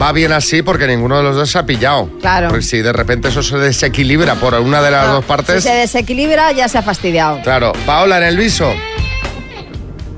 va 0.00 0.12
bien 0.12 0.32
así 0.32 0.62
porque 0.62 0.86
ninguno 0.86 1.16
de 1.18 1.22
los 1.22 1.36
dos 1.36 1.50
se 1.50 1.58
ha 1.58 1.64
pillado. 1.66 2.08
Claro. 2.20 2.48
Porque 2.48 2.62
si 2.64 2.82
de 2.82 2.92
repente 2.92 3.28
eso 3.28 3.42
se 3.42 3.56
desequilibra 3.58 4.34
por 4.36 4.54
una 4.54 4.82
de 4.82 4.90
las 4.90 5.08
dos 5.08 5.24
Si 5.24 5.28
partes. 5.28 5.62
se 5.64 5.72
desequilibra, 5.74 6.52
ya 6.52 6.68
se 6.68 6.78
ha 6.78 6.82
fastidiado. 6.82 7.40
Claro. 7.42 7.72
Paola, 7.86 8.18
en 8.18 8.24
el 8.24 8.36
viso. 8.36 8.72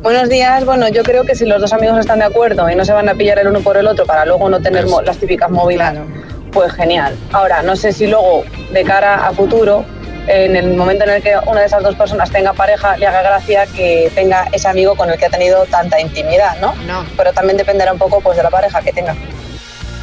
Buenos 0.03 0.29
días. 0.31 0.65
Bueno, 0.65 0.89
yo 0.89 1.03
creo 1.03 1.25
que 1.25 1.35
si 1.35 1.45
los 1.45 1.61
dos 1.61 1.73
amigos 1.73 1.99
están 1.99 2.21
de 2.21 2.25
acuerdo 2.25 2.71
y 2.71 2.75
no 2.75 2.85
se 2.85 2.93
van 2.93 3.09
a 3.09 3.15
pillar 3.15 3.39
el 3.39 3.49
uno 3.49 3.61
por 3.61 3.77
el 3.77 3.87
otro 3.87 4.07
para 4.07 4.25
luego 4.25 4.49
no 4.49 4.61
tener 4.61 4.87
mo- 4.87 5.03
las 5.03 5.19
típicas 5.19 5.51
movidas, 5.51 5.95
pues 6.53 6.73
genial. 6.73 7.15
Ahora, 7.33 7.63
no 7.63 7.77
sé 7.77 7.93
si 7.93 8.07
luego, 8.07 8.45
de 8.73 8.83
cara 8.83 9.27
a 9.29 9.33
futuro, 9.33 9.85
en 10.27 10.57
el 10.57 10.75
momento 10.75 11.05
en 11.05 11.11
el 11.11 11.23
que 11.23 11.35
una 11.47 11.61
de 11.61 11.67
esas 11.67 11.83
dos 11.83 11.97
personas 11.97 12.31
tenga 12.31 12.55
pareja, 12.55 12.97
le 12.97 13.07
haga 13.07 13.21
gracia 13.23 13.67
que 13.67 14.11
tenga 14.15 14.47
ese 14.53 14.69
amigo 14.69 14.95
con 14.97 15.11
el 15.11 15.19
que 15.19 15.27
ha 15.27 15.31
tenido 15.31 15.65
tanta 15.67 16.01
intimidad, 16.01 16.57
¿no? 16.61 16.75
No. 16.87 17.05
Pero 17.17 17.33
también 17.35 17.59
dependerá 17.59 17.93
un 17.93 17.99
poco 17.99 18.21
pues, 18.23 18.37
de 18.39 18.43
la 18.43 18.51
pareja 18.51 18.81
que 18.81 18.93
tenga. 18.93 19.15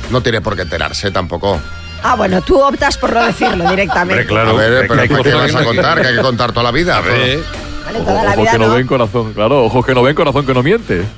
No 0.09 0.21
tiene 0.21 0.41
por 0.41 0.55
qué 0.55 0.63
enterarse 0.63 1.11
tampoco. 1.11 1.59
Ah, 2.03 2.15
bueno, 2.15 2.41
tú 2.41 2.61
optas 2.61 2.97
por 2.97 3.13
no 3.13 3.25
decirlo 3.25 3.69
directamente. 3.69 4.33
A 4.33 4.53
ver, 4.53 4.87
pero 4.87 5.01
hay 5.01 5.07
¿para 5.09 5.23
qué 5.23 5.31
cosas 5.31 5.33
vas 5.33 5.51
que 5.51 5.57
a 5.57 5.63
contar? 5.63 6.01
Que 6.01 6.07
hay 6.07 6.15
que 6.15 6.21
contar 6.21 6.51
toda 6.51 6.63
la 6.63 6.71
vida. 6.71 7.01
ver. 7.01 7.66
Vale, 7.87 7.99
toda 8.01 8.21
la 8.21 8.31
Ojos 8.31 8.37
vida 8.41 8.51
que 8.51 8.59
no, 8.59 8.67
no. 8.67 8.73
ven, 8.73 8.87
corazón. 8.87 9.33
Claro, 9.33 9.63
ojos 9.63 9.85
que 9.85 9.95
no 9.95 10.03
ven, 10.03 10.13
corazón 10.13 10.45
que 10.45 10.53
no 10.53 10.61
miente. 10.61 11.05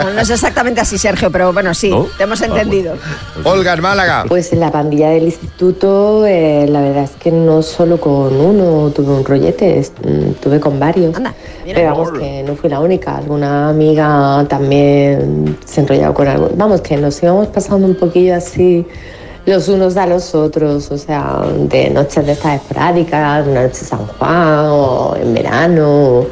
No, 0.00 0.10
no 0.14 0.20
es 0.20 0.30
exactamente 0.30 0.80
así, 0.80 0.96
Sergio, 0.96 1.30
pero 1.30 1.52
bueno, 1.52 1.74
sí, 1.74 1.90
¿No? 1.90 2.04
te 2.16 2.22
hemos 2.22 2.40
entendido. 2.40 2.94
Olga, 3.44 3.74
en 3.74 3.82
Málaga. 3.82 4.24
Pues 4.26 4.50
en 4.52 4.60
la 4.60 4.72
pandilla 4.72 5.10
del 5.10 5.24
instituto, 5.24 6.24
eh, 6.26 6.66
la 6.66 6.80
verdad 6.80 7.04
es 7.04 7.10
que 7.10 7.30
no 7.30 7.62
solo 7.62 8.00
con 8.00 8.34
uno 8.34 8.90
tuve 8.90 9.12
un 9.12 9.24
rollete, 9.24 9.84
mm, 10.02 10.32
tuve 10.42 10.58
con 10.58 10.80
varios. 10.80 11.14
Pero 11.64 11.90
vamos, 11.90 12.12
que 12.12 12.42
no 12.42 12.56
fui 12.56 12.70
la 12.70 12.80
única. 12.80 13.18
Alguna 13.18 13.68
amiga 13.68 14.46
también 14.48 15.58
se 15.66 15.82
enrollaba 15.82 16.14
con 16.14 16.26
algo. 16.26 16.50
Vamos, 16.54 16.80
que 16.80 16.96
nos 16.96 17.22
íbamos 17.22 17.48
pasando 17.48 17.86
un 17.86 17.96
poquillo 17.96 18.34
así 18.34 18.86
los 19.46 19.68
unos 19.68 19.96
a 19.96 20.06
los 20.06 20.34
otros, 20.34 20.90
o 20.90 20.98
sea, 20.98 21.42
de 21.68 21.90
noches 21.90 22.24
de 22.26 22.32
estas 22.32 22.56
esporádicas, 22.60 23.46
una 23.46 23.62
noche 23.62 23.80
de 23.80 23.86
San 23.86 24.06
Juan 24.06 24.66
o 24.68 25.16
en 25.20 25.34
verano, 25.34 26.26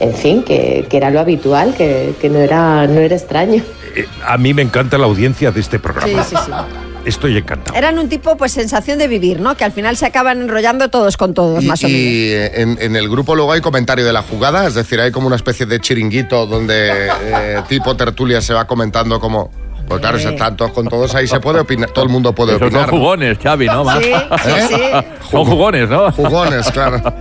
en 0.00 0.14
fin, 0.14 0.42
que, 0.42 0.86
que 0.88 0.96
era 0.96 1.10
lo 1.10 1.20
habitual, 1.20 1.74
que, 1.74 2.14
que 2.20 2.28
no, 2.30 2.38
era, 2.38 2.86
no 2.86 3.00
era 3.00 3.14
extraño. 3.16 3.62
Eh, 3.96 4.06
A 4.26 4.38
mí 4.38 4.54
me 4.54 4.62
encanta 4.62 4.98
la 4.98 5.06
audiencia 5.06 5.50
de 5.50 5.60
este 5.60 5.78
programa. 5.78 6.24
Sí, 6.24 6.36
sí, 6.36 6.42
sí. 6.46 6.52
Estoy 7.04 7.36
encantado. 7.36 7.76
Eran 7.76 7.98
un 7.98 8.08
tipo, 8.08 8.34
pues, 8.38 8.52
sensación 8.52 8.98
de 8.98 9.08
vivir, 9.08 9.38
¿no? 9.38 9.56
Que 9.58 9.64
al 9.64 9.72
final 9.72 9.94
se 9.96 10.06
acaban 10.06 10.40
enrollando 10.40 10.88
todos 10.88 11.18
con 11.18 11.34
todos, 11.34 11.62
Y, 11.62 11.66
más 11.66 11.84
o 11.84 11.86
menos. 11.86 12.00
y, 12.00 12.32
en, 12.32 12.78
en 12.80 12.96
el 12.96 13.10
grupo 13.10 13.34
luego 13.36 13.52
hay 13.52 13.60
comentario 13.60 14.06
de 14.06 14.12
la 14.14 14.22
jugada, 14.22 14.66
es 14.66 14.72
decir, 14.74 14.98
hay 15.00 15.12
como 15.12 15.26
una 15.26 15.36
especie 15.36 15.66
de 15.66 15.80
chiringuito 15.80 16.46
donde 16.46 17.08
eh, 17.08 17.62
tipo 17.68 17.94
tertulia 17.94 18.40
se 18.40 18.54
va 18.54 18.66
comentando 18.66 19.20
como... 19.20 19.50
Pues 19.88 20.00
claro, 20.00 20.18
si 20.18 20.26
están 20.28 20.56
todos 20.56 20.72
con 20.72 20.88
todos 20.88 21.14
ahí 21.14 21.26
se 21.26 21.40
puede 21.40 21.60
opinar, 21.60 21.90
todo 21.90 22.04
el 22.04 22.10
mundo 22.10 22.34
puede 22.34 22.52
Esos 22.56 22.68
opinar. 22.68 22.88
son 22.88 22.98
jugones, 22.98 23.38
Xavi, 23.38 23.66
¿no? 23.66 23.84
Más. 23.84 23.98
Sí, 24.02 24.12
sí, 24.44 24.50
sí. 24.68 24.80
Son 25.30 25.44
jugones, 25.44 25.88
¿no? 25.88 26.10
Jugones, 26.12 26.70
claro. 26.70 27.02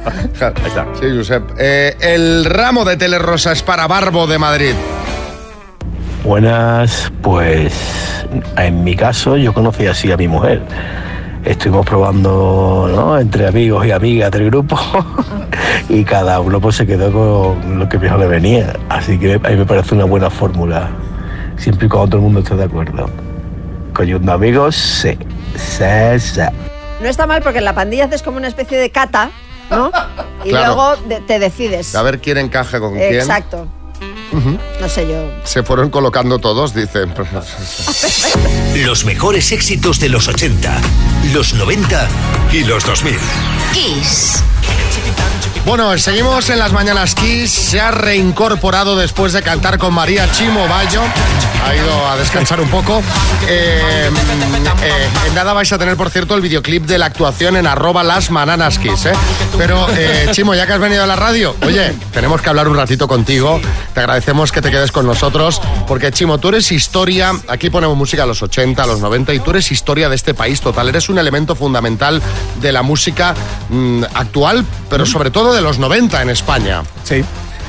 Sí, 0.99 1.06
Josep. 1.15 1.43
Eh, 1.60 1.95
el 1.99 2.45
ramo 2.45 2.86
de 2.86 2.97
Telerosa 2.97 3.52
es 3.52 3.62
para 3.63 3.88
Barbo 3.88 4.28
de 4.28 4.39
Madrid. 4.39 4.73
Buenas, 6.23 7.12
pues 7.21 7.73
en 8.58 8.84
mi 8.84 8.95
caso 8.95 9.36
yo 9.36 9.54
conocí 9.54 9.86
así 9.88 10.12
a 10.12 10.17
mi 10.17 10.28
mujer. 10.28 10.62
Estuvimos 11.43 11.86
probando 11.86 12.89
¿no? 12.95 13.19
entre 13.19 13.47
amigos 13.47 13.86
y 13.86 13.91
amigas 13.91 14.32
del 14.32 14.45
grupo 14.45 14.80
y 15.89 16.06
cada 16.06 16.39
uno 16.39 16.62
pues 16.62 16.78
se 16.78 16.88
quedó 16.88 17.12
con 17.12 17.80
lo 17.80 17.89
que 17.89 17.99
mejor 17.99 18.19
le 18.19 18.28
venía. 18.28 18.73
Así 18.88 19.19
que 19.19 19.34
a 19.34 19.49
mí 19.49 19.56
me 19.58 19.65
parece 19.65 19.93
una 19.95 20.06
buena 20.06 20.30
fórmula, 20.30 20.89
siempre 21.57 21.87
y 21.87 21.89
cuando 21.89 22.09
todo 22.09 22.17
el 22.17 22.23
mundo 22.23 22.39
esté 22.41 22.55
de 22.55 22.63
acuerdo. 22.65 23.09
Coyundo 23.93 24.31
amigos, 24.33 24.75
sí, 24.75 25.17
sí, 25.55 26.19
sí. 26.19 26.41
No 27.01 27.07
está 27.09 27.27
mal 27.27 27.41
porque 27.41 27.59
en 27.59 27.65
la 27.65 27.73
pandilla 27.75 28.05
haces 28.05 28.23
como 28.23 28.37
una 28.37 28.47
especie 28.47 28.77
de 28.77 28.89
cata, 28.89 29.29
¿no? 29.69 29.91
Y 30.45 30.49
Claro. 30.49 30.75
luego 30.75 30.95
de- 31.07 31.21
te 31.21 31.39
decides. 31.39 31.95
A 31.95 32.01
ver 32.01 32.19
quién 32.19 32.37
encaje 32.37 32.79
con 32.79 32.93
quién. 32.93 33.13
Exacto. 33.15 33.65
Ujú. 34.33 34.57
No 34.81 34.89
sé 34.89 35.07
yo. 35.07 35.23
Se 35.45 35.63
fueron 35.63 35.89
colocando 35.89 36.39
todos, 36.39 36.73
dicen. 36.73 37.13
Los 38.85 39.05
mejores 39.05 39.51
éxitos 39.51 39.99
de 39.99 40.09
los 40.09 40.27
80, 40.27 40.81
los 41.33 41.53
90 41.53 42.07
y 42.51 42.63
los 42.65 42.83
2000. 42.85 43.15
Kiss. 43.71 44.43
Bueno, 45.65 45.97
seguimos 45.97 46.49
en 46.49 46.60
las 46.60 46.73
mañanas 46.73 47.15
Kiss. 47.15 47.49
Se 47.49 47.80
ha 47.80 47.89
reincorporado 47.89 48.97
después 48.97 49.32
de 49.32 49.41
cantar 49.41 49.78
con 49.78 49.93
María 49.93 50.30
Chimo 50.30 50.67
Bayo. 50.67 51.02
Ha 51.65 51.76
ido 51.76 52.08
a 52.10 52.17
descansar 52.17 52.60
un 52.60 52.67
poco. 52.67 53.02
Eh, 53.47 54.10
eh, 54.84 55.08
en 55.28 55.36
nada 55.36 55.54
vais 55.54 55.71
a 55.71 55.78
tener, 55.78 55.95
por 55.95 56.10
cierto, 56.10 56.36
el 56.36 56.41
videoclip 56.41 56.84
de 56.84 56.97
la 56.97 57.06
actuación 57.06 57.56
en 57.56 57.65
arroba 57.65 58.04
las 58.04 58.30
mananas 58.30 58.78
Kiss. 58.78 59.06
¿eh? 59.06 59.13
Pero, 59.58 59.88
eh, 59.91 60.28
Chimo, 60.32 60.54
ya 60.54 60.67
que 60.67 60.73
has 60.73 60.80
venido 60.80 61.02
a 61.02 61.08
la 61.08 61.15
radio, 61.15 61.56
oye, 61.65 61.93
tenemos 62.12 62.41
que 62.41 62.49
hablar 62.49 62.67
un 62.67 62.76
ratito 62.76 63.08
contigo. 63.08 63.62
Te 63.93 64.02
agradecemos 64.02 64.52
que 64.52 64.62
te 64.62 64.69
quedes 64.69 64.91
con 64.91 65.06
nosotros. 65.06 65.62
Porque, 65.88 66.12
Chimo, 66.12 66.39
tú 66.39 66.49
eres 66.49 66.73
historia. 66.73 67.32
Aquí 67.47 67.69
ponemos 67.69 67.95
música 67.95 68.23
a 68.23 68.26
los 68.26 68.41
80, 68.41 68.84
a 68.84 68.88
los 68.88 68.99
90 68.99 69.34
y 69.34 69.39
tú 69.39 69.52
eres 69.52 69.71
historia 69.71 70.10
de 70.10 70.15
este 70.17 70.34
país 70.34 70.60
total. 70.60 70.89
Eres 70.89 71.08
un 71.08 71.17
elemento 71.17 71.56
fundamental 71.56 72.21
de 72.62 72.71
la 72.73 72.82
música 72.82 73.34
mm, 73.69 74.04
actual, 74.13 74.65
pero 74.89 75.06
sobre 75.06 75.32
todo 75.32 75.52
de 75.53 75.61
los 75.61 75.79
90 75.79 76.21
en 76.21 76.29
España. 76.29 76.83
Sí. 77.03 77.23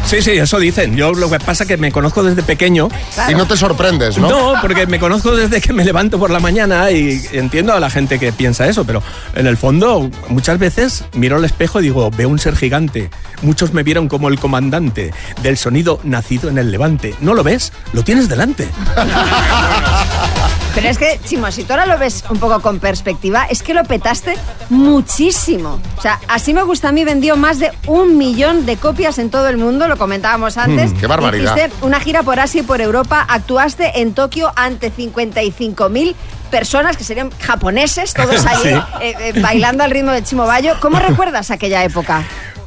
Sí, 0.07 0.21
sí, 0.21 0.33
eso 0.33 0.59
dicen. 0.59 0.97
Yo 0.97 1.13
lo 1.13 1.31
que 1.31 1.39
pasa 1.39 1.65
es 1.65 1.69
que 1.69 1.77
me 1.79 1.91
conozco 1.91 2.23
desde 2.23 2.43
pequeño. 2.43 2.89
Y 3.29 3.35
no 3.35 3.47
te 3.47 3.57
sorprendes, 3.57 4.19
¿no? 4.19 4.29
No, 4.29 4.61
porque 4.61 4.87
me 4.87 4.99
conozco 4.99 5.35
desde 5.35 5.63
que 5.63 5.73
me 5.73 5.83
levanto 5.85 6.19
por 6.19 6.31
la 6.31 6.41
mañana 6.41 6.91
y 6.91 7.25
entiendo 7.33 7.73
a 7.73 7.81
la 7.81 7.89
gente 7.89 8.19
que 8.19 8.31
piensa 8.33 8.69
eso, 8.69 8.85
pero 8.85 9.03
en 9.35 9.47
el 9.47 9.57
fondo 9.57 10.11
muchas 10.29 10.59
veces 10.59 11.05
miro 11.15 11.37
al 11.37 11.45
espejo 11.45 11.81
y 11.81 11.85
digo, 11.85 12.11
veo 12.11 12.29
un 12.29 12.39
ser 12.39 12.55
gigante. 12.55 13.09
Muchos 13.43 13.73
me 13.73 13.83
vieron 13.83 14.09
como 14.09 14.29
el 14.29 14.39
comandante 14.39 15.13
del 15.43 15.57
sonido 15.57 15.99
nacido 16.05 16.51
en 16.51 16.59
el 16.59 16.71
levante. 16.71 17.15
¿No 17.21 17.33
lo 17.33 17.43
ves? 17.43 17.73
Lo 17.93 18.05
tienes 18.05 18.29
delante. 18.29 18.69
Pero 20.75 20.89
es 20.89 20.99
que, 20.99 21.21
Chimo, 21.25 21.51
si 21.53 21.63
tú 21.63 21.73
ahora 21.73 21.87
lo 21.87 21.99
ves 21.99 22.25
un 22.31 22.39
poco 22.39 22.61
con 22.61 22.81
perspectiva, 22.81 23.45
es 23.49 23.63
que 23.63 23.75
lo 23.75 23.85
petaste 23.85 24.35
muchísimo. 24.71 25.81
O 25.97 26.01
sea, 26.03 26.19
así 26.29 26.53
me 26.53 26.63
gusta 26.63 26.89
a 26.89 26.93
mí, 26.93 27.05
vendió 27.05 27.37
más 27.37 27.59
de 27.59 27.71
un 27.87 28.19
millón 28.19 28.67
de 28.67 28.77
copias 28.77 29.19
en 29.19 29.31
todo 29.31 29.49
el 29.49 29.57
mundo, 29.57 29.87
lo 29.89 29.97
comentábamos 29.97 30.57
antes. 30.57 30.93
Mm, 30.93 30.97
qué 30.97 31.07
barbaridad. 31.07 31.57
Hiciste 31.57 31.85
una 31.85 32.01
gira 32.01 32.23
por 32.23 32.41
Asia 32.41 32.61
y 32.61 32.65
por 32.65 32.81
Europa, 32.81 33.25
actuaste 33.29 34.01
en 34.01 34.15
Tokio 34.15 34.53
ante 34.57 34.93
55.000 34.93 36.15
personas 36.51 36.97
que 36.97 37.05
serían 37.05 37.31
japoneses, 37.41 38.15
todos 38.15 38.45
allí 38.47 38.71
Sí. 38.71 38.75
eh, 39.01 39.15
eh, 39.21 39.41
bailando 39.41 39.85
al 39.85 39.91
ritmo 39.91 40.13
de 40.13 40.23
Chimo 40.23 40.47
Bayo. 40.47 40.75
¿Cómo 40.81 40.99
recuerdas 40.99 41.51
aquella 41.51 41.85
época? 41.85 42.23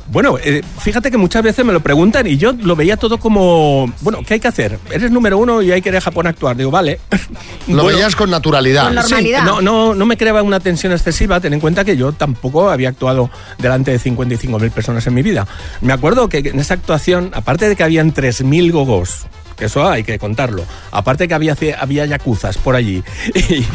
Bueno, 0.09 0.37
eh, 0.41 0.61
fíjate 0.79 1.11
que 1.11 1.17
muchas 1.17 1.43
veces 1.43 1.65
me 1.65 1.73
lo 1.73 1.81
preguntan 1.81 2.25
y 2.27 2.37
yo 2.37 2.53
lo 2.53 2.75
veía 2.75 2.95
todo 2.97 3.17
como, 3.19 3.91
bueno, 4.01 4.19
¿qué 4.25 4.35
hay 4.35 4.39
que 4.39 4.47
hacer? 4.47 4.79
Eres 4.89 5.11
número 5.11 5.37
uno 5.37 5.61
y 5.61 5.71
hay 5.71 5.81
que 5.81 5.89
ir 5.89 5.97
a 5.97 6.01
Japón 6.01 6.27
a 6.27 6.29
actuar. 6.29 6.55
Digo, 6.55 6.71
vale. 6.71 6.99
Lo 7.67 7.83
Bueno, 7.83 7.97
veías 7.97 8.15
con 8.15 8.29
naturalidad. 8.29 9.03
Sí, 9.03 9.31
no, 9.43 9.61
no, 9.61 9.93
no 9.93 10.05
me 10.05 10.15
creaba 10.15 10.41
una 10.41 10.59
tensión 10.61 10.93
excesiva, 10.93 11.39
ten 11.41 11.53
en 11.53 11.59
cuenta 11.59 11.83
que 11.83 11.97
yo 11.97 12.13
tampoco 12.13 12.69
había 12.69 12.89
actuado 12.89 13.29
delante 13.57 13.91
de 13.91 13.99
55.000 13.99 14.71
personas 14.71 15.05
en 15.07 15.13
mi 15.13 15.21
vida. 15.21 15.45
Me 15.81 15.91
acuerdo 15.91 16.29
que 16.29 16.37
en 16.37 16.59
esa 16.59 16.75
actuación, 16.75 17.31
aparte 17.33 17.67
de 17.67 17.75
que 17.75 17.83
habían 17.83 18.13
3.000 18.13 18.71
gogos, 18.71 19.25
que 19.57 19.65
eso 19.65 19.89
hay 19.89 20.03
que 20.03 20.17
contarlo, 20.19 20.63
aparte 20.91 21.27
que 21.27 21.33
había, 21.33 21.55
había 21.79 22.05
yacuzas 22.05 22.57
por 22.57 22.75
allí 22.75 23.03
y, 23.33 23.39
y- 23.55 23.65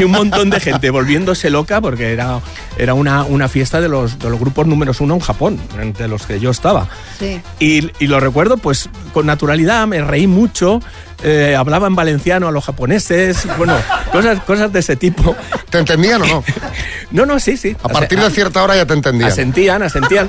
y 0.00 0.04
un 0.04 0.10
montón 0.10 0.50
de 0.50 0.58
gente 0.60 0.90
volviéndose 0.90 1.48
loca 1.48 1.80
porque 1.80 2.12
era, 2.12 2.40
era 2.76 2.94
una, 2.94 3.22
una 3.24 3.48
fiesta 3.48 3.80
de 3.80 3.88
los, 3.88 4.18
de 4.18 4.28
los 4.28 4.38
grupos 4.40 4.66
números 4.66 5.00
uno 5.00 5.14
en 5.14 5.20
Japón, 5.20 5.60
entre 5.80 6.08
los 6.08 6.26
que 6.26 6.40
yo 6.40 6.50
estaba. 6.50 6.88
Sí. 7.18 7.40
Y, 7.60 7.90
y 8.04 8.06
lo 8.08 8.18
recuerdo 8.20 8.56
pues 8.56 8.88
con 9.14 9.26
naturalidad, 9.26 9.86
me 9.86 10.02
reí 10.02 10.26
mucho, 10.26 10.80
eh, 11.22 11.56
hablaba 11.56 11.86
en 11.86 11.94
valenciano 11.94 12.48
a 12.48 12.50
los 12.50 12.64
japoneses, 12.64 13.46
bueno, 13.56 13.74
cosas, 14.10 14.40
cosas 14.44 14.72
de 14.72 14.80
ese 14.80 14.96
tipo. 14.96 15.36
¿Te 15.70 15.78
entendían 15.78 16.22
o 16.22 16.26
no? 16.26 16.44
No, 17.12 17.26
no, 17.26 17.38
sí, 17.38 17.58
sí. 17.58 17.76
A 17.82 17.90
partir 17.90 18.18
de 18.18 18.30
cierta 18.30 18.62
hora 18.62 18.74
ya 18.74 18.86
te 18.86 18.94
entendían. 18.94 19.30
Asentían, 19.30 19.82
asentían. 19.82 20.28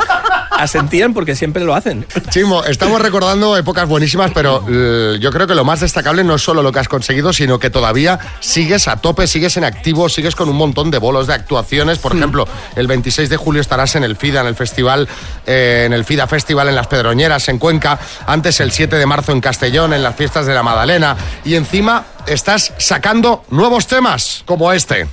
Asentían 0.51 1.13
porque 1.13 1.34
siempre 1.34 1.63
lo 1.63 1.73
hacen. 1.73 2.06
Chimo, 2.29 2.63
estamos 2.65 3.01
recordando 3.01 3.58
épocas 3.58 3.88
buenísimas, 3.88 4.32
pero 4.34 4.63
eh, 4.69 5.17
yo 5.19 5.32
creo 5.32 5.47
que 5.47 5.56
lo 5.56 5.63
más 5.63 5.79
destacable 5.79 6.25
no 6.25 6.36
es 6.36 6.41
solo 6.41 6.62
lo 6.62 6.73
que 6.73 6.79
has 6.79 6.89
conseguido, 6.89 7.32
sino 7.32 7.58
que 7.58 7.69
todavía 7.69 8.19
sigues 8.41 8.89
a 8.89 8.97
tope, 8.97 9.27
sigues 9.27 9.56
en 9.56 9.63
activo, 9.63 10.10
sigues 10.10 10.36
con 10.36 10.49
un 10.49 10.58
montón 10.58 10.91
de 10.91 10.97
bolos 10.97 11.27
de 11.27 11.34
actuaciones. 11.34 11.99
Por 11.99 12.15
ejemplo, 12.15 12.47
el 12.75 12.88
26 12.88 13.29
de 13.29 13.38
julio 13.38 13.62
estarás 13.62 13.95
en 13.95 14.03
el 14.03 14.17
FIDA, 14.17 14.41
en 14.41 14.47
el 14.47 14.56
festival, 14.56 15.08
eh, 15.47 15.84
en 15.86 15.93
el 15.93 16.03
FIDA 16.03 16.27
Festival 16.27 16.67
en 16.67 16.75
Las 16.75 16.88
Pedroñeras, 16.88 17.47
en 17.47 17.60
Cuenca. 17.60 17.97
Antes 18.27 18.60
el 18.60 18.71
7 18.71 18.97
de 18.97 19.06
marzo 19.06 19.32
en 19.32 19.39
Castellón, 19.39 19.93
en 19.93 20.03
las 20.03 20.15
fiestas 20.15 20.45
de 20.45 20.53
la 20.53 20.63
Madalena. 20.63 20.82
Y 21.45 21.55
encima 21.55 22.03
estás 22.27 22.73
sacando 22.77 23.45
nuevos 23.51 23.87
temas 23.87 24.43
como 24.45 24.73
este. 24.73 25.07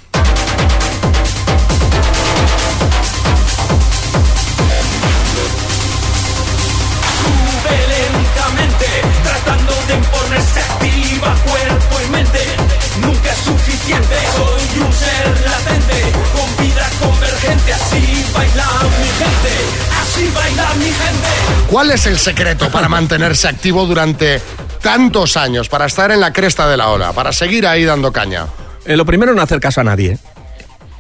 Lentamente, 7.89 8.87
tratando 9.23 9.73
de 9.87 9.95
imponerse 9.95 10.61
activa 10.61 11.37
y 12.05 12.11
mente. 12.11 12.41
Nunca 13.01 13.31
es 13.31 13.39
suficiente, 13.39 14.17
soy 14.35 14.81
un 14.83 14.93
ser 14.93 15.41
latente, 15.51 16.13
con 16.35 16.65
vida 16.65 16.91
convergente. 16.99 17.73
Así 17.73 18.27
baila 18.35 18.67
mi 18.99 19.09
gente, 19.23 19.55
así 20.03 20.31
baila 20.35 20.75
mi 20.75 20.87
gente. 20.87 21.29
¿Cuál 21.69 21.93
es 21.93 22.07
el 22.07 22.19
secreto 22.19 22.69
para 22.73 22.89
mantenerse 22.89 23.47
activo 23.47 23.87
durante 23.87 24.43
tantos 24.81 25.37
años, 25.37 25.69
para 25.69 25.87
estar 25.87 26.11
en 26.11 26.21
la 26.21 26.33
cresta 26.33 26.69
de 26.69 26.77
la 26.77 26.89
ola, 26.89 27.13
para 27.13 27.33
seguir 27.33 27.67
ahí 27.67 27.85
dando 27.85 28.13
caña? 28.13 28.47
Eh, 28.85 28.97
lo 28.97 29.05
primero, 29.05 29.35
no 29.35 29.43
hacer 29.43 29.61
caso 29.61 29.81
a 29.81 29.85
nadie. 29.85 30.19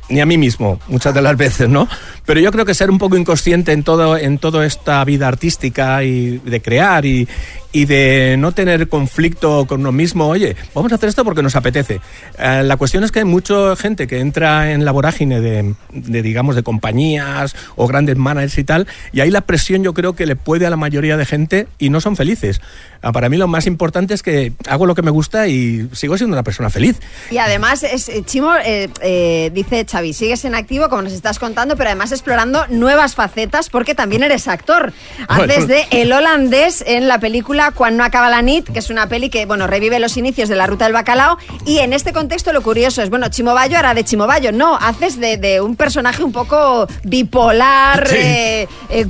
Ni 0.08 0.20
a 0.20 0.26
mí 0.26 0.38
mismo, 0.38 0.80
muchas 0.88 1.14
de 1.14 1.22
las 1.22 1.36
veces, 1.36 1.68
¿no? 1.68 1.88
Pero 2.30 2.42
yo 2.42 2.52
creo 2.52 2.64
que 2.64 2.74
ser 2.74 2.92
un 2.92 2.98
poco 2.98 3.16
inconsciente 3.16 3.72
en 3.72 3.82
todo 3.82 4.16
en 4.16 4.38
toda 4.38 4.64
esta 4.64 5.04
vida 5.04 5.26
artística 5.26 6.04
y 6.04 6.38
de 6.38 6.62
crear 6.62 7.04
y, 7.04 7.26
y 7.72 7.86
de 7.86 8.36
no 8.38 8.52
tener 8.52 8.88
conflicto 8.88 9.66
con 9.66 9.80
uno 9.80 9.90
mismo. 9.90 10.28
Oye, 10.28 10.54
vamos 10.72 10.92
a 10.92 10.94
hacer 10.94 11.08
esto 11.08 11.24
porque 11.24 11.42
nos 11.42 11.56
apetece. 11.56 12.00
Eh, 12.38 12.62
la 12.64 12.76
cuestión 12.76 13.02
es 13.02 13.10
que 13.10 13.20
hay 13.20 13.24
mucha 13.24 13.74
gente 13.74 14.06
que 14.06 14.20
entra 14.20 14.72
en 14.72 14.84
la 14.84 14.92
vorágine 14.92 15.40
de, 15.40 15.74
de, 15.92 16.22
digamos, 16.22 16.54
de 16.54 16.62
compañías 16.62 17.56
o 17.74 17.88
grandes 17.88 18.16
managers 18.16 18.58
y 18.58 18.64
tal, 18.64 18.86
y 19.12 19.20
ahí 19.20 19.30
la 19.30 19.40
presión 19.42 19.82
yo 19.82 19.92
creo 19.92 20.14
que 20.14 20.26
le 20.26 20.36
puede 20.36 20.66
a 20.66 20.70
la 20.70 20.76
mayoría 20.76 21.16
de 21.16 21.24
gente 21.26 21.66
y 21.78 21.90
no 21.90 22.00
son 22.00 22.14
felices. 22.14 22.60
Ah, 23.02 23.12
Para 23.12 23.28
mí 23.28 23.36
lo 23.36 23.48
más 23.48 23.66
importante 23.66 24.12
es 24.14 24.22
que 24.22 24.52
hago 24.68 24.84
lo 24.84 24.94
que 24.94 25.02
me 25.02 25.10
gusta 25.10 25.48
y 25.48 25.88
sigo 25.92 26.18
siendo 26.18 26.34
una 26.34 26.42
persona 26.42 26.68
feliz. 26.68 26.98
Y 27.30 27.38
además, 27.38 27.82
es, 27.82 28.08
eh, 28.08 28.22
Chimo, 28.26 28.54
eh, 28.56 28.90
eh, 29.00 29.50
dice 29.54 29.86
Xavi, 29.90 30.12
sigues 30.12 30.44
en 30.44 30.54
activo, 30.54 30.88
como 30.88 31.02
nos 31.02 31.12
estás 31.12 31.38
contando, 31.38 31.76
pero 31.76 31.88
además 31.88 32.12
explorando 32.20 32.66
nuevas 32.68 33.14
facetas 33.14 33.70
porque 33.70 33.94
también 33.94 34.22
eres 34.22 34.46
actor. 34.46 34.92
Haces 35.26 35.66
de 35.66 35.86
el 35.90 36.12
holandés 36.12 36.84
en 36.86 37.08
la 37.08 37.18
película 37.18 37.70
Cuando 37.72 37.98
no 37.98 38.04
acaba 38.04 38.28
la 38.30 38.40
nit, 38.42 38.68
que 38.70 38.78
es 38.78 38.90
una 38.90 39.08
peli 39.08 39.30
que, 39.30 39.46
bueno, 39.46 39.66
revive 39.66 39.98
los 39.98 40.16
inicios 40.16 40.48
de 40.48 40.54
la 40.56 40.66
ruta 40.66 40.84
del 40.84 40.92
bacalao. 40.92 41.38
Y 41.66 41.78
en 41.78 41.92
este 41.92 42.12
contexto 42.12 42.52
lo 42.52 42.62
curioso 42.62 43.02
es, 43.02 43.10
bueno, 43.10 43.28
Chimo 43.30 43.52
Bayo 43.54 43.76
hará 43.78 43.94
de 43.94 44.04
Chimo 44.04 44.26
Bayo. 44.26 44.52
No, 44.52 44.76
haces 44.76 45.18
de, 45.18 45.38
de 45.38 45.60
un 45.60 45.76
personaje 45.76 46.22
un 46.22 46.32
poco 46.32 46.86
bipolar. 47.04 48.06
Sí. 48.08 48.16
eh, 48.18 48.68
eh, 48.90 49.06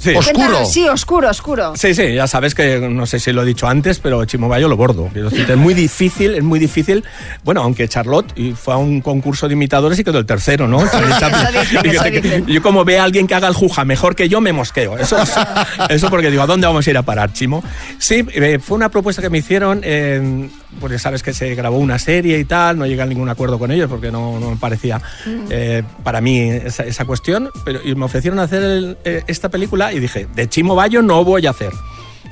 Sí. 0.00 0.12
cuéntanos- 0.14 0.18
Oscuro. 0.50 0.64
Sí, 0.66 0.88
oscuro, 0.88 1.28
oscuro. 1.30 1.72
Sí, 1.76 1.94
sí, 1.94 2.14
ya 2.14 2.26
sabes 2.26 2.54
que 2.54 2.78
no 2.80 3.04
sé 3.06 3.18
si 3.20 3.32
lo 3.32 3.42
he 3.42 3.44
dicho 3.46 3.66
antes, 3.66 3.98
pero 3.98 4.24
Chimobayo 4.24 4.68
lo 4.68 4.76
bordo. 4.76 5.08
Es 5.14 5.56
muy 5.56 5.74
difícil, 5.74 6.34
es 6.34 6.42
muy 6.42 6.58
difícil. 6.58 7.04
Bueno, 7.44 7.62
aunque 7.62 7.88
Charlotte 7.88 8.32
fue 8.54 8.74
a 8.74 8.76
un 8.76 9.00
concurso 9.00 9.46
de 9.48 9.54
imitadores 9.54 9.98
y 9.98 10.04
quedó 10.04 10.18
el 10.18 10.26
tercero, 10.26 10.66
¿no? 10.68 10.78
Charlie 10.88 11.14
Chaplin. 11.18 11.82
dicen, 11.82 11.84
Y 11.84 11.90
que 11.90 11.96
eso 11.96 12.02
te-. 12.22 12.39
Yo 12.46 12.62
como 12.62 12.84
ve 12.84 12.98
a 12.98 13.04
alguien 13.04 13.26
que 13.26 13.34
haga 13.34 13.48
el 13.48 13.54
juja 13.54 13.84
mejor 13.84 14.14
que 14.16 14.28
yo, 14.28 14.40
me 14.40 14.52
mosqueo. 14.52 14.98
Eso, 14.98 15.16
es- 15.20 15.32
eso 15.90 16.10
porque 16.10 16.30
digo, 16.30 16.42
¿a 16.42 16.46
dónde 16.46 16.66
vamos 16.66 16.86
a 16.86 16.90
ir 16.90 16.96
a 16.96 17.02
parar, 17.02 17.32
Chimo? 17.32 17.62
Sí, 17.98 18.24
eh, 18.34 18.58
fue 18.62 18.76
una 18.76 18.88
propuesta 18.88 19.22
que 19.22 19.30
me 19.30 19.38
hicieron, 19.38 19.80
eh, 19.84 20.48
ya 20.90 20.98
sabes 20.98 21.22
que 21.22 21.32
se 21.32 21.54
grabó 21.54 21.78
una 21.78 21.98
serie 21.98 22.38
y 22.38 22.44
tal, 22.44 22.78
no 22.78 22.86
llegué 22.86 23.02
a 23.02 23.06
ningún 23.06 23.28
acuerdo 23.28 23.58
con 23.58 23.70
ellos 23.70 23.88
porque 23.90 24.10
no, 24.10 24.38
no 24.40 24.50
me 24.50 24.56
parecía 24.56 25.00
eh, 25.50 25.82
para 26.04 26.20
mí 26.20 26.40
esa, 26.40 26.84
esa 26.84 27.04
cuestión, 27.04 27.50
pero 27.64 27.80
y 27.84 27.94
me 27.94 28.04
ofrecieron 28.04 28.38
hacer 28.40 28.62
el- 28.62 28.98
eh, 29.04 29.22
esta 29.26 29.48
película 29.48 29.92
y 29.92 30.00
dije, 30.00 30.26
de 30.34 30.48
Chimo 30.48 30.74
Bayo 30.74 31.02
no 31.02 31.24
voy 31.24 31.46
a 31.46 31.50
hacer. 31.50 31.70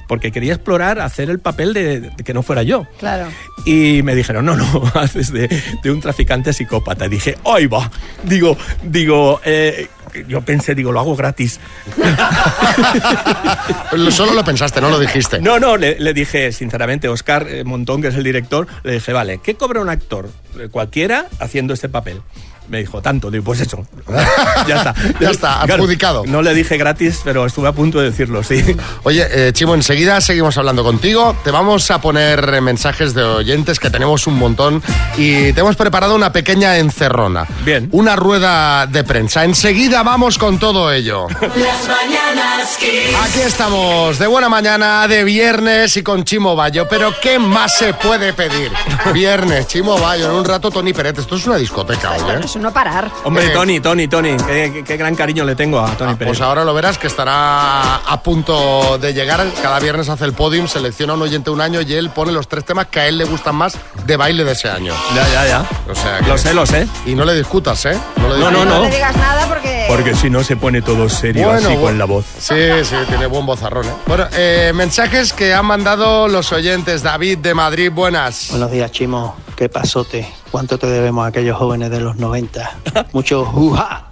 Porque 0.06 0.32
quería 0.32 0.54
explorar 0.54 1.00
hacer 1.00 1.28
el 1.28 1.38
papel 1.38 1.74
de, 1.74 2.00
de 2.00 2.24
que 2.24 2.32
no 2.32 2.42
fuera 2.42 2.62
yo. 2.62 2.86
Claro. 2.98 3.26
Y 3.66 4.00
me 4.02 4.14
dijeron, 4.14 4.46
no, 4.46 4.56
no, 4.56 4.90
haces 4.94 5.30
de, 5.30 5.48
de 5.82 5.90
un 5.90 6.00
traficante 6.00 6.54
psicópata. 6.54 7.04
Y 7.04 7.08
dije, 7.10 7.36
¡ay 7.44 7.66
va! 7.66 7.90
Digo, 8.24 8.56
digo, 8.82 9.38
eh, 9.44 9.86
yo 10.26 10.42
pensé, 10.42 10.74
digo, 10.74 10.92
lo 10.92 11.00
hago 11.00 11.16
gratis. 11.16 11.60
Solo 14.10 14.34
lo 14.34 14.44
pensaste, 14.44 14.80
no 14.80 14.90
lo 14.90 14.98
dijiste. 14.98 15.40
No, 15.40 15.58
no, 15.58 15.76
le, 15.76 15.98
le 15.98 16.12
dije, 16.12 16.52
sinceramente, 16.52 17.08
Oscar 17.08 17.46
eh, 17.48 17.64
Montón, 17.64 18.02
que 18.02 18.08
es 18.08 18.14
el 18.14 18.24
director, 18.24 18.66
le 18.82 18.92
dije, 18.92 19.12
vale, 19.12 19.40
¿qué 19.42 19.54
cobra 19.54 19.80
un 19.80 19.88
actor 19.88 20.28
eh, 20.58 20.68
cualquiera 20.70 21.26
haciendo 21.38 21.74
este 21.74 21.88
papel? 21.88 22.22
Me 22.68 22.78
dijo, 22.78 23.00
tanto, 23.00 23.30
digo, 23.30 23.44
pues 23.44 23.60
eso. 23.60 23.86
ya 24.66 24.76
está. 24.76 24.94
Ya 25.20 25.30
está, 25.30 25.60
Claro, 25.64 25.82
adjudicado. 25.82 26.24
no 26.26 26.42
le 26.42 26.52
dije 26.54 26.76
gratis, 26.76 27.20
pero 27.24 27.46
estuve 27.46 27.68
a 27.68 27.72
punto 27.72 27.98
de 27.98 28.10
decirlo, 28.10 28.42
sí. 28.42 28.62
Oye, 29.04 29.26
eh, 29.30 29.52
Chimo, 29.52 29.74
enseguida 29.74 30.20
seguimos 30.20 30.56
hablando 30.58 30.84
contigo. 30.84 31.34
Te 31.44 31.50
vamos 31.50 31.90
a 31.90 32.00
poner 32.00 32.60
mensajes 32.60 33.14
de 33.14 33.22
oyentes, 33.22 33.78
que 33.80 33.90
tenemos 33.90 34.26
un 34.26 34.34
montón. 34.38 34.82
Y 35.16 35.52
te 35.52 35.60
hemos 35.60 35.76
preparado 35.76 36.14
una 36.14 36.30
pequeña 36.32 36.76
encerrona. 36.78 37.46
Bien. 37.64 37.88
Una 37.92 38.16
rueda 38.16 38.86
de 38.86 39.02
prensa. 39.04 39.44
Enseguida 39.44 40.02
vamos 40.02 40.36
con 40.38 40.58
todo 40.58 40.92
ello. 40.92 41.26
Las 41.40 41.88
mañanas 41.88 42.76
Kiss. 42.78 43.16
Aquí 43.24 43.40
estamos, 43.40 44.18
de 44.18 44.26
buena 44.26 44.48
mañana, 44.48 45.08
de 45.08 45.24
viernes 45.24 45.96
y 45.96 46.02
con 46.02 46.24
Chimo 46.24 46.54
Bayo. 46.54 46.86
Pero 46.88 47.14
¿qué 47.22 47.38
más 47.38 47.76
se 47.78 47.94
puede 47.94 48.32
pedir? 48.34 48.70
Viernes, 49.14 49.66
Chimo 49.68 49.98
Bayo, 49.98 50.26
en 50.26 50.32
un 50.36 50.44
rato 50.44 50.70
Tony 50.70 50.92
Peret. 50.92 51.18
Esto 51.18 51.36
es 51.36 51.46
una 51.46 51.56
discoteca 51.56 52.12
hoy, 52.12 52.18
¿eh? 52.20 52.40
No 52.58 52.72
parar. 52.72 53.10
Hombre, 53.24 53.46
Eh, 53.46 53.50
Tony, 53.50 53.80
Tony, 53.80 54.08
Tony, 54.08 54.36
qué, 54.84 54.96
gran 54.96 55.14
cariño 55.14 55.44
le 55.44 55.54
tengo 55.54 55.80
a 55.80 55.90
Tony 55.96 56.14
Pérez. 56.14 56.28
Pues 56.32 56.40
ahora 56.40 56.64
lo 56.64 56.74
verás 56.74 56.98
que 56.98 57.06
estará 57.06 57.96
a 57.96 58.22
punto 58.22 58.98
de 58.98 59.12
llegar. 59.14 59.44
Cada 59.62 59.78
viernes 59.78 60.08
hace 60.08 60.24
el 60.24 60.32
podium, 60.32 60.66
selecciona 60.68 61.14
un 61.14 61.22
oyente 61.22 61.50
un 61.50 61.60
año 61.60 61.80
y 61.82 61.94
él 61.94 62.10
pone 62.10 62.32
los 62.32 62.48
tres 62.48 62.64
temas 62.64 62.86
que 62.88 63.00
a 63.00 63.06
él 63.08 63.18
le 63.18 63.24
gustan 63.24 63.54
más 63.56 63.76
de 64.04 64.16
baile 64.16 64.44
de 64.44 64.52
ese 64.52 64.68
año. 64.68 64.92
Ya, 65.14 65.28
ya, 65.28 65.46
ya. 65.46 65.64
O 65.90 65.94
sea, 65.94 66.18
que- 66.18 66.28
Lo 66.28 66.38
sé, 66.38 66.54
lo 66.54 66.66
sé. 66.66 66.86
Y 67.06 67.14
no 67.14 67.24
le 67.24 67.34
discutas, 67.34 67.84
¿eh? 67.86 67.98
le 68.16 68.22
No, 68.38 68.50
no, 68.50 68.64
No 68.64 68.76
no. 68.76 68.82
le 68.82 68.90
digas 68.90 69.16
nada 69.16 69.46
porque... 69.46 69.67
Porque 69.88 70.14
si 70.14 70.28
no 70.28 70.44
se 70.44 70.54
pone 70.54 70.82
todo 70.82 71.08
serio 71.08 71.48
Bueno, 71.48 71.66
así 71.66 71.76
con 71.78 71.96
la 71.96 72.04
voz. 72.04 72.26
Sí, 72.38 72.54
sí, 72.84 72.94
tiene 73.08 73.26
buen 73.26 73.46
vozarrón, 73.46 73.86
¿eh? 73.86 73.92
Bueno, 74.06 74.26
eh, 74.36 74.70
mensajes 74.74 75.32
que 75.32 75.54
han 75.54 75.64
mandado 75.64 76.28
los 76.28 76.52
oyentes. 76.52 77.02
David 77.02 77.38
de 77.38 77.54
Madrid, 77.54 77.90
buenas. 77.90 78.48
Buenos 78.50 78.70
días, 78.70 78.92
Chimo. 78.92 79.36
¿Qué 79.56 79.70
pasote? 79.70 80.28
¿Cuánto 80.50 80.78
te 80.78 80.86
debemos 80.86 81.24
a 81.24 81.28
aquellos 81.28 81.56
jóvenes 81.56 81.90
de 81.90 82.00
los 82.00 82.16
90? 82.16 82.76
Mucho 83.12 83.46
juja. 83.46 84.04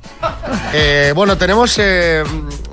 Eh, 0.72 1.12
bueno, 1.14 1.36
tenemos 1.36 1.76
eh, 1.78 2.24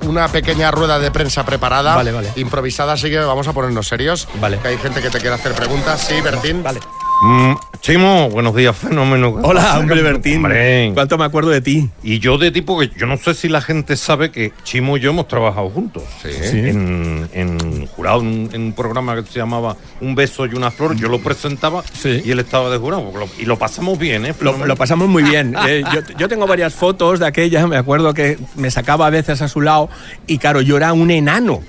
una 0.04 0.30
pequeña 0.30 0.72
rueda 0.72 0.98
de 0.98 1.12
prensa 1.12 1.46
preparada. 1.46 1.96
Vale, 1.96 2.13
vale. 2.13 2.32
Improvisada, 2.38 2.94
así 2.94 3.10
que 3.10 3.20
vamos 3.20 3.48
a 3.50 3.54
ponernos 3.54 3.86
serios. 3.86 4.30
Vale. 4.39 4.60
Que 4.60 4.70
hay 4.70 4.78
gente 4.78 5.02
que 5.02 5.10
te 5.10 5.20
quiere 5.20 5.36
hacer 5.36 5.54
preguntas. 5.54 6.02
Sí, 6.08 6.22
Bertín. 6.22 6.63
Vale. 6.63 6.80
Mm, 7.21 7.54
Chimo, 7.80 8.30
buenos 8.30 8.54
días, 8.56 8.76
fenómeno. 8.78 9.36
Hola, 9.43 9.78
hombre 9.80 10.02
Bertín. 10.02 10.38
Hombre. 10.38 10.91
¿Cuánto 10.93 11.17
me 11.17 11.23
acuerdo 11.26 11.52
de 11.52 11.62
ti? 11.62 11.89
Y 12.02 12.19
yo 12.19 12.38
de 12.38 12.52
tipo 12.52 12.78
que 12.80 12.89
yo 12.97 13.06
no 13.06 13.17
sé 13.17 13.34
si 13.34 13.47
la 13.49 13.62
gente 13.62 13.95
sabe 13.95 14.30
que 14.32 14.52
Chimo 14.63 14.97
y 14.97 14.99
yo 14.99 15.12
hemos 15.12 15.28
trabajado 15.30 15.69
juntos. 15.69 16.04
Sí. 16.21 16.30
En, 16.58 17.30
en 17.34 17.88
jurado, 17.88 18.21
en, 18.21 18.49
en 18.52 18.62
un 18.63 18.73
programa 18.73 19.15
que 19.15 19.30
se 19.30 19.39
llamaba 19.39 19.76
Un 20.02 20.15
beso 20.15 20.45
y 20.45 20.54
una 20.56 20.69
flor. 20.71 20.95
Yo 20.95 21.08
lo 21.08 21.19
presentaba 21.19 21.84
Sí. 21.93 22.21
y 22.26 22.32
él 22.32 22.39
estaba 22.39 22.69
de 22.69 22.78
jurado. 22.78 23.04
porque 23.10 23.19
lo- 23.26 23.41
y 23.41 23.45
lo 23.45 23.58
pasamos 23.58 23.97
bien, 23.97 24.26
¿eh? 24.26 24.34
Lo, 24.41 24.76
pasamos 24.76 25.08
muy 25.08 25.23
bien. 25.23 25.56
Eh, 25.67 25.82
yo, 25.93 26.02
yo 26.17 26.28
tengo 26.28 26.45
varias 26.45 26.73
fotos 26.73 27.19
de 27.19 27.28
aquella, 27.28 27.65
me 27.67 27.78
acuerdo 27.78 28.13
que 28.13 28.38
me 28.56 28.69
sacaba 28.69 29.08
a 29.08 29.10
veces 29.10 29.41
a 29.41 29.47
su 29.47 29.62
lado 29.62 29.89
y 30.28 30.38
claro, 30.39 30.60
yo 30.62 30.76
era 30.76 30.91
un 30.91 31.10
enano. 31.10 31.62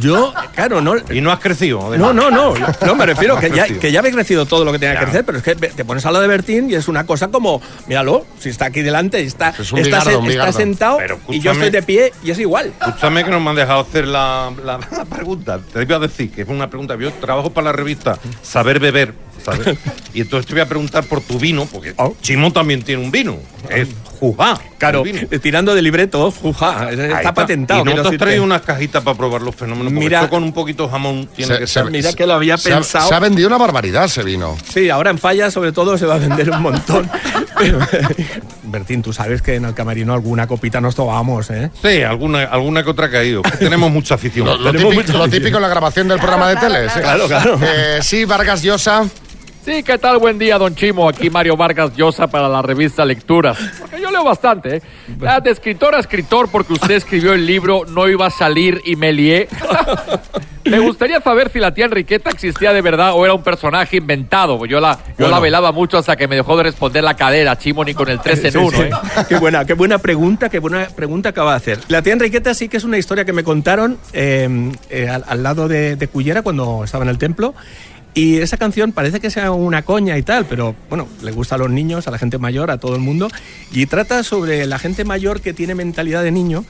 Yo, 0.00 0.34
claro, 0.54 0.82
no... 0.82 0.94
Y 1.10 1.22
no 1.22 1.32
has 1.32 1.38
crecido. 1.40 1.78
No, 1.80 1.86
además. 1.86 2.14
no, 2.14 2.30
no, 2.30 2.54
no 2.86 2.94
me 2.96 3.06
refiero 3.06 3.38
que 3.40 3.50
ya, 3.50 3.66
que 3.66 3.90
ya 3.90 4.00
había 4.00 4.12
crecido 4.12 4.44
todo 4.44 4.66
lo 4.66 4.72
que 4.72 4.78
tenía 4.78 4.97
crecer, 5.00 5.24
pero 5.24 5.38
es 5.38 5.44
que 5.44 5.54
te 5.56 5.84
pones 5.84 6.04
a 6.06 6.10
lo 6.10 6.20
de 6.20 6.26
Bertín 6.28 6.70
y 6.70 6.74
es 6.74 6.88
una 6.88 7.04
cosa 7.06 7.28
como, 7.28 7.60
míralo, 7.86 8.26
si 8.38 8.48
está 8.48 8.66
aquí 8.66 8.82
delante, 8.82 9.20
está, 9.20 9.50
Es 9.58 9.72
un 9.72 9.78
está, 9.78 9.98
bigardo, 10.00 10.10
se- 10.10 10.16
un 10.16 10.22
está 10.26 10.30
bigardo. 10.32 10.52
sentado 10.58 10.96
Pero 10.98 11.20
y 11.28 11.40
yo 11.40 11.52
estoy 11.52 11.70
de 11.70 11.82
pie 11.82 12.12
y 12.22 12.30
es 12.30 12.38
igual. 12.38 12.72
Escúchame 12.80 13.24
que 13.24 13.30
no 13.30 13.40
me 13.40 13.50
han 13.50 13.56
dejado 13.56 13.80
hacer 13.80 14.06
la, 14.06 14.52
la- 14.64 14.78
la 14.78 15.04
pregunta. 15.04 15.58
Te 15.72 15.82
iba 15.82 15.96
a 15.96 16.00
decir 16.00 16.30
que 16.30 16.42
es 16.42 16.48
una 16.48 16.68
pregunta. 16.70 16.96
Yo 16.98 17.12
trabajo 17.14 17.50
para 17.50 17.66
la 17.66 17.72
revista 17.72 18.18
Saber 18.42 18.80
Beber, 18.80 19.14
¿sabes? 19.44 19.76
Y 20.14 20.22
entonces 20.22 20.46
te 20.46 20.54
voy 20.54 20.62
a 20.62 20.66
preguntar 20.66 21.04
por 21.04 21.20
tu 21.20 21.38
vino, 21.38 21.66
porque 21.66 21.94
Oh. 21.96 22.14
Chimo 22.22 22.52
también 22.52 22.82
tiene 22.82 23.02
un 23.04 23.10
vino. 23.10 23.36
Es 23.68 23.88
Jujá. 24.20 24.58
Claro, 24.78 25.04
eh, 25.06 25.38
tirando 25.40 25.74
de 25.74 25.82
libreto, 25.82 26.30
juja, 26.30 26.90
está, 26.90 27.34
patentado. 27.34 27.80
Y 27.80 27.84
no 27.84 27.90
quiero 27.90 28.02
te 28.02 28.08
has 28.08 28.10
decirte. 28.12 28.24
traído 28.24 28.44
unas 28.44 28.62
cajitas 28.62 29.02
para 29.02 29.16
probar 29.16 29.42
los 29.42 29.54
fenómenos. 29.54 29.92
Mira- 29.92 30.18
esto 30.20 30.30
con 30.30 30.42
un 30.42 30.52
poquito 30.52 30.84
de 30.84 30.90
jamón 30.90 31.28
tiene 31.34 31.54
Se- 31.54 31.60
que 31.60 31.66
se- 31.66 31.72
ser. 31.74 31.90
Mira 31.90 32.12
que 32.12 32.26
lo 32.26 32.34
había 32.34 32.56
Se 32.58 32.72
ha, 32.72 32.76
pensado. 32.76 33.08
se 33.08 33.14
ha 33.14 33.18
vendido 33.20 33.48
una 33.48 33.58
barbaridad 33.58 34.04
ese 34.04 34.22
vino. 34.22 34.56
Sí, 34.72 34.90
ahora 34.90 35.10
en 35.10 35.18
falla 35.18 35.50
sobre 35.50 35.72
todo 35.72 35.96
se 35.98 36.06
va 36.06 36.16
a 36.16 36.18
vender 36.18 36.50
un 36.50 36.62
montón. 36.62 37.10
Pero, 37.58 37.78
Bertín, 38.64 39.02
tú 39.02 39.12
sabes 39.12 39.42
que 39.42 39.56
en 39.56 39.64
el 39.64 39.74
camerino 39.74 40.12
alguna 40.14 40.46
copita 40.46 40.80
nos 40.80 40.94
tomamos, 40.94 41.50
¿eh? 41.50 41.70
Sí, 41.82 42.02
alguna, 42.02 42.44
alguna 42.44 42.82
que 42.84 42.90
otra 42.90 43.06
ha 43.06 43.10
caído. 43.10 43.42
tenemos 43.58 43.90
mucha 43.90 44.14
afición. 44.14 44.46
Lo, 44.46 44.70
típico, 44.72 44.92
mucha 44.92 45.12
lo 45.14 45.18
afición. 45.24 45.30
típico 45.42 45.56
en 45.56 45.62
la 45.62 45.68
grabación 45.68 46.08
del 46.08 46.18
programa 46.18 46.48
de 46.50 46.56
tele. 46.56 46.88
sí. 46.90 47.00
Claro, 47.08 47.26
claro. 47.26 47.58
Eh, 47.62 47.98
sí, 48.02 48.24
Vargas 48.24 48.62
Llosa. 48.62 49.04
Sí, 49.68 49.82
¿qué 49.82 49.98
tal? 49.98 50.16
Buen 50.16 50.38
día, 50.38 50.56
don 50.56 50.74
Chimo. 50.74 51.06
Aquí 51.10 51.28
Mario 51.28 51.54
Vargas 51.54 51.94
Llosa 51.94 52.26
para 52.26 52.48
la 52.48 52.62
revista 52.62 53.04
Lecturas. 53.04 53.58
Porque 53.78 54.00
yo 54.00 54.10
leo 54.10 54.24
bastante, 54.24 54.76
¿eh? 54.76 54.82
Ah, 55.26 55.40
De 55.40 55.50
escritor 55.50 55.94
a 55.94 55.98
escritor, 56.00 56.48
porque 56.50 56.72
usted 56.72 56.92
escribió 56.92 57.34
el 57.34 57.44
libro 57.44 57.82
No 57.86 58.08
iba 58.08 58.24
a 58.26 58.30
salir 58.30 58.80
y 58.86 58.96
me 58.96 59.12
lié. 59.12 59.46
Me 60.64 60.80
gustaría 60.80 61.18
saber 61.22 61.50
si 61.50 61.58
la 61.60 61.72
tía 61.72 61.86
Enriqueta 61.86 62.28
existía 62.28 62.74
de 62.74 62.82
verdad 62.82 63.12
o 63.14 63.24
era 63.24 63.32
un 63.32 63.42
personaje 63.42 63.96
inventado. 63.96 64.66
Yo 64.66 64.80
la, 64.80 64.96
yo 64.96 65.14
Bueno. 65.20 65.30
la 65.30 65.40
velaba 65.40 65.72
mucho 65.72 65.96
hasta 65.96 66.14
que 66.14 66.28
me 66.28 66.36
dejó 66.36 66.58
de 66.58 66.64
responder 66.64 67.02
la 67.02 67.14
cadera, 67.14 67.56
Chimo, 67.56 67.84
ni 67.84 67.94
con 67.94 68.10
el 68.10 68.20
3 68.20 68.44
en 68.44 68.52
Sí, 68.52 68.58
1, 68.58 68.70
sí. 68.76 68.82
¿eh? 68.82 68.90
Qué 69.30 69.36
buena, 69.38 69.64
qué 69.64 69.72
buena 69.72 69.96
pregunta, 69.96 70.50
qué 70.50 70.58
buena 70.58 70.88
pregunta 70.94 71.30
acaba 71.30 71.52
de 71.52 71.56
hacer. 71.56 71.78
La 71.88 72.02
tía 72.02 72.12
Enriqueta 72.12 72.52
sí 72.52 72.68
que 72.68 72.76
es 72.76 72.84
una 72.84 72.98
historia 72.98 73.24
que 73.24 73.32
me 73.32 73.44
contaron 73.44 73.96
eh, 74.12 74.70
eh, 74.90 75.08
al, 75.08 75.24
al 75.26 75.42
lado 75.42 75.68
de, 75.68 75.96
de 75.96 76.08
Cullera 76.08 76.42
cuando 76.42 76.84
estaba 76.84 77.02
en 77.04 77.10
el 77.10 77.16
templo. 77.18 77.54
Y 78.18 78.38
esa 78.38 78.56
canción 78.56 78.90
parece 78.90 79.20
que 79.20 79.30
sea 79.30 79.52
una 79.52 79.82
coña 79.82 80.18
y 80.18 80.24
tal, 80.24 80.44
pero 80.44 80.74
bueno, 80.88 81.06
le 81.22 81.30
gusta 81.30 81.54
a 81.54 81.58
los 81.58 81.70
niños, 81.70 82.08
a 82.08 82.10
la 82.10 82.18
gente 82.18 82.36
mayor, 82.36 82.68
a 82.72 82.78
todo 82.78 82.96
el 82.96 83.00
mundo. 83.00 83.28
Y 83.70 83.86
trata 83.86 84.24
sobre 84.24 84.66
la 84.66 84.80
gente 84.80 85.04
mayor 85.04 85.40
que 85.40 85.54
tiene 85.54 85.76
mentalidad 85.76 86.24
de 86.24 86.32
niño. 86.32 86.64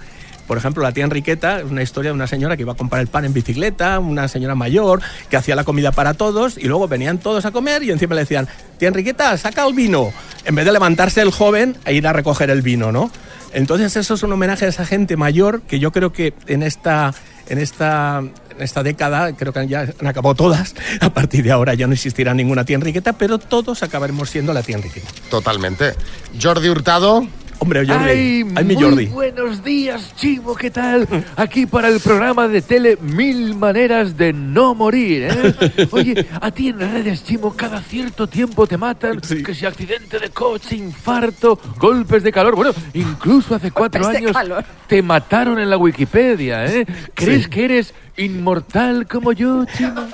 Por 0.46 0.58
ejemplo, 0.58 0.82
la 0.82 0.92
tía 0.92 1.04
Enriqueta 1.04 1.60
es 1.60 1.64
una 1.64 1.82
historia 1.82 2.10
de 2.10 2.16
una 2.16 2.26
señora 2.26 2.54
que 2.54 2.64
iba 2.64 2.72
a 2.72 2.76
comprar 2.76 3.00
el 3.00 3.08
pan 3.08 3.24
en 3.24 3.32
bicicleta, 3.32 3.98
una 3.98 4.28
señora 4.28 4.56
mayor 4.56 5.00
que 5.30 5.38
hacía 5.38 5.56
la 5.56 5.64
comida 5.64 5.90
para 5.90 6.12
todos 6.12 6.58
y 6.58 6.66
luego 6.66 6.86
venían 6.86 7.16
todos 7.16 7.46
a 7.46 7.50
comer 7.50 7.82
y 7.82 7.92
encima 7.92 8.14
le 8.14 8.20
decían, 8.20 8.46
tía 8.76 8.88
Enriqueta, 8.88 9.34
saca 9.38 9.66
el 9.66 9.72
vino. 9.72 10.12
En 10.44 10.54
vez 10.54 10.66
de 10.66 10.72
levantarse 10.72 11.22
el 11.22 11.30
joven 11.30 11.78
e 11.86 11.94
ir 11.94 12.06
a 12.06 12.12
recoger 12.12 12.50
el 12.50 12.60
vino, 12.60 12.92
¿no? 12.92 13.10
Entonces 13.54 13.96
eso 13.96 14.12
es 14.12 14.22
un 14.22 14.32
homenaje 14.32 14.66
a 14.66 14.68
esa 14.68 14.84
gente 14.84 15.16
mayor 15.16 15.62
que 15.62 15.78
yo 15.78 15.92
creo 15.92 16.12
que 16.12 16.34
en 16.46 16.62
esta, 16.62 17.14
en 17.48 17.56
esta 17.56 18.22
esta 18.60 18.82
década 18.82 19.32
creo 19.36 19.52
que 19.52 19.66
ya 19.66 19.86
han 20.00 20.06
acabado 20.06 20.34
todas. 20.34 20.74
A 21.00 21.10
partir 21.12 21.44
de 21.44 21.52
ahora 21.52 21.74
ya 21.74 21.86
no 21.86 21.92
existirá 21.94 22.34
ninguna 22.34 22.64
tía 22.64 22.76
Enriqueta, 22.76 23.12
pero 23.14 23.38
todos 23.38 23.82
acabaremos 23.82 24.30
siendo 24.30 24.52
la 24.52 24.62
tía 24.62 24.76
Enriqueta. 24.76 25.08
Totalmente. 25.30 25.94
Jordi 26.40 26.68
Hurtado. 26.68 27.26
Hombre, 27.60 27.84
Jordi. 27.84 28.04
Ay, 28.08 28.44
Ay, 28.54 28.64
mi 28.64 28.74
muy 28.76 28.84
Jordi. 28.84 29.06
buenos 29.06 29.64
días, 29.64 30.14
Chivo, 30.14 30.54
¿qué 30.54 30.70
tal? 30.70 31.08
Aquí 31.34 31.66
para 31.66 31.88
el 31.88 31.98
programa 31.98 32.46
de 32.46 32.62
tele 32.62 32.96
Mil 33.02 33.56
Maneras 33.56 34.16
de 34.16 34.32
No 34.32 34.76
Morir, 34.76 35.24
¿eh? 35.28 35.86
Oye, 35.90 36.24
a 36.40 36.52
ti 36.52 36.68
en 36.68 36.78
redes, 36.78 37.24
Chimo, 37.24 37.56
cada 37.56 37.82
cierto 37.82 38.28
tiempo 38.28 38.68
te 38.68 38.76
matan, 38.76 39.20
que 39.20 39.54
si 39.56 39.66
accidente 39.66 40.20
de 40.20 40.30
coche, 40.30 40.76
infarto, 40.76 41.58
golpes 41.80 42.22
de 42.22 42.30
calor, 42.30 42.54
bueno, 42.54 42.70
incluso 42.94 43.56
hace 43.56 43.72
cuatro 43.72 44.02
Golpes 44.04 44.18
años 44.20 44.32
calor. 44.34 44.64
te 44.86 45.02
mataron 45.02 45.58
en 45.58 45.68
la 45.68 45.78
Wikipedia, 45.78 46.64
¿eh? 46.64 46.86
¿Crees 47.12 47.48
que 47.48 47.64
eres 47.64 47.92
inmortal 48.18 49.06
como 49.06 49.32
yo? 49.32 49.64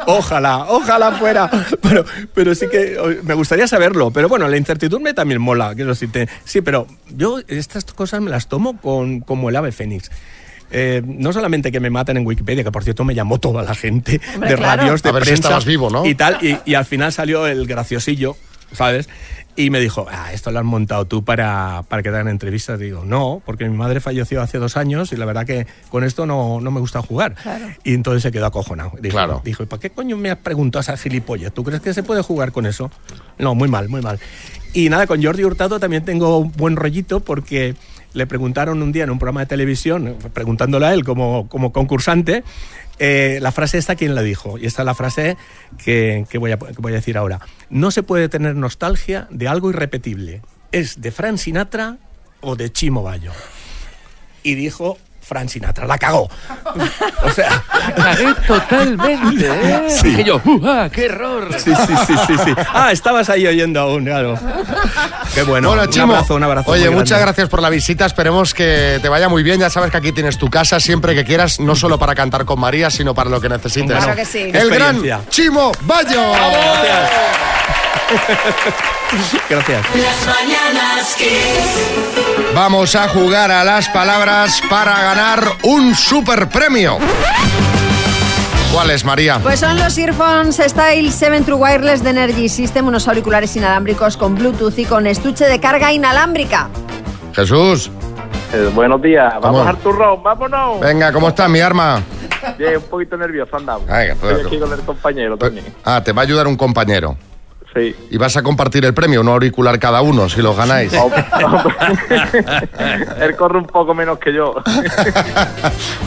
Ojalá, 0.06 0.66
ojalá 0.68 1.12
fuera. 1.12 1.50
Pero, 1.82 2.04
pero 2.34 2.54
sí 2.54 2.66
que 2.70 2.98
o- 2.98 3.22
me 3.24 3.34
gustaría 3.34 3.66
saberlo. 3.66 4.10
Pero 4.10 4.28
bueno, 4.28 4.46
la 4.48 4.56
incertidumbre 4.56 5.14
también 5.14 5.40
mola. 5.40 5.74
Quiero 5.74 5.90
decirte. 5.90 6.28
Sí, 6.44 6.60
pero 6.60 6.86
yo 7.16 7.40
estas 7.48 7.84
cosas 7.84 8.20
me 8.20 8.30
las 8.30 8.48
tomo 8.48 8.76
con, 8.80 9.20
como 9.20 9.48
el 9.50 9.56
ave 9.56 9.72
fénix. 9.72 10.10
Eh, 10.70 11.02
no 11.04 11.32
solamente 11.32 11.70
que 11.70 11.78
me 11.78 11.90
maten 11.90 12.16
en 12.16 12.26
Wikipedia, 12.26 12.64
que 12.64 12.72
por 12.72 12.82
cierto 12.84 13.04
me 13.04 13.14
llamó 13.14 13.38
toda 13.38 13.62
la 13.62 13.74
gente 13.74 14.20
Hombre, 14.34 14.50
de 14.50 14.56
claro. 14.56 14.82
radios, 14.82 15.02
de 15.02 15.08
A 15.10 15.12
ver 15.12 15.22
si 15.24 15.28
prensa 15.30 15.48
estabas 15.48 15.64
vivo, 15.66 15.90
¿no? 15.90 16.04
Y 16.06 16.14
tal, 16.14 16.38
y, 16.42 16.58
y 16.64 16.74
al 16.74 16.84
final 16.84 17.12
salió 17.12 17.46
el 17.46 17.66
graciosillo, 17.66 18.36
¿sabes? 18.72 19.08
Y 19.56 19.70
me 19.70 19.78
dijo, 19.78 20.06
ah, 20.10 20.32
esto 20.32 20.50
lo 20.50 20.58
has 20.58 20.64
montado 20.64 21.04
tú 21.04 21.24
para, 21.24 21.84
para 21.88 22.02
que 22.02 22.08
te 22.10 22.16
hagan 22.16 22.26
entrevistas. 22.28 22.78
Digo, 22.78 23.04
no, 23.04 23.40
porque 23.46 23.68
mi 23.68 23.76
madre 23.76 24.00
falleció 24.00 24.42
hace 24.42 24.58
dos 24.58 24.76
años 24.76 25.12
y 25.12 25.16
la 25.16 25.26
verdad 25.26 25.46
que 25.46 25.66
con 25.90 26.02
esto 26.02 26.26
no, 26.26 26.60
no 26.60 26.70
me 26.72 26.80
gusta 26.80 27.02
jugar. 27.02 27.36
Y 27.84 27.94
entonces 27.94 28.22
se 28.24 28.32
quedó 28.32 28.46
acojonado. 28.46 28.92
Dijo, 29.00 29.14
Claro. 29.14 29.42
dijo, 29.44 29.62
¿y 29.62 29.66
para 29.66 29.78
qué 29.80 29.90
coño 29.90 30.16
me 30.16 30.30
has 30.30 30.38
preguntado 30.38 30.80
esa 30.80 30.96
gilipollas? 30.96 31.52
¿Tú 31.54 31.62
crees 31.62 31.80
que 31.82 31.94
se 31.94 32.02
puede 32.02 32.22
jugar 32.22 32.50
con 32.50 32.66
eso? 32.66 32.90
No, 33.38 33.54
muy 33.54 33.68
mal, 33.68 33.88
muy 33.88 34.02
mal. 34.02 34.18
Y 34.72 34.88
nada, 34.88 35.06
con 35.06 35.22
Jordi 35.22 35.44
Hurtado 35.44 35.78
también 35.78 36.04
tengo 36.04 36.38
un 36.38 36.50
buen 36.50 36.74
rollito 36.74 37.20
porque 37.20 37.76
le 38.12 38.26
preguntaron 38.26 38.82
un 38.82 38.90
día 38.90 39.04
en 39.04 39.10
un 39.10 39.18
programa 39.20 39.40
de 39.40 39.46
televisión, 39.46 40.16
preguntándole 40.32 40.86
a 40.86 40.94
él 40.94 41.04
como, 41.04 41.48
como 41.48 41.72
concursante, 41.72 42.42
eh, 42.98 43.38
la 43.40 43.52
frase 43.52 43.78
esta, 43.78 43.96
¿quién 43.96 44.14
la 44.14 44.22
dijo? 44.22 44.58
Y 44.58 44.66
esta 44.66 44.82
es 44.82 44.86
la 44.86 44.94
frase 44.94 45.36
que, 45.82 46.26
voy 46.38 46.52
a, 46.52 46.58
que 46.58 46.74
voy 46.78 46.92
a 46.92 46.96
decir 46.96 47.16
ahora. 47.16 47.40
No 47.70 47.90
se 47.90 48.02
puede 48.02 48.28
tener 48.28 48.54
nostalgia 48.54 49.26
de 49.30 49.48
algo 49.48 49.70
irrepetible. 49.70 50.42
¿Es 50.72 51.00
de 51.00 51.10
Fran 51.10 51.38
Sinatra 51.38 51.98
o 52.40 52.56
de 52.56 52.70
Chimo 52.72 53.02
Bayo? 53.02 53.32
Y 54.42 54.54
dijo 54.54 54.98
Fran 55.26 55.48
Sinatra, 55.48 55.86
la 55.86 55.96
cagó. 55.98 56.28
O 57.24 57.30
sea, 57.30 57.62
La 57.96 58.04
cagué 58.04 58.34
totalmente, 58.46 59.46
¿eh? 59.50 59.86
Sí. 59.88 60.08
Dije 60.10 60.24
yo, 60.24 60.36
¡uh, 60.44 60.90
qué 60.92 61.06
error! 61.06 61.48
Sí, 61.58 61.72
sí, 61.74 61.94
sí, 62.06 62.14
sí, 62.26 62.34
sí. 62.44 62.54
Ah, 62.72 62.92
estabas 62.92 63.30
ahí 63.30 63.46
oyendo 63.46 63.80
aún, 63.80 64.04
claro. 64.04 64.38
Qué 65.34 65.42
bueno. 65.42 65.68
Bueno, 65.68 65.82
un 65.84 65.88
Chimo. 65.88 66.12
abrazo, 66.12 66.34
un 66.34 66.42
abrazo. 66.44 66.70
Oye, 66.70 66.90
muchas 66.90 67.18
grande. 67.18 67.24
gracias 67.24 67.48
por 67.48 67.62
la 67.62 67.70
visita. 67.70 68.04
Esperemos 68.06 68.52
que 68.54 68.98
te 69.00 69.08
vaya 69.08 69.28
muy 69.28 69.42
bien. 69.42 69.60
Ya 69.60 69.70
sabes 69.70 69.90
que 69.90 69.96
aquí 69.96 70.12
tienes 70.12 70.36
tu 70.38 70.50
casa 70.50 70.78
siempre 70.78 71.14
que 71.14 71.24
quieras, 71.24 71.58
no 71.58 71.74
solo 71.74 71.98
para 71.98 72.14
cantar 72.14 72.44
con 72.44 72.60
María, 72.60 72.90
sino 72.90 73.14
para 73.14 73.30
lo 73.30 73.40
que 73.40 73.48
necesites. 73.48 73.96
Claro 73.96 74.14
que 74.14 74.24
sí. 74.24 74.50
El 74.52 74.70
gran. 74.70 75.02
Chimo 75.30 75.72
Bayo. 75.82 76.20
Gracias. 79.48 79.84
Las 79.94 80.26
mañanas 80.26 81.14
Kiss. 81.16 81.93
Vamos 82.54 82.94
a 82.94 83.08
jugar 83.08 83.50
a 83.50 83.64
las 83.64 83.88
palabras 83.88 84.62
para 84.70 84.92
ganar 85.02 85.40
un 85.64 85.94
super 85.94 86.48
premio. 86.48 86.98
¿Cuál 88.72 88.90
es, 88.90 89.04
María? 89.04 89.38
Pues 89.42 89.60
son 89.60 89.76
los 89.76 89.96
Earphones 89.98 90.56
Style 90.56 91.10
7 91.10 91.40
True 91.42 91.56
Wireless 91.56 92.02
de 92.02 92.10
Energy 92.10 92.48
System, 92.48 92.86
unos 92.86 93.06
auriculares 93.08 93.54
inalámbricos 93.56 94.16
con 94.16 94.34
Bluetooth 94.34 94.78
y 94.78 94.84
con 94.84 95.06
estuche 95.06 95.46
de 95.46 95.58
carga 95.60 95.92
inalámbrica. 95.92 96.68
Jesús. 97.34 97.90
Eh, 98.52 98.70
buenos 98.72 99.02
días, 99.02 99.32
vamos 99.40 99.64
Vamos. 99.64 99.66
al 99.66 99.76
turrón, 99.78 100.22
vámonos. 100.22 100.80
Venga, 100.80 101.12
¿cómo 101.12 101.28
estás, 101.28 101.48
mi 101.48 101.60
arma? 101.60 102.02
Bien, 102.56 102.76
un 102.76 102.82
poquito 102.84 103.16
nervioso 103.16 103.56
andamos. 103.56 103.88
Ay, 103.90 104.10
Estoy 104.10 104.46
aquí 104.46 104.58
con 104.58 104.72
el 104.72 104.80
compañero 104.80 105.36
también. 105.36 105.66
Ah, 105.84 106.02
te 106.04 106.12
va 106.12 106.22
a 106.22 106.24
ayudar 106.24 106.46
un 106.46 106.56
compañero. 106.56 107.16
Sí. 107.74 107.94
Y 108.10 108.16
vas 108.18 108.36
a 108.36 108.42
compartir 108.42 108.84
el 108.84 108.94
premio, 108.94 109.20
un 109.20 109.28
auricular 109.28 109.78
cada 109.80 110.00
uno, 110.00 110.28
si 110.28 110.40
lo 110.40 110.54
ganáis. 110.54 110.92
Él 113.20 113.36
corre 113.36 113.58
un 113.58 113.66
poco 113.66 113.94
menos 113.94 114.18
que 114.18 114.32
yo. 114.32 114.54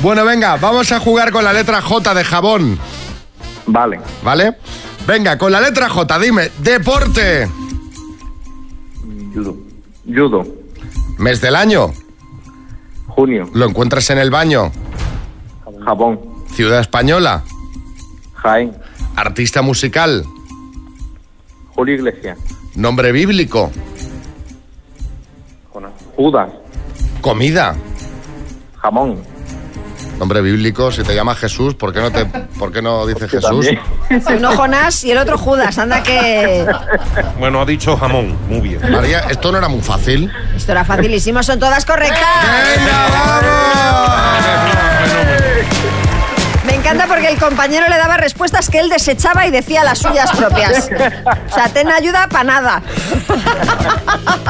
Bueno, 0.01 0.23
venga, 0.23 0.55
vamos 0.57 0.91
a 0.91 0.99
jugar 0.99 1.31
con 1.31 1.43
la 1.43 1.51
letra 1.51 1.81
J 1.81 2.13
de 2.13 2.23
jabón. 2.23 2.79
Vale. 3.65 3.99
¿Vale? 4.23 4.57
Venga, 5.07 5.37
con 5.37 5.51
la 5.51 5.59
letra 5.59 5.89
J, 5.89 6.19
dime, 6.19 6.51
deporte. 6.59 7.49
Judo. 9.33 9.57
Judo. 10.05 10.45
Mes 11.17 11.41
del 11.41 11.55
año. 11.55 11.91
Junio. 13.07 13.49
Lo 13.53 13.65
encuentras 13.65 14.09
en 14.11 14.19
el 14.19 14.29
baño. 14.29 14.71
Japón. 15.83 16.19
Ciudad 16.53 16.79
española. 16.79 17.43
Jaén. 18.35 18.77
Artista 19.15 19.61
musical. 19.61 20.25
Julio 21.77 21.93
Iglesias. 21.93 22.39
Nombre 22.73 23.11
bíblico. 23.11 23.71
Judas. 26.15 26.49
Comida. 27.21 27.75
Jamón. 28.81 29.21
Nombre 30.17 30.41
bíblico, 30.41 30.91
si 30.91 31.03
te 31.03 31.13
llama 31.13 31.35
Jesús, 31.35 31.75
¿por 31.75 31.93
qué 31.93 31.99
no, 32.01 32.09
te, 32.11 32.25
por 32.25 32.71
qué 32.71 32.81
no 32.81 33.05
dices 33.05 33.29
Jesús? 33.29 33.67
Uno 34.35 34.55
Jonás 34.57 35.03
y 35.03 35.11
el 35.11 35.19
otro 35.19 35.37
Judas. 35.37 35.77
Anda 35.77 36.01
que 36.01 36.65
Bueno, 37.37 37.61
ha 37.61 37.65
dicho 37.65 37.95
jamón. 37.95 38.35
Muy 38.49 38.61
bien. 38.61 38.81
María, 38.91 39.19
esto 39.29 39.51
no 39.51 39.59
era 39.59 39.67
muy 39.67 39.81
fácil. 39.81 40.31
esto 40.55 40.71
era 40.71 40.83
facilísimo, 40.83 41.43
son 41.43 41.59
todas 41.59 41.85
correctas. 41.85 42.17
Me 44.65 44.66
encanta 46.87 47.07
porque 47.07 47.27
el 47.27 47.37
compañero 47.37 47.87
le 47.89 47.97
daba 47.97 48.17
respuestas 48.17 48.69
que 48.69 48.79
él 48.79 48.89
desechaba 48.89 49.45
y 49.45 49.51
decía 49.51 49.83
las 49.83 49.99
suyas 49.99 50.31
propias. 50.31 50.89
O 51.49 51.53
sea, 51.53 51.69
ten 51.69 51.91
ayuda 51.91 52.27
para 52.29 52.43
nada. 52.43 52.81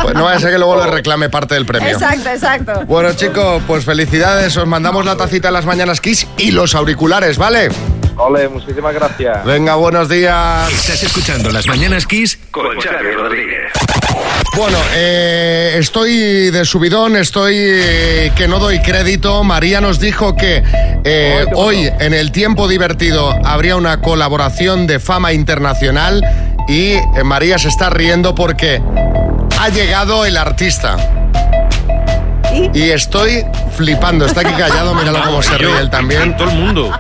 Pues 0.01 0.13
no 0.13 0.23
vaya 0.23 0.37
a 0.37 0.39
ser 0.39 0.51
que 0.51 0.57
luego 0.57 0.75
le 0.77 0.91
reclame 0.91 1.29
parte 1.29 1.55
del 1.55 1.65
premio. 1.65 1.89
Exacto, 1.89 2.29
exacto. 2.29 2.85
Bueno, 2.85 3.13
chicos, 3.13 3.61
pues 3.65 3.85
felicidades. 3.85 4.55
Os 4.57 4.67
mandamos 4.67 5.05
la 5.05 5.15
tacita 5.15 5.47
en 5.47 5.55
las 5.55 5.65
mañanas 5.65 5.99
Kiss 6.01 6.27
y 6.37 6.51
los 6.51 6.75
auriculares, 6.75 7.37
¿vale? 7.37 7.69
Ole, 8.17 8.49
muchísimas 8.49 8.93
gracias. 8.93 9.45
Venga, 9.45 9.75
buenos 9.75 10.09
días. 10.09 10.71
Estás 10.71 11.03
escuchando 11.03 11.51
Las 11.51 11.67
Mañanas 11.67 12.07
Kiss 12.07 12.39
con 12.49 12.79
Xavi 12.79 13.11
Rodríguez. 13.11 13.71
Bueno, 14.55 14.77
eh, 14.95 15.75
estoy 15.77 16.49
de 16.49 16.65
subidón, 16.65 17.15
estoy 17.15 17.55
eh, 17.57 18.31
que 18.35 18.47
no 18.47 18.57
doy 18.57 18.81
crédito. 18.81 19.43
María 19.43 19.81
nos 19.81 19.99
dijo 19.99 20.35
que 20.35 20.63
eh, 21.03 21.45
hoy 21.53 21.91
en 21.99 22.13
el 22.15 22.31
tiempo 22.31 22.67
divertido 22.67 23.35
habría 23.45 23.75
una 23.75 24.01
colaboración 24.01 24.87
de 24.87 24.99
fama 24.99 25.33
internacional 25.33 26.23
y 26.67 26.93
eh, 26.93 27.03
María 27.23 27.59
se 27.59 27.67
está 27.67 27.91
riendo 27.91 28.33
porque 28.33 28.81
ha 29.59 29.69
llegado 29.69 30.25
el 30.25 30.37
artista. 30.37 30.97
¿Y? 32.73 32.89
estoy 32.89 33.45
flipando. 33.75 34.25
Está 34.25 34.41
aquí 34.41 34.53
callado, 34.53 34.95
míralo 34.95 35.21
cómo 35.23 35.43
se 35.43 35.55
ríe 35.59 35.77
él 35.79 35.91
también. 35.91 36.35
Todo 36.35 36.49
el 36.49 36.57
mundo. 36.57 36.91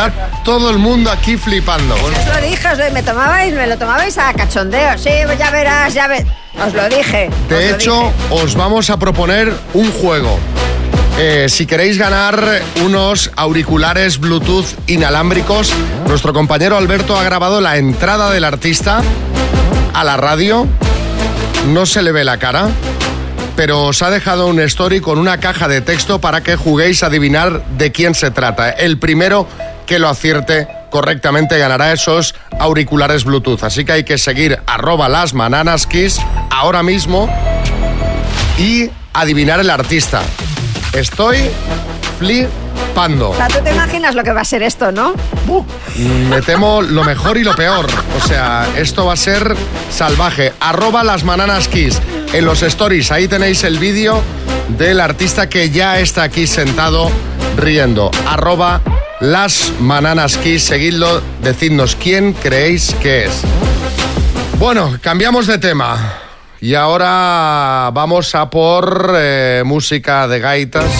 Está 0.00 0.30
todo 0.44 0.70
el 0.70 0.78
mundo 0.78 1.10
aquí 1.10 1.36
flipando. 1.36 1.94
Os 1.94 2.02
lo 2.02 2.40
dije, 2.40 2.68
os 2.68 2.78
lo, 2.78 2.90
me 2.90 3.02
tomabais, 3.02 3.52
me 3.52 3.66
lo 3.66 3.76
tomabais 3.76 4.16
a 4.16 4.32
cachondeo. 4.32 4.96
Sí, 4.96 5.10
ya 5.38 5.50
verás, 5.50 5.92
ya 5.92 6.06
verás. 6.06 6.32
Os 6.66 6.72
lo 6.72 6.88
dije. 6.88 7.28
De 7.50 7.70
hecho, 7.70 8.10
os 8.30 8.54
vamos 8.54 8.88
a 8.88 8.98
proponer 8.98 9.52
un 9.74 9.92
juego. 9.92 10.38
Eh, 11.18 11.48
si 11.50 11.66
queréis 11.66 11.98
ganar 11.98 12.42
unos 12.82 13.30
auriculares 13.36 14.18
Bluetooth 14.18 14.68
inalámbricos, 14.86 15.70
nuestro 16.06 16.32
compañero 16.32 16.78
Alberto 16.78 17.18
ha 17.18 17.22
grabado 17.22 17.60
la 17.60 17.76
entrada 17.76 18.30
del 18.30 18.44
artista 18.44 19.02
a 19.92 20.02
la 20.02 20.16
radio. 20.16 20.66
No 21.66 21.84
se 21.84 22.00
le 22.00 22.12
ve 22.12 22.24
la 22.24 22.38
cara, 22.38 22.70
pero 23.54 23.82
os 23.82 24.00
ha 24.00 24.08
dejado 24.08 24.46
un 24.46 24.60
story 24.60 25.02
con 25.02 25.18
una 25.18 25.40
caja 25.40 25.68
de 25.68 25.82
texto 25.82 26.22
para 26.22 26.42
que 26.42 26.56
juguéis 26.56 27.02
a 27.02 27.08
adivinar 27.08 27.62
de 27.76 27.92
quién 27.92 28.14
se 28.14 28.30
trata. 28.30 28.70
El 28.70 28.98
primero 28.98 29.46
que 29.90 29.98
lo 29.98 30.08
acierte 30.08 30.68
correctamente 30.88 31.58
ganará 31.58 31.92
esos 31.92 32.36
auriculares 32.60 33.24
Bluetooth. 33.24 33.64
Así 33.64 33.84
que 33.84 33.90
hay 33.90 34.04
que 34.04 34.18
seguir 34.18 34.60
arroba 34.64 35.08
las 35.08 35.34
mananaskis 35.34 36.20
ahora 36.48 36.84
mismo 36.84 37.28
y 38.56 38.88
adivinar 39.12 39.58
el 39.58 39.68
artista. 39.68 40.22
Estoy 40.92 41.50
flipando. 42.20 43.30
O 43.30 43.36
sea, 43.36 43.48
tú 43.48 43.58
te 43.64 43.72
imaginas 43.72 44.14
lo 44.14 44.22
que 44.22 44.30
va 44.30 44.42
a 44.42 44.44
ser 44.44 44.62
esto, 44.62 44.92
¿no? 44.92 45.14
Me 46.28 46.40
temo 46.42 46.82
lo 46.82 47.02
mejor 47.02 47.36
y 47.36 47.42
lo 47.42 47.56
peor. 47.56 47.88
O 48.16 48.28
sea, 48.28 48.68
esto 48.76 49.06
va 49.06 49.14
a 49.14 49.16
ser 49.16 49.56
salvaje. 49.90 50.52
Arroba 50.60 51.02
las 51.02 51.24
kiss. 51.66 52.00
En 52.32 52.44
los 52.44 52.62
stories, 52.62 53.10
ahí 53.10 53.26
tenéis 53.26 53.64
el 53.64 53.80
vídeo 53.80 54.22
del 54.78 55.00
artista 55.00 55.48
que 55.48 55.70
ya 55.70 55.98
está 55.98 56.22
aquí 56.22 56.46
sentado 56.46 57.10
riendo. 57.56 58.12
Arroba 58.28 58.80
las 59.20 59.72
Mananas 59.80 60.36
Kiss. 60.38 60.64
Seguidlo, 60.64 61.22
decidnos 61.42 61.96
quién 61.96 62.32
creéis 62.32 62.94
que 63.02 63.26
es. 63.26 63.42
Bueno, 64.58 64.98
cambiamos 65.02 65.46
de 65.46 65.58
tema. 65.58 66.18
Y 66.60 66.74
ahora 66.74 67.90
vamos 67.94 68.34
a 68.34 68.50
por 68.50 69.14
eh, 69.16 69.62
música 69.64 70.28
de 70.28 70.40
gaitas. 70.40 70.90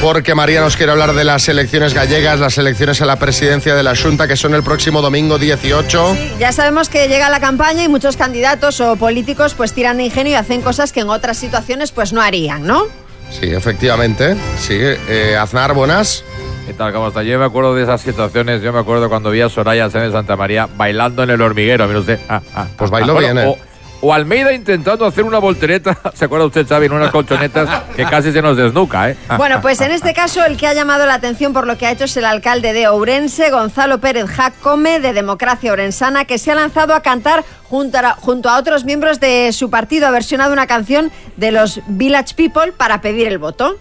Porque 0.00 0.36
María 0.36 0.60
nos 0.60 0.76
quiere 0.76 0.92
hablar 0.92 1.12
de 1.12 1.24
las 1.24 1.48
elecciones 1.48 1.92
gallegas, 1.92 2.38
las 2.38 2.56
elecciones 2.56 3.02
a 3.02 3.06
la 3.06 3.18
presidencia 3.18 3.74
de 3.74 3.82
la 3.82 3.96
Junta, 3.96 4.28
que 4.28 4.36
son 4.36 4.54
el 4.54 4.62
próximo 4.62 5.02
domingo 5.02 5.38
18. 5.38 6.16
Ya 6.38 6.52
sabemos 6.52 6.88
que 6.88 7.08
llega 7.08 7.28
la 7.30 7.40
campaña 7.40 7.82
y 7.82 7.88
muchos 7.88 8.16
candidatos 8.16 8.80
o 8.80 8.94
políticos 8.94 9.54
pues 9.54 9.72
tiran 9.72 9.96
de 9.96 10.04
ingenio 10.04 10.34
y 10.34 10.36
hacen 10.36 10.62
cosas 10.62 10.92
que 10.92 11.00
en 11.00 11.08
otras 11.08 11.36
situaciones 11.36 11.90
pues 11.90 12.12
no 12.12 12.22
harían, 12.22 12.64
¿no? 12.64 12.84
Sí, 13.30 13.46
efectivamente. 13.46 14.36
Sí, 14.60 14.78
eh, 14.78 15.36
Aznar, 15.36 15.74
buenas. 15.74 16.22
¿Qué 16.68 16.74
tal? 16.74 16.92
¿Cómo 16.92 17.08
está? 17.08 17.22
Yo 17.22 17.38
me 17.38 17.46
acuerdo 17.46 17.74
de 17.74 17.82
esas 17.84 18.02
situaciones. 18.02 18.60
Yo 18.60 18.74
me 18.74 18.78
acuerdo 18.80 19.08
cuando 19.08 19.30
vi 19.30 19.40
a 19.40 19.48
Soraya 19.48 19.88
Sáenz 19.88 20.12
Santa 20.12 20.36
María 20.36 20.68
bailando 20.76 21.22
en 21.22 21.30
el 21.30 21.40
hormiguero. 21.40 21.86
Mire 21.86 22.00
usted. 22.00 22.20
Ah, 22.28 22.42
ah, 22.54 22.66
Pues 22.76 22.90
ah, 22.90 22.92
bailó 22.92 23.14
bueno, 23.14 23.34
bien, 23.34 23.38
¿eh? 23.38 23.58
O, 24.02 24.06
o 24.08 24.12
Almeida 24.12 24.52
intentando 24.52 25.06
hacer 25.06 25.24
una 25.24 25.38
voltereta. 25.38 25.98
¿Se 26.14 26.26
acuerda 26.26 26.44
usted, 26.44 26.66
Xavi? 26.68 26.84
En 26.84 26.92
unas 26.92 27.10
colchonetas 27.10 27.84
que 27.96 28.04
casi 28.04 28.32
se 28.32 28.42
nos 28.42 28.58
desnuca, 28.58 29.08
¿eh? 29.08 29.16
Ah, 29.30 29.38
Bueno, 29.38 29.56
ah, 29.58 29.60
pues 29.62 29.80
en 29.80 29.92
este 29.92 30.12
caso 30.12 30.44
el 30.44 30.58
que 30.58 30.66
ha 30.66 30.74
llamado 30.74 31.06
la 31.06 31.14
atención 31.14 31.54
por 31.54 31.66
lo 31.66 31.78
que 31.78 31.86
ha 31.86 31.90
hecho 31.90 32.04
es 32.04 32.14
el 32.18 32.26
alcalde 32.26 32.74
de 32.74 32.86
Ourense, 32.86 33.50
Gonzalo 33.50 33.98
Pérez 33.98 34.26
Jacome, 34.26 35.00
de 35.00 35.14
Democracia 35.14 35.72
Orensana, 35.72 36.26
que 36.26 36.36
se 36.36 36.52
ha 36.52 36.54
lanzado 36.54 36.92
a 36.92 37.00
cantar 37.00 37.46
junto 37.64 37.96
a, 37.96 38.12
junto 38.12 38.50
a 38.50 38.58
otros 38.58 38.84
miembros 38.84 39.20
de 39.20 39.54
su 39.54 39.70
partido. 39.70 40.06
Ha 40.06 40.10
versionado 40.10 40.52
una 40.52 40.66
canción 40.66 41.10
de 41.38 41.50
los 41.50 41.80
Village 41.86 42.34
People 42.34 42.72
para 42.72 43.00
pedir 43.00 43.26
el 43.26 43.38
voto. 43.38 43.78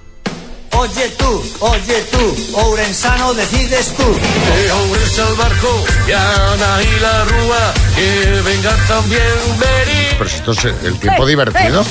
Oye 0.78 1.10
tú, 1.18 1.44
oye 1.60 2.02
tú, 2.12 2.36
Ourensano 2.54 3.34
decides 3.34 3.94
tú. 3.98 4.04
Que 4.04 4.72
Ourense 4.72 5.22
al 5.22 5.34
barco, 5.36 5.86
y 6.08 6.12
Ana 6.12 6.82
y 6.84 7.00
la 7.00 7.24
Rúa, 7.26 7.74
que 7.96 8.42
venga 8.44 8.76
también 8.88 9.22
Meri. 9.60 10.08
Pero 10.18 10.30
si 10.30 10.36
esto 10.38 10.52
es 10.52 10.66
el 10.84 11.00
tiempo 11.00 11.26
divertido. 11.26 11.84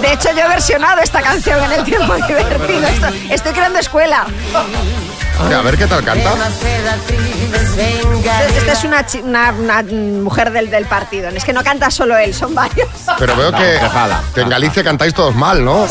De 0.00 0.12
hecho, 0.12 0.30
yo 0.32 0.40
he 0.44 0.48
versionado 0.48 1.00
esta 1.02 1.20
canción 1.20 1.62
en 1.64 1.72
el 1.72 1.84
tiempo 1.84 2.14
divertido. 2.14 2.86
Esto- 2.88 3.08
estoy 3.30 3.52
creando 3.52 3.78
escuela. 3.78 4.26
A 5.40 5.62
ver 5.62 5.76
qué 5.76 5.86
tal 5.86 6.04
canta. 6.04 6.32
Esta 8.56 8.72
es 8.72 8.84
una, 8.84 9.04
chi- 9.06 9.20
una- 9.20 9.52
una 9.52 9.82
mujer 9.82 10.50
del, 10.52 10.70
del 10.70 10.86
partido. 10.86 11.28
Es 11.28 11.44
que 11.44 11.52
no 11.52 11.62
canta 11.62 11.90
solo 11.90 12.16
él, 12.16 12.32
son 12.34 12.54
varios. 12.54 12.88
Pero 13.18 13.36
veo 13.36 13.52
que, 13.52 13.78
que 14.34 14.40
en 14.42 14.48
Galicia 14.48 14.82
cantáis 14.84 15.12
todos 15.14 15.34
mal, 15.34 15.64
¿no? 15.64 15.86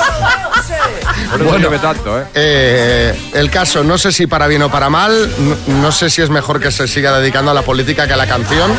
Llueve 1.60 1.80
tanto, 1.80 2.20
¿eh? 2.20 2.26
Eh, 2.36 3.30
el 3.34 3.50
caso, 3.50 3.84
no 3.84 3.98
sé 3.98 4.12
si 4.12 4.28
para 4.28 4.48
bien 4.48 4.62
o 4.64 4.70
para 4.72 4.90
mal, 4.90 5.30
no, 5.40 5.56
no 5.82 5.92
sé 5.92 6.10
si 6.10 6.22
es 6.22 6.30
mejor 6.30 6.60
que 6.60 6.72
se 6.72 6.88
siga 6.88 7.18
dedicando 7.20 7.52
a 7.52 7.54
la 7.54 7.64
política 7.64 8.08
que 8.08 8.14
a 8.14 8.18
la 8.18 8.28
canción, 8.28 8.72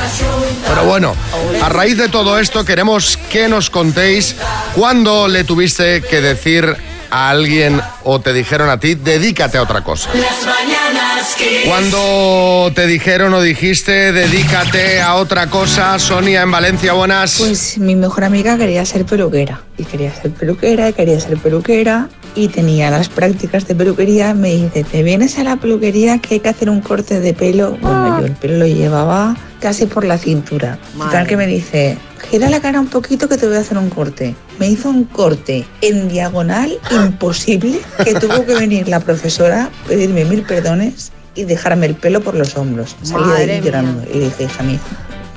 pero 0.68 0.84
bueno, 0.84 1.14
a 1.62 1.68
raíz 1.68 1.96
de 1.98 2.08
todo 2.08 2.38
esto 2.38 2.64
queremos 2.64 3.16
que 3.30 3.48
nos 3.48 3.70
contéis 3.70 4.36
cuándo 4.74 5.28
le 5.28 5.44
tuviste 5.44 6.00
que 6.02 6.20
decir 6.20 6.76
a 7.14 7.30
alguien 7.30 7.80
o 8.02 8.20
te 8.20 8.32
dijeron 8.32 8.68
a 8.68 8.80
ti, 8.80 8.96
dedícate 8.96 9.56
a 9.56 9.62
otra 9.62 9.82
cosa. 9.84 10.10
Las 10.14 10.44
mañanas 10.44 11.36
Kiss. 11.36 11.60
Cuando 11.64 12.72
te 12.74 12.88
dijeron 12.88 13.32
o 13.34 13.40
dijiste, 13.40 14.10
dedícate 14.10 15.00
a 15.00 15.14
otra 15.14 15.48
cosa, 15.48 15.96
Sonia 16.00 16.42
en 16.42 16.50
Valencia, 16.50 16.92
buenas. 16.92 17.36
Pues 17.38 17.78
mi 17.78 17.94
mejor 17.94 18.24
amiga 18.24 18.58
quería 18.58 18.84
ser 18.84 19.06
peluquera. 19.06 19.62
Y 19.78 19.84
quería 19.84 20.12
ser 20.12 20.32
peluquera, 20.32 20.88
y 20.88 20.92
quería 20.92 21.20
ser 21.20 21.38
peluquera. 21.38 22.08
Y 22.34 22.48
tenía 22.48 22.90
las 22.90 23.08
prácticas 23.08 23.68
de 23.68 23.76
peluquería. 23.76 24.34
Me 24.34 24.50
dice, 24.50 24.82
te 24.82 25.04
vienes 25.04 25.38
a 25.38 25.44
la 25.44 25.56
peluquería 25.56 26.18
que 26.18 26.34
hay 26.34 26.40
que 26.40 26.48
hacer 26.48 26.68
un 26.68 26.80
corte 26.80 27.20
de 27.20 27.32
pelo. 27.32 27.78
Bueno, 27.80 28.20
yo 28.20 28.26
el 28.26 28.32
pelo 28.32 28.58
lo 28.58 28.66
llevaba 28.66 29.36
casi 29.60 29.86
por 29.86 30.04
la 30.04 30.18
cintura. 30.18 30.78
Total 30.98 31.28
que 31.28 31.36
me 31.36 31.46
dice, 31.46 31.96
gira 32.30 32.48
la 32.50 32.60
cara 32.60 32.80
un 32.80 32.88
poquito 32.88 33.28
que 33.28 33.36
te 33.36 33.46
voy 33.46 33.56
a 33.56 33.60
hacer 33.60 33.78
un 33.78 33.90
corte. 33.90 34.34
Me 34.58 34.68
hizo 34.68 34.88
un 34.88 35.04
corte 35.04 35.64
en 35.80 36.08
diagonal 36.08 36.78
imposible 36.90 37.80
que 38.04 38.14
tuvo 38.20 38.44
que 38.46 38.54
venir 38.54 38.88
la 38.88 39.00
profesora, 39.00 39.70
pedirme 39.86 40.24
mil 40.24 40.42
perdones 40.42 41.12
y 41.34 41.44
dejarme 41.44 41.86
el 41.86 41.94
pelo 41.94 42.20
por 42.20 42.34
los 42.34 42.56
hombros. 42.56 42.96
Salí 43.02 43.28
de 43.30 43.36
ahí 43.36 43.46
mía. 43.46 43.60
llorando 43.60 44.04
y 44.12 44.18
le 44.18 44.24
dije, 44.26 44.44
hija 44.44 44.62
mía, 44.62 44.78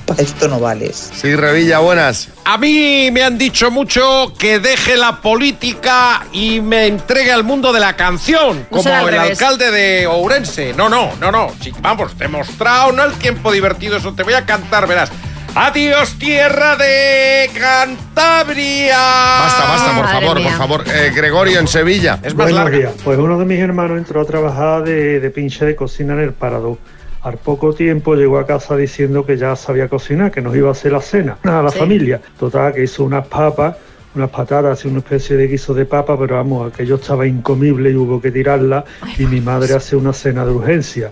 para 0.05 0.21
esto 0.21 0.47
no 0.47 0.59
vales. 0.59 1.11
Sí, 1.15 1.35
Revilla, 1.35 1.79
buenas. 1.79 2.29
A 2.45 2.57
mí 2.57 3.09
me 3.11 3.23
han 3.23 3.37
dicho 3.37 3.71
mucho 3.71 4.31
que 4.37 4.59
deje 4.59 4.95
la 4.95 5.19
política 5.21 6.25
y 6.31 6.61
me 6.61 6.85
entregue 6.87 7.31
al 7.31 7.43
mundo 7.43 7.73
de 7.73 7.79
la 7.79 7.95
canción, 7.97 8.67
No 8.71 8.77
como 8.77 8.89
el 8.89 9.05
revés. 9.07 9.31
alcalde 9.31 9.71
de 9.71 10.07
Ourense. 10.07 10.73
No, 10.73 10.87
no, 10.87 11.11
no, 11.19 11.31
no. 11.31 11.47
Sí, 11.61 11.73
vamos, 11.81 12.17
demostrado, 12.17 12.91
no 12.91 13.03
el 13.03 13.13
tiempo 13.13 13.51
divertido, 13.51 13.97
eso 13.97 14.13
te 14.13 14.23
voy 14.23 14.33
a 14.33 14.45
cantar, 14.45 14.87
verás. 14.87 15.09
Adiós, 15.55 16.17
tierra 16.19 16.75
de 16.75 17.49
Cantabria. 17.59 18.95
Basta, 18.97 19.63
basta, 19.67 19.95
por 19.95 20.03
Madre 20.05 20.19
favor, 20.21 20.37
mía. 20.39 20.49
por 20.49 20.57
favor. 20.57 20.83
Eh, 20.87 21.11
Gregorio 21.15 21.59
en 21.59 21.67
Sevilla. 21.67 22.19
Es 22.23 22.35
más 22.35 22.45
Buenos 22.51 22.53
larga. 22.53 22.77
días. 22.77 22.93
Pues 23.03 23.17
uno 23.17 23.39
de 23.39 23.45
mis 23.45 23.59
hermanos 23.59 23.97
entró 23.97 24.21
a 24.21 24.25
trabajar 24.25 24.83
de, 24.83 25.19
de 25.19 25.29
pinche 25.31 25.65
de 25.65 25.75
cocina 25.75 26.13
en 26.13 26.19
el 26.19 26.33
Parador. 26.33 26.77
Al 27.23 27.37
poco 27.37 27.73
tiempo 27.73 28.15
llegó 28.15 28.37
a 28.37 28.45
casa 28.45 28.77
diciendo 28.77 29.25
que 29.25 29.37
ya 29.37 29.55
sabía 29.55 29.87
cocinar, 29.89 30.31
que 30.31 30.41
nos 30.41 30.55
iba 30.55 30.69
a 30.69 30.71
hacer 30.73 30.91
la 30.91 31.01
cena 31.01 31.37
a 31.43 31.61
la 31.63 31.71
Sí. 31.71 31.79
familia. 31.79 32.21
Total, 32.39 32.73
que 32.73 32.83
hizo 32.83 33.03
unas 33.03 33.25
papas, 33.27 33.75
unas 34.15 34.29
patatas 34.29 34.85
y 34.85 34.87
una 34.87 34.99
especie 34.99 35.35
de 35.35 35.47
guiso 35.47 35.73
de 35.73 35.85
papa, 35.85 36.17
pero 36.19 36.35
vamos, 36.35 36.71
aquello 36.71 36.95
estaba 36.95 37.25
incomible 37.25 37.89
y 37.89 37.95
hubo 37.95 38.21
que 38.21 38.31
tirarla. 38.31 38.85
y 39.17 39.25
mi 39.25 39.41
madre 39.41 39.73
hace 39.73 39.95
una 39.95 40.13
cena 40.13 40.45
de 40.45 40.51
urgencia. 40.51 41.09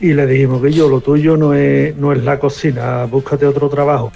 Y 0.00 0.14
le 0.14 0.26
dijimos 0.26 0.62
que 0.62 0.72
yo, 0.72 0.88
lo 0.88 1.00
tuyo 1.00 1.36
no 1.36 1.54
es, 1.54 1.96
no 1.96 2.12
es 2.12 2.22
la 2.22 2.38
cocina, 2.38 3.04
búscate 3.06 3.46
otro 3.46 3.68
trabajo. 3.68 4.12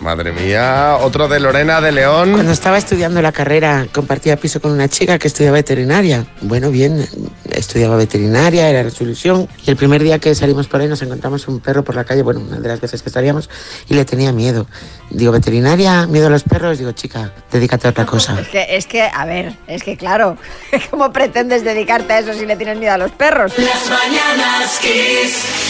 Madre 0.00 0.30
mía, 0.30 0.96
otro 1.00 1.26
de 1.26 1.40
Lorena 1.40 1.80
de 1.80 1.90
León. 1.90 2.32
Cuando 2.32 2.52
estaba 2.52 2.78
estudiando 2.78 3.20
la 3.20 3.32
carrera, 3.32 3.88
compartía 3.92 4.36
piso 4.36 4.60
con 4.60 4.70
una 4.70 4.88
chica 4.88 5.18
que 5.18 5.26
estudiaba 5.26 5.56
veterinaria. 5.56 6.24
Bueno, 6.40 6.70
bien, 6.70 7.04
estudiaba 7.50 7.96
veterinaria, 7.96 8.68
era 8.68 8.84
resolución. 8.84 9.48
Y 9.66 9.70
el 9.70 9.76
primer 9.76 10.02
día 10.04 10.20
que 10.20 10.36
salimos 10.36 10.68
por 10.68 10.80
ahí 10.80 10.86
nos 10.86 11.02
encontramos 11.02 11.48
un 11.48 11.58
perro 11.58 11.82
por 11.82 11.96
la 11.96 12.04
calle, 12.04 12.22
bueno, 12.22 12.40
una 12.40 12.60
de 12.60 12.68
las 12.68 12.80
veces 12.80 13.02
que 13.02 13.10
salíamos, 13.10 13.50
y 13.88 13.94
le 13.94 14.04
tenía 14.04 14.32
miedo. 14.32 14.68
Digo, 15.10 15.32
veterinaria, 15.32 16.06
miedo 16.06 16.28
a 16.28 16.30
los 16.30 16.44
perros. 16.44 16.78
Digo, 16.78 16.92
chica, 16.92 17.32
dedícate 17.50 17.88
a 17.88 17.90
otra 17.90 18.06
cosa. 18.06 18.40
Es 18.40 18.48
que, 18.48 18.76
es 18.76 18.86
que, 18.86 19.02
a 19.02 19.24
ver, 19.24 19.56
es 19.66 19.82
que 19.82 19.96
claro, 19.96 20.36
¿cómo 20.90 21.12
pretendes 21.12 21.64
dedicarte 21.64 22.12
a 22.12 22.18
eso 22.20 22.34
si 22.34 22.46
le 22.46 22.54
tienes 22.54 22.78
miedo 22.78 22.92
a 22.92 22.98
los 22.98 23.10
perros? 23.10 23.52
Las 23.58 23.90
mañanas 23.90 24.78
Kiss. 24.78 25.67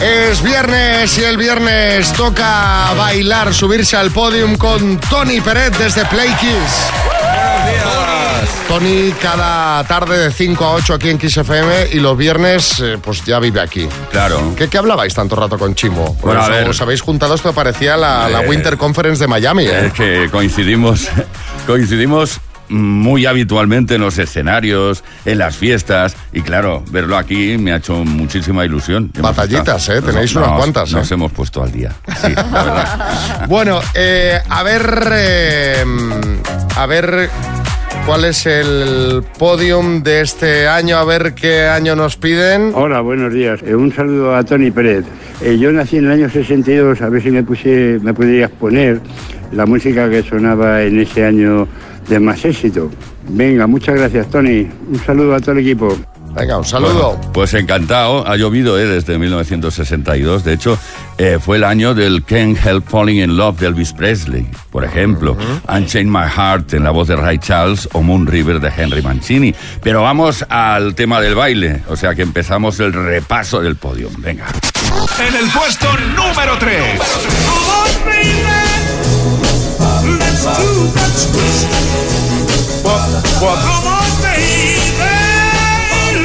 Es 0.00 0.42
viernes 0.42 1.18
y 1.18 1.24
el 1.24 1.36
viernes 1.36 2.12
toca 2.12 2.92
bailar, 2.96 3.52
subirse 3.52 3.96
al 3.96 4.10
podium 4.10 4.56
con 4.56 4.98
Tony 5.00 5.40
Peret 5.40 5.76
desde 5.76 6.04
Play 6.06 6.30
Kiss. 6.40 6.90
Tony 8.68 9.12
cada 9.20 9.82
tarde 9.84 10.18
de 10.18 10.30
5 10.30 10.64
a 10.64 10.72
8 10.74 10.94
aquí 10.94 11.08
en 11.10 11.18
Kiss 11.18 11.38
FM 11.38 11.88
y 11.92 12.00
los 12.00 12.16
viernes 12.16 12.78
eh, 12.80 12.98
pues 13.02 13.24
ya 13.24 13.38
vive 13.40 13.60
aquí. 13.60 13.88
Claro. 14.12 14.54
¿Qué, 14.56 14.68
qué 14.68 14.78
hablabais 14.78 15.14
tanto 15.14 15.34
rato 15.36 15.58
con 15.58 15.74
Chimo? 15.74 16.16
Bueno, 16.20 16.40
a 16.40 16.44
os- 16.44 16.50
ver. 16.50 16.68
os 16.68 16.80
habéis 16.80 17.00
juntado, 17.00 17.34
esto 17.34 17.52
parecía 17.54 17.96
la, 17.96 18.28
la 18.28 18.42
Eh, 18.42 18.48
Winter 18.48 18.76
Conference 18.76 19.20
de 19.22 19.26
Miami. 19.26 19.64
¿eh? 19.66 19.86
Es 19.86 19.92
que 19.94 20.28
coincidimos, 20.30 21.08
coincidimos 21.66 22.40
muy 22.68 23.26
habitualmente 23.26 23.94
en 23.96 24.00
los 24.02 24.18
escenarios, 24.18 25.04
en 25.24 25.38
las 25.38 25.56
fiestas, 25.56 26.16
y 26.32 26.40
claro, 26.42 26.82
verlo 26.90 27.16
aquí 27.16 27.56
me 27.58 27.72
ha 27.72 27.76
hecho 27.76 28.04
muchísima 28.04 28.64
ilusión. 28.64 29.10
Batallitas, 29.20 29.88
¿eh? 29.88 30.02
Tenéis 30.02 30.34
nos- 30.34 30.42
unas 30.42 30.48
nos- 30.50 30.58
cuantas, 30.58 30.92
Nos 30.92 31.10
¿eh? 31.10 31.14
hemos 31.14 31.32
puesto 31.32 31.62
al 31.62 31.72
día. 31.72 31.92
Sí, 32.20 32.32
la 32.34 32.42
verdad. 32.64 33.46
Bueno, 33.48 33.80
eh, 33.94 34.38
a 34.48 34.62
ver, 34.62 35.02
eh, 35.12 35.84
a 36.76 36.86
ver 36.86 37.30
cuál 38.06 38.24
es 38.24 38.46
el 38.46 39.22
podium 39.38 40.02
de 40.02 40.20
este 40.22 40.66
año, 40.68 40.96
a 40.98 41.04
ver 41.04 41.34
qué 41.34 41.66
año 41.66 41.96
nos 41.96 42.16
piden. 42.16 42.72
Hola, 42.74 43.00
buenos 43.00 43.32
días. 43.32 43.60
Eh, 43.66 43.74
un 43.74 43.94
saludo 43.94 44.34
a 44.34 44.44
Tony 44.44 44.70
Pérez. 44.70 45.04
Eh, 45.40 45.56
yo 45.58 45.70
nací 45.72 45.98
en 45.98 46.06
el 46.06 46.12
año 46.12 46.28
62, 46.30 47.00
a 47.00 47.08
ver 47.08 47.22
si 47.22 47.30
me, 47.30 47.42
puse, 47.42 47.98
me 48.02 48.12
podrías 48.14 48.50
poner 48.50 49.00
la 49.52 49.66
música 49.66 50.10
que 50.10 50.22
sonaba 50.22 50.82
en 50.82 51.00
ese 51.00 51.24
año 51.24 51.66
de 52.08 52.20
más 52.20 52.44
éxito. 52.44 52.90
Venga, 53.28 53.66
muchas 53.66 53.96
gracias, 53.96 54.28
Tony. 54.30 54.66
Un 54.90 55.00
saludo 55.04 55.34
a 55.34 55.40
todo 55.40 55.52
el 55.52 55.58
equipo. 55.58 55.96
Venga, 56.34 56.58
un 56.58 56.64
Bueno, 56.70 57.20
pues 57.32 57.54
encantado. 57.54 58.26
Ha 58.26 58.36
llovido 58.36 58.78
eh, 58.78 58.86
desde 58.86 59.18
1962. 59.18 60.44
De 60.44 60.52
hecho, 60.52 60.78
eh, 61.16 61.38
fue 61.40 61.56
el 61.56 61.64
año 61.64 61.94
del 61.94 62.24
Can't 62.24 62.58
Help 62.64 62.86
Falling 62.86 63.22
in 63.22 63.36
Love 63.36 63.58
de 63.58 63.66
Elvis 63.66 63.92
Presley, 63.92 64.46
por 64.70 64.84
ejemplo. 64.84 65.36
Unchained 65.68 66.12
My 66.12 66.28
Heart 66.28 66.74
en 66.74 66.84
la 66.84 66.90
voz 66.90 67.08
de 67.08 67.16
Ray 67.16 67.38
Charles 67.38 67.88
o 67.92 68.02
Moon 68.02 68.26
River 68.26 68.60
de 68.60 68.70
Henry 68.76 69.02
Mancini. 69.02 69.54
Pero 69.82 70.02
vamos 70.02 70.44
al 70.48 70.94
tema 70.94 71.20
del 71.20 71.34
baile. 71.34 71.82
O 71.88 71.96
sea 71.96 72.14
que 72.14 72.22
empezamos 72.22 72.78
el 72.80 72.92
repaso 72.92 73.60
del 73.60 73.76
podio. 73.76 74.08
Venga. 74.18 74.46
En 75.18 75.34
el 75.34 75.50
puesto 75.50 75.88
número 76.14 76.56
3. 76.58 77.00
Too 80.38 80.86
much. 80.94 81.26
But, 82.84 83.10
but 83.40 83.58
come 83.58 83.86
on, 83.90 84.08
baby, 84.22 85.16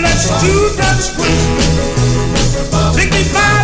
let's 0.01 0.29
do 0.39 0.69
that 0.77 1.01
wishing. 1.17 2.93
Take 2.93 3.11
me 3.11 3.23
back. 3.33 3.62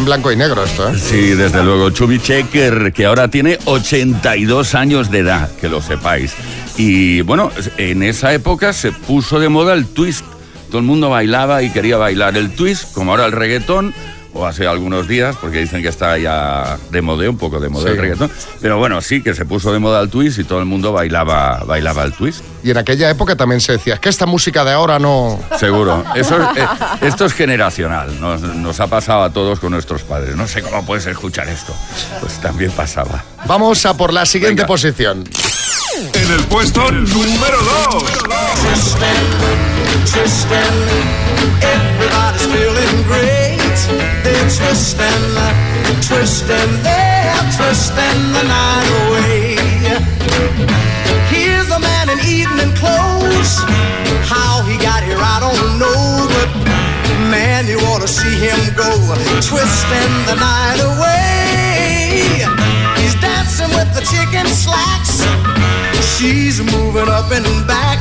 En 0.00 0.06
blanco 0.06 0.32
y 0.32 0.36
negro 0.36 0.64
esto, 0.64 0.88
¿eh? 0.88 0.98
Sí, 0.98 1.34
desde 1.34 1.62
luego. 1.62 1.90
Chubby 1.90 2.18
Checker, 2.18 2.92
que 2.92 3.04
ahora 3.04 3.28
tiene 3.28 3.58
82 3.66 4.74
años 4.74 5.10
de 5.10 5.18
edad, 5.18 5.50
que 5.60 5.68
lo 5.68 5.82
sepáis. 5.82 6.34
Y 6.78 7.20
bueno, 7.20 7.50
en 7.76 8.02
esa 8.02 8.32
época 8.32 8.72
se 8.72 8.92
puso 8.92 9.38
de 9.38 9.50
moda 9.50 9.74
el 9.74 9.86
twist. 9.86 10.24
Todo 10.68 10.78
el 10.78 10.84
mundo 10.84 11.10
bailaba 11.10 11.62
y 11.62 11.70
quería 11.70 11.98
bailar 11.98 12.38
el 12.38 12.50
twist, 12.54 12.94
como 12.94 13.10
ahora 13.10 13.26
el 13.26 13.32
reggaetón, 13.32 13.92
o 14.40 14.46
hace 14.46 14.66
algunos 14.66 15.06
días, 15.06 15.36
porque 15.40 15.58
dicen 15.58 15.82
que 15.82 15.88
está 15.88 16.16
ya 16.18 16.78
de 16.90 17.02
moda, 17.02 17.28
un 17.28 17.36
poco 17.36 17.60
de 17.60 17.68
moda 17.68 17.84
Sí. 17.86 17.90
el 17.92 17.98
reggaetón. 17.98 18.30
Pero 18.60 18.78
bueno, 18.78 19.00
sí, 19.02 19.22
que 19.22 19.34
se 19.34 19.44
puso 19.44 19.72
de 19.72 19.78
moda 19.78 20.00
el 20.00 20.08
twist 20.08 20.38
y 20.38 20.44
todo 20.44 20.58
el 20.60 20.64
mundo 20.64 20.92
bailaba, 20.92 21.62
bailaba 21.66 22.04
el 22.04 22.12
twist. 22.14 22.42
Y 22.62 22.70
en 22.70 22.78
aquella 22.78 23.10
época 23.10 23.36
también 23.36 23.60
se 23.60 23.72
decía, 23.72 23.94
es 23.94 24.00
que 24.00 24.08
esta 24.08 24.26
música 24.26 24.64
de 24.64 24.72
ahora 24.72 24.98
no... 24.98 25.38
Seguro. 25.58 26.04
Eso 26.14 26.36
es- 26.40 26.56
eh, 26.58 26.66
esto 27.02 27.24
es 27.26 27.32
generacional. 27.34 28.18
Nos, 28.20 28.40
nos 28.40 28.80
ha 28.80 28.86
pasado 28.86 29.22
a 29.24 29.30
todos 29.30 29.60
con 29.60 29.72
nuestros 29.72 30.02
padres. 30.02 30.34
No 30.36 30.46
sé 30.48 30.62
cómo 30.62 30.84
puedes 30.84 31.06
escuchar 31.06 31.48
esto. 31.48 31.74
Pues 32.20 32.40
también 32.40 32.70
pasaba. 32.72 33.22
Vamos 33.46 33.84
a 33.86 33.96
por 33.96 34.12
la 34.12 34.24
siguiente 34.26 34.64
posición. 34.64 35.24
En 36.14 36.32
el 36.32 36.44
puesto 36.44 36.90
número 36.90 37.58
2. 37.92 38.04
twisting. 40.12 40.60
Everybody's 41.62 42.46
feeling 42.46 43.02
great. 43.08 43.39
They're 44.24 44.50
twisting, 44.50 45.22
twisting, 46.06 46.70
they're 46.82 47.44
twisting 47.56 48.20
the 48.36 48.44
night 48.46 48.88
away. 49.02 49.56
Here's 51.28 51.70
a 51.70 51.80
man 51.80 52.10
in 52.10 52.18
evening 52.26 52.72
clothes. 52.76 53.52
How 54.26 54.62
he 54.62 54.76
got 54.78 55.02
here, 55.02 55.18
I 55.18 55.38
don't 55.42 55.78
know, 55.78 56.28
but 56.34 56.50
man, 57.30 57.66
you 57.66 57.78
ought 57.90 58.02
to 58.02 58.08
see 58.08 58.36
him 58.38 58.58
go 58.76 58.90
twisting 59.42 60.14
the 60.30 60.36
night 60.38 60.80
away. 60.80 62.46
He's 63.00 63.14
dancing 63.18 63.70
with 63.74 63.90
the 63.94 64.02
chicken 64.06 64.46
slacks. 64.46 65.22
She's 66.14 66.60
moving 66.60 67.08
up 67.08 67.30
and 67.32 67.66
back. 67.66 67.98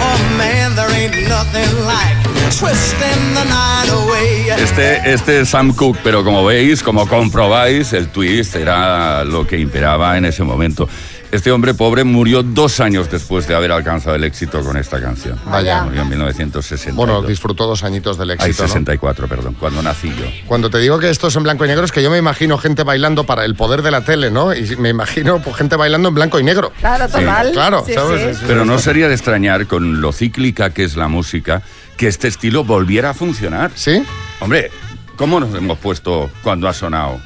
Oh 0.00 0.20
man, 0.38 0.74
there 0.76 0.90
ain't 0.92 1.28
nothing 1.28 1.70
like 1.84 2.41
twisting 2.58 3.34
the 3.34 3.44
night 3.44 3.88
away. 3.90 4.50
Este, 4.58 5.12
este 5.12 5.40
es 5.40 5.48
Sam 5.48 5.72
Cooke, 5.74 5.98
pero 6.04 6.22
como 6.24 6.44
veis, 6.44 6.82
como 6.82 7.06
comprobáis, 7.08 7.92
el 7.92 8.08
twist 8.08 8.56
era 8.56 9.24
lo 9.24 9.46
que 9.46 9.58
imperaba 9.58 10.16
en 10.18 10.24
ese 10.26 10.44
momento. 10.44 10.88
Este 11.30 11.50
hombre 11.50 11.72
pobre 11.72 12.04
murió 12.04 12.42
dos 12.42 12.78
años 12.80 13.10
después 13.10 13.48
de 13.48 13.54
haber 13.54 13.72
alcanzado 13.72 14.14
el 14.16 14.24
éxito 14.24 14.60
con 14.62 14.76
esta 14.76 15.00
canción. 15.00 15.40
Vaya. 15.46 15.82
Murió 15.84 16.02
en 16.02 16.10
1960. 16.10 16.94
Bueno, 16.94 17.22
disfrutó 17.22 17.66
dos 17.66 17.82
añitos 17.84 18.18
del 18.18 18.32
éxito, 18.32 18.62
¿no? 18.64 18.68
64, 18.68 19.28
perdón, 19.28 19.56
cuando 19.58 19.82
nací 19.82 20.10
yo. 20.10 20.26
Cuando 20.46 20.68
te 20.68 20.76
digo 20.76 20.98
que 20.98 21.08
esto 21.08 21.28
es 21.28 21.36
en 21.36 21.44
blanco 21.44 21.64
y 21.64 21.68
negro, 21.68 21.86
es 21.86 21.92
que 21.92 22.02
yo 22.02 22.10
me 22.10 22.18
imagino 22.18 22.58
gente 22.58 22.82
bailando 22.82 23.24
para 23.24 23.46
el 23.46 23.54
poder 23.54 23.80
de 23.80 23.90
la 23.90 24.02
tele, 24.02 24.30
¿no? 24.30 24.54
Y 24.54 24.76
me 24.76 24.90
imagino 24.90 25.40
pues, 25.40 25.56
gente 25.56 25.76
bailando 25.76 26.10
en 26.10 26.14
blanco 26.16 26.38
y 26.38 26.44
negro. 26.44 26.70
Claro, 26.78 27.08
total. 27.08 27.52
Claro, 27.52 27.82
Sí, 27.86 27.94
¿sabes? 27.94 28.36
sí. 28.36 28.44
Pero 28.46 28.66
no 28.66 28.78
sería 28.78 29.08
de 29.08 29.14
extrañar, 29.14 29.66
con 29.66 30.02
lo 30.02 30.12
cíclica 30.12 30.68
que 30.74 30.84
es 30.84 30.96
la 30.96 31.08
música, 31.08 31.62
que 32.02 32.08
este 32.08 32.26
estilo 32.26 32.64
volviera 32.64 33.10
a 33.10 33.14
funcionar. 33.14 33.70
¿Sí? 33.76 34.02
Hombre, 34.40 34.72
¿cómo 35.14 35.38
nos 35.38 35.54
hemos 35.54 35.78
puesto 35.78 36.32
cuando 36.42 36.66
ha 36.66 36.74
sonado 36.74 37.20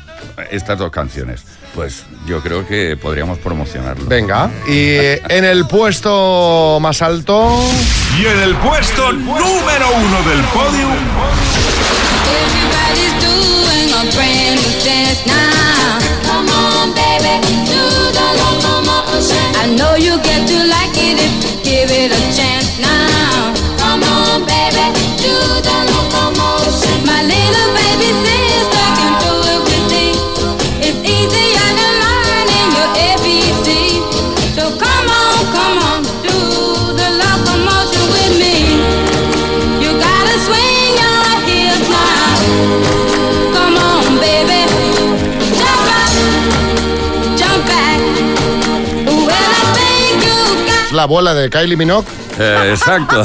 estas 0.50 0.78
dos 0.78 0.90
canciones? 0.90 1.44
Pues 1.74 2.04
yo 2.26 2.42
creo 2.42 2.68
que 2.68 2.94
podríamos 2.94 3.38
promocionarlo. 3.38 4.04
Venga, 4.04 4.50
y 4.68 4.96
en 5.30 5.46
el 5.46 5.66
puesto 5.66 6.76
más 6.82 7.00
alto... 7.00 7.58
Y 8.20 8.26
en 8.26 8.38
el 8.38 8.54
puesto 8.56 9.12
número 9.12 9.88
uno 9.94 10.22
del 10.28 10.44
podio. 10.52 10.88
I 19.58 19.74
know 19.74 19.96
you 19.96 20.20
get 20.22 20.46
to 20.46 20.58
like 20.68 20.96
it 20.96 21.18
if 21.18 21.32
you 21.42 21.64
give 21.64 21.90
it 21.90 22.12
a 22.12 22.36
chance 22.36 22.78
now. 22.78 23.45
Abuela 51.06 51.34
de 51.34 51.48
Kylie 51.48 51.76
Minogue. 51.76 52.06
Eh, 52.38 52.70
exacto. 52.70 53.22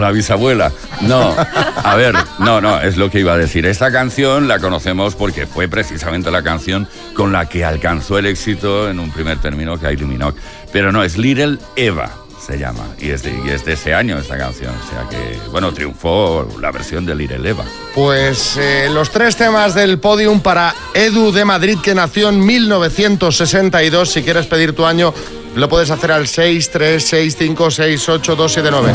La 0.00 0.10
bisabuela. 0.10 0.72
No, 1.02 1.36
a 1.84 1.94
ver, 1.96 2.14
no, 2.38 2.60
no, 2.60 2.80
es 2.80 2.96
lo 2.96 3.10
que 3.10 3.20
iba 3.20 3.34
a 3.34 3.36
decir. 3.36 3.66
Esta 3.66 3.92
canción 3.92 4.48
la 4.48 4.58
conocemos 4.58 5.14
porque 5.14 5.46
fue 5.46 5.68
precisamente 5.68 6.30
la 6.30 6.42
canción 6.42 6.88
con 7.14 7.30
la 7.30 7.48
que 7.48 7.64
alcanzó 7.64 8.18
el 8.18 8.26
éxito 8.26 8.88
en 8.88 8.98
un 8.98 9.10
primer 9.10 9.38
término 9.38 9.78
Kylie 9.78 10.06
Minogue. 10.06 10.40
Pero 10.72 10.92
no, 10.92 11.02
es 11.02 11.18
Little 11.18 11.58
Eva, 11.76 12.10
se 12.44 12.58
llama. 12.58 12.86
Y 12.98 13.10
es, 13.10 13.22
de, 13.22 13.38
y 13.44 13.50
es 13.50 13.64
de 13.64 13.74
ese 13.74 13.94
año 13.94 14.18
esta 14.18 14.38
canción. 14.38 14.74
O 14.74 14.90
sea 14.90 15.08
que, 15.08 15.38
bueno, 15.50 15.72
triunfó 15.72 16.48
la 16.60 16.70
versión 16.72 17.04
de 17.04 17.14
Little 17.14 17.48
Eva. 17.48 17.64
Pues 17.94 18.56
eh, 18.56 18.88
los 18.90 19.10
tres 19.10 19.36
temas 19.36 19.74
del 19.74 19.98
podium 19.98 20.40
para 20.40 20.74
Edu 20.94 21.32
de 21.32 21.44
Madrid, 21.44 21.78
que 21.82 21.94
nació 21.94 22.30
en 22.30 22.44
1962. 22.44 24.10
Si 24.10 24.22
quieres 24.22 24.46
pedir 24.46 24.74
tu 24.74 24.86
año, 24.86 25.12
lo 25.54 25.68
puedes 25.68 25.90
hacer 25.90 26.12
al 26.12 26.26
636568279. 26.26 28.92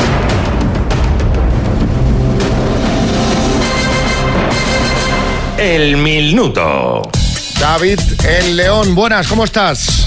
El 5.58 5.96
minuto. 5.96 7.02
David 7.60 7.98
en 8.24 8.56
León, 8.56 8.94
buenas, 8.94 9.26
¿cómo 9.26 9.44
estás? 9.44 10.06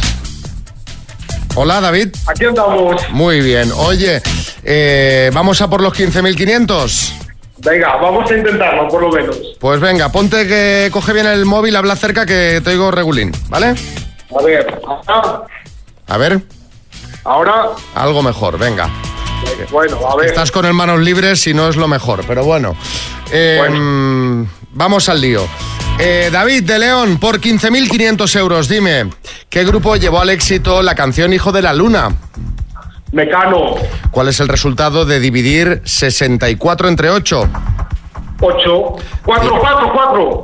Hola, 1.56 1.82
David. 1.82 2.16
Aquí 2.28 2.46
andamos. 2.46 3.10
Muy 3.10 3.42
bien. 3.42 3.70
Oye, 3.76 4.22
eh, 4.64 5.30
vamos 5.34 5.62
a 5.62 5.70
por 5.70 5.82
los 5.82 5.94
15.500. 5.94 7.14
Venga, 7.58 7.98
vamos 7.98 8.32
a 8.32 8.38
intentarlo, 8.38 8.88
por 8.88 9.02
lo 9.02 9.12
menos. 9.12 9.38
Pues 9.60 9.82
venga, 9.82 10.10
ponte 10.12 10.48
que 10.48 10.90
coge 10.92 11.14
bien 11.14 11.28
el 11.28 11.46
móvil, 11.46 11.76
habla 11.76 11.96
cerca 11.96 12.26
que 12.26 12.62
te 12.64 12.72
oigo 12.72 12.90
regulín, 12.90 13.32
¿vale? 13.50 13.68
A 13.68 14.44
ver, 14.44 14.66
ahora, 15.08 15.42
A 16.12 16.18
ver, 16.18 16.42
ahora, 17.24 17.70
algo 17.96 18.22
mejor, 18.22 18.58
venga. 18.58 18.90
bueno, 19.72 19.98
a 20.06 20.18
ver. 20.18 20.26
Estás 20.26 20.52
con 20.52 20.66
el 20.66 20.74
manos 20.74 21.00
libres 21.00 21.48
y 21.48 21.54
no 21.54 21.70
es 21.70 21.78
lo 21.78 21.88
mejor, 21.88 22.26
pero 22.28 22.44
bueno. 22.44 22.76
Eh, 23.32 23.66
mm, 23.72 24.44
Vamos 24.74 25.08
al 25.08 25.22
lío. 25.22 25.48
Eh, 26.00 26.28
David 26.30 26.64
de 26.64 26.80
León, 26.80 27.18
por 27.18 27.40
15.500 27.40 28.36
euros, 28.40 28.68
dime, 28.68 29.10
¿qué 29.50 29.64
grupo 29.64 29.96
llevó 29.96 30.20
al 30.20 30.30
éxito 30.32 30.82
la 30.82 30.96
canción 30.96 31.32
Hijo 31.32 31.54
de 31.54 31.62
la 31.62 31.74
Luna? 31.74 32.10
Mecano, 33.14 33.76
¿Cuál 34.12 34.28
es 34.28 34.42
el 34.42 34.50
resultado 34.50 35.06
de 35.06 35.22
dividir 35.22 35.82
64 35.86 36.90
entre 36.90 37.10
8? 37.10 37.50
8, 38.42 38.96
4, 39.24 39.60
4, 39.62 39.92
4. 39.94 40.44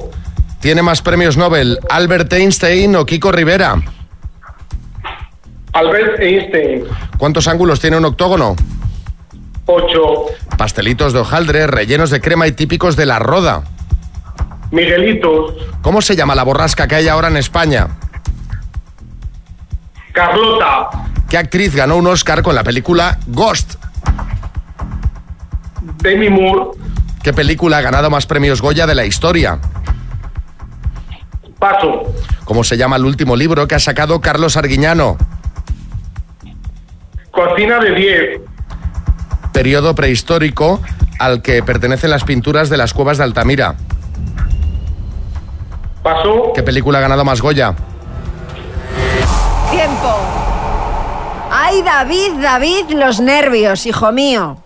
¿Tiene 0.62 0.82
más 0.82 1.02
premios 1.02 1.36
Nobel 1.36 1.78
Albert 1.90 2.32
Einstein 2.32 2.96
o 2.96 3.06
Kiko 3.06 3.34
Rivera? 3.34 3.82
Albert 5.74 6.20
Einstein, 6.20 6.84
¿Cuántos 7.18 7.48
ángulos 7.48 7.80
tiene 7.80 7.98
un 7.98 8.06
octógono? 8.06 8.56
8. 9.66 10.00
Pastelitos 10.58 11.14
de 11.14 11.20
hojaldre, 11.20 11.68
rellenos 11.68 12.10
de 12.10 12.22
crema 12.22 12.48
y 12.48 12.54
típicos 12.54 12.96
de 12.96 13.06
la 13.06 13.20
roda. 13.20 13.64
Miguelitos, 14.72 15.54
¿Cómo 15.82 16.02
se 16.02 16.16
llama 16.16 16.36
la 16.36 16.44
borrasca 16.44 16.88
que 16.88 16.96
hay 16.96 17.08
ahora 17.08 17.28
en 17.28 17.38
España? 17.38 17.88
Carlota, 20.14 20.90
¿Qué 21.30 21.38
actriz 21.38 21.76
ganó 21.76 21.98
un 21.98 22.08
Oscar 22.08 22.42
con 22.42 22.56
la 22.56 22.64
película 22.64 23.20
Ghost? 23.28 23.76
Demi 26.02 26.30
Moore, 26.30 26.78
¿Qué 27.24 27.34
película 27.34 27.78
ha 27.78 27.82
ganado 27.82 28.10
más 28.10 28.26
premios 28.26 28.62
Goya 28.62 28.88
de 28.88 28.96
la 28.96 29.06
historia? 29.06 29.60
Paso, 31.60 32.14
¿Cómo 32.46 32.64
se 32.64 32.78
llama 32.78 32.96
el 32.96 33.06
último 33.06 33.36
libro 33.36 33.68
que 33.68 33.76
ha 33.76 33.80
sacado 33.80 34.22
Carlos 34.22 34.56
Arguiñano? 34.58 35.18
Cocina 37.38 37.78
de 37.78 37.94
10. 37.94 38.42
Periodo 39.54 39.94
prehistórico 39.94 40.82
al 41.20 41.44
que 41.44 41.62
pertenecen 41.62 42.10
las 42.10 42.24
pinturas 42.24 42.68
de 42.68 42.78
las 42.78 42.96
cuevas 42.96 43.20
de 43.20 43.26
Altamira. 43.26 43.76
Pasó. 46.02 46.52
¿Qué 46.56 46.64
película 46.64 46.98
ha 46.98 47.02
ganado 47.02 47.24
más 47.24 47.40
Goya? 47.40 47.76
Tiempo. 49.70 50.18
Ay, 51.52 51.84
David, 51.84 52.42
David, 52.42 52.90
los 52.96 53.20
nervios, 53.20 53.86
hijo 53.86 54.12
mío. 54.12 54.58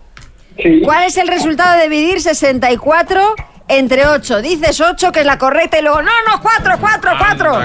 ¿Cuál 0.82 1.04
es 1.04 1.18
el 1.18 1.28
resultado 1.28 1.76
de 1.76 1.90
dividir 1.90 2.22
64 2.22 3.34
entre 3.78 4.06
8? 4.06 4.42
Dices 4.42 4.80
8, 4.80 5.12
que 5.12 5.20
es 5.20 5.26
la 5.26 5.38
correcta, 5.38 5.78
y 5.78 5.82
luego, 5.82 6.02
no, 6.02 6.10
no, 6.26 6.40
4, 6.40 6.74
4, 6.80 7.10
4. 7.18 7.58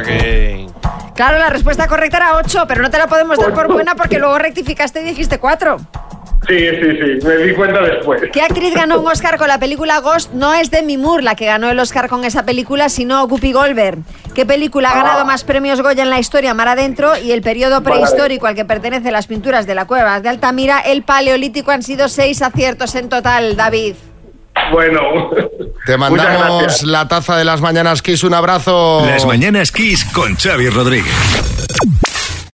Claro, 1.15 1.39
la 1.39 1.49
respuesta 1.49 1.87
correcta 1.87 2.17
era 2.17 2.35
8, 2.35 2.65
pero 2.67 2.81
no 2.81 2.89
te 2.89 2.97
la 2.97 3.07
podemos 3.07 3.37
dar 3.39 3.53
por 3.53 3.71
buena 3.71 3.95
porque 3.95 4.19
luego 4.19 4.37
rectificaste 4.37 5.01
y 5.01 5.05
dijiste 5.05 5.39
4. 5.39 5.77
Sí, 6.47 6.57
sí, 6.57 7.19
sí, 7.19 7.27
me 7.27 7.35
di 7.37 7.53
cuenta 7.53 7.81
después. 7.81 8.21
¿Qué 8.31 8.41
actriz 8.41 8.73
ganó 8.73 9.01
un 9.01 9.07
Oscar 9.07 9.37
con 9.37 9.49
la 9.49 9.59
película 9.59 9.99
Ghost? 9.99 10.31
No 10.31 10.53
es 10.53 10.71
Demi 10.71 10.95
Moore 10.95 11.23
la 11.23 11.35
que 11.35 11.45
ganó 11.45 11.69
el 11.69 11.77
Oscar 11.77 12.07
con 12.07 12.23
esa 12.23 12.43
película, 12.43 12.87
sino 12.87 13.27
Guppy 13.27 13.51
Goldberg. 13.51 13.97
¿Qué 14.33 14.45
película 14.45 14.91
ha 14.91 14.95
ganado 14.95 15.25
más 15.25 15.43
premios 15.43 15.81
Goya 15.81 16.03
en 16.03 16.09
la 16.09 16.19
historia 16.19 16.53
mar 16.53 16.69
adentro? 16.69 17.17
Y 17.17 17.33
el 17.33 17.41
periodo 17.41 17.83
prehistórico 17.83 18.47
al 18.47 18.55
que 18.55 18.63
pertenecen 18.63 19.11
las 19.11 19.27
pinturas 19.27 19.67
de 19.67 19.75
la 19.75 19.85
cueva 19.85 20.21
de 20.21 20.29
Altamira, 20.29 20.79
el 20.79 21.03
paleolítico, 21.03 21.71
han 21.71 21.83
sido 21.83 22.07
seis 22.07 22.41
aciertos 22.41 22.95
en 22.95 23.09
total, 23.09 23.57
David. 23.57 23.95
Bueno. 24.71 25.29
Te 25.85 25.97
mandamos 25.97 26.83
la 26.83 27.07
taza 27.07 27.37
de 27.37 27.45
las 27.45 27.61
mañanas 27.61 28.01
Kiss. 28.01 28.23
Un 28.23 28.33
abrazo. 28.33 29.03
Las 29.05 29.25
mañanas 29.25 29.71
Kiss 29.71 30.05
con 30.05 30.35
Xavi 30.35 30.69
Rodríguez. 30.69 31.13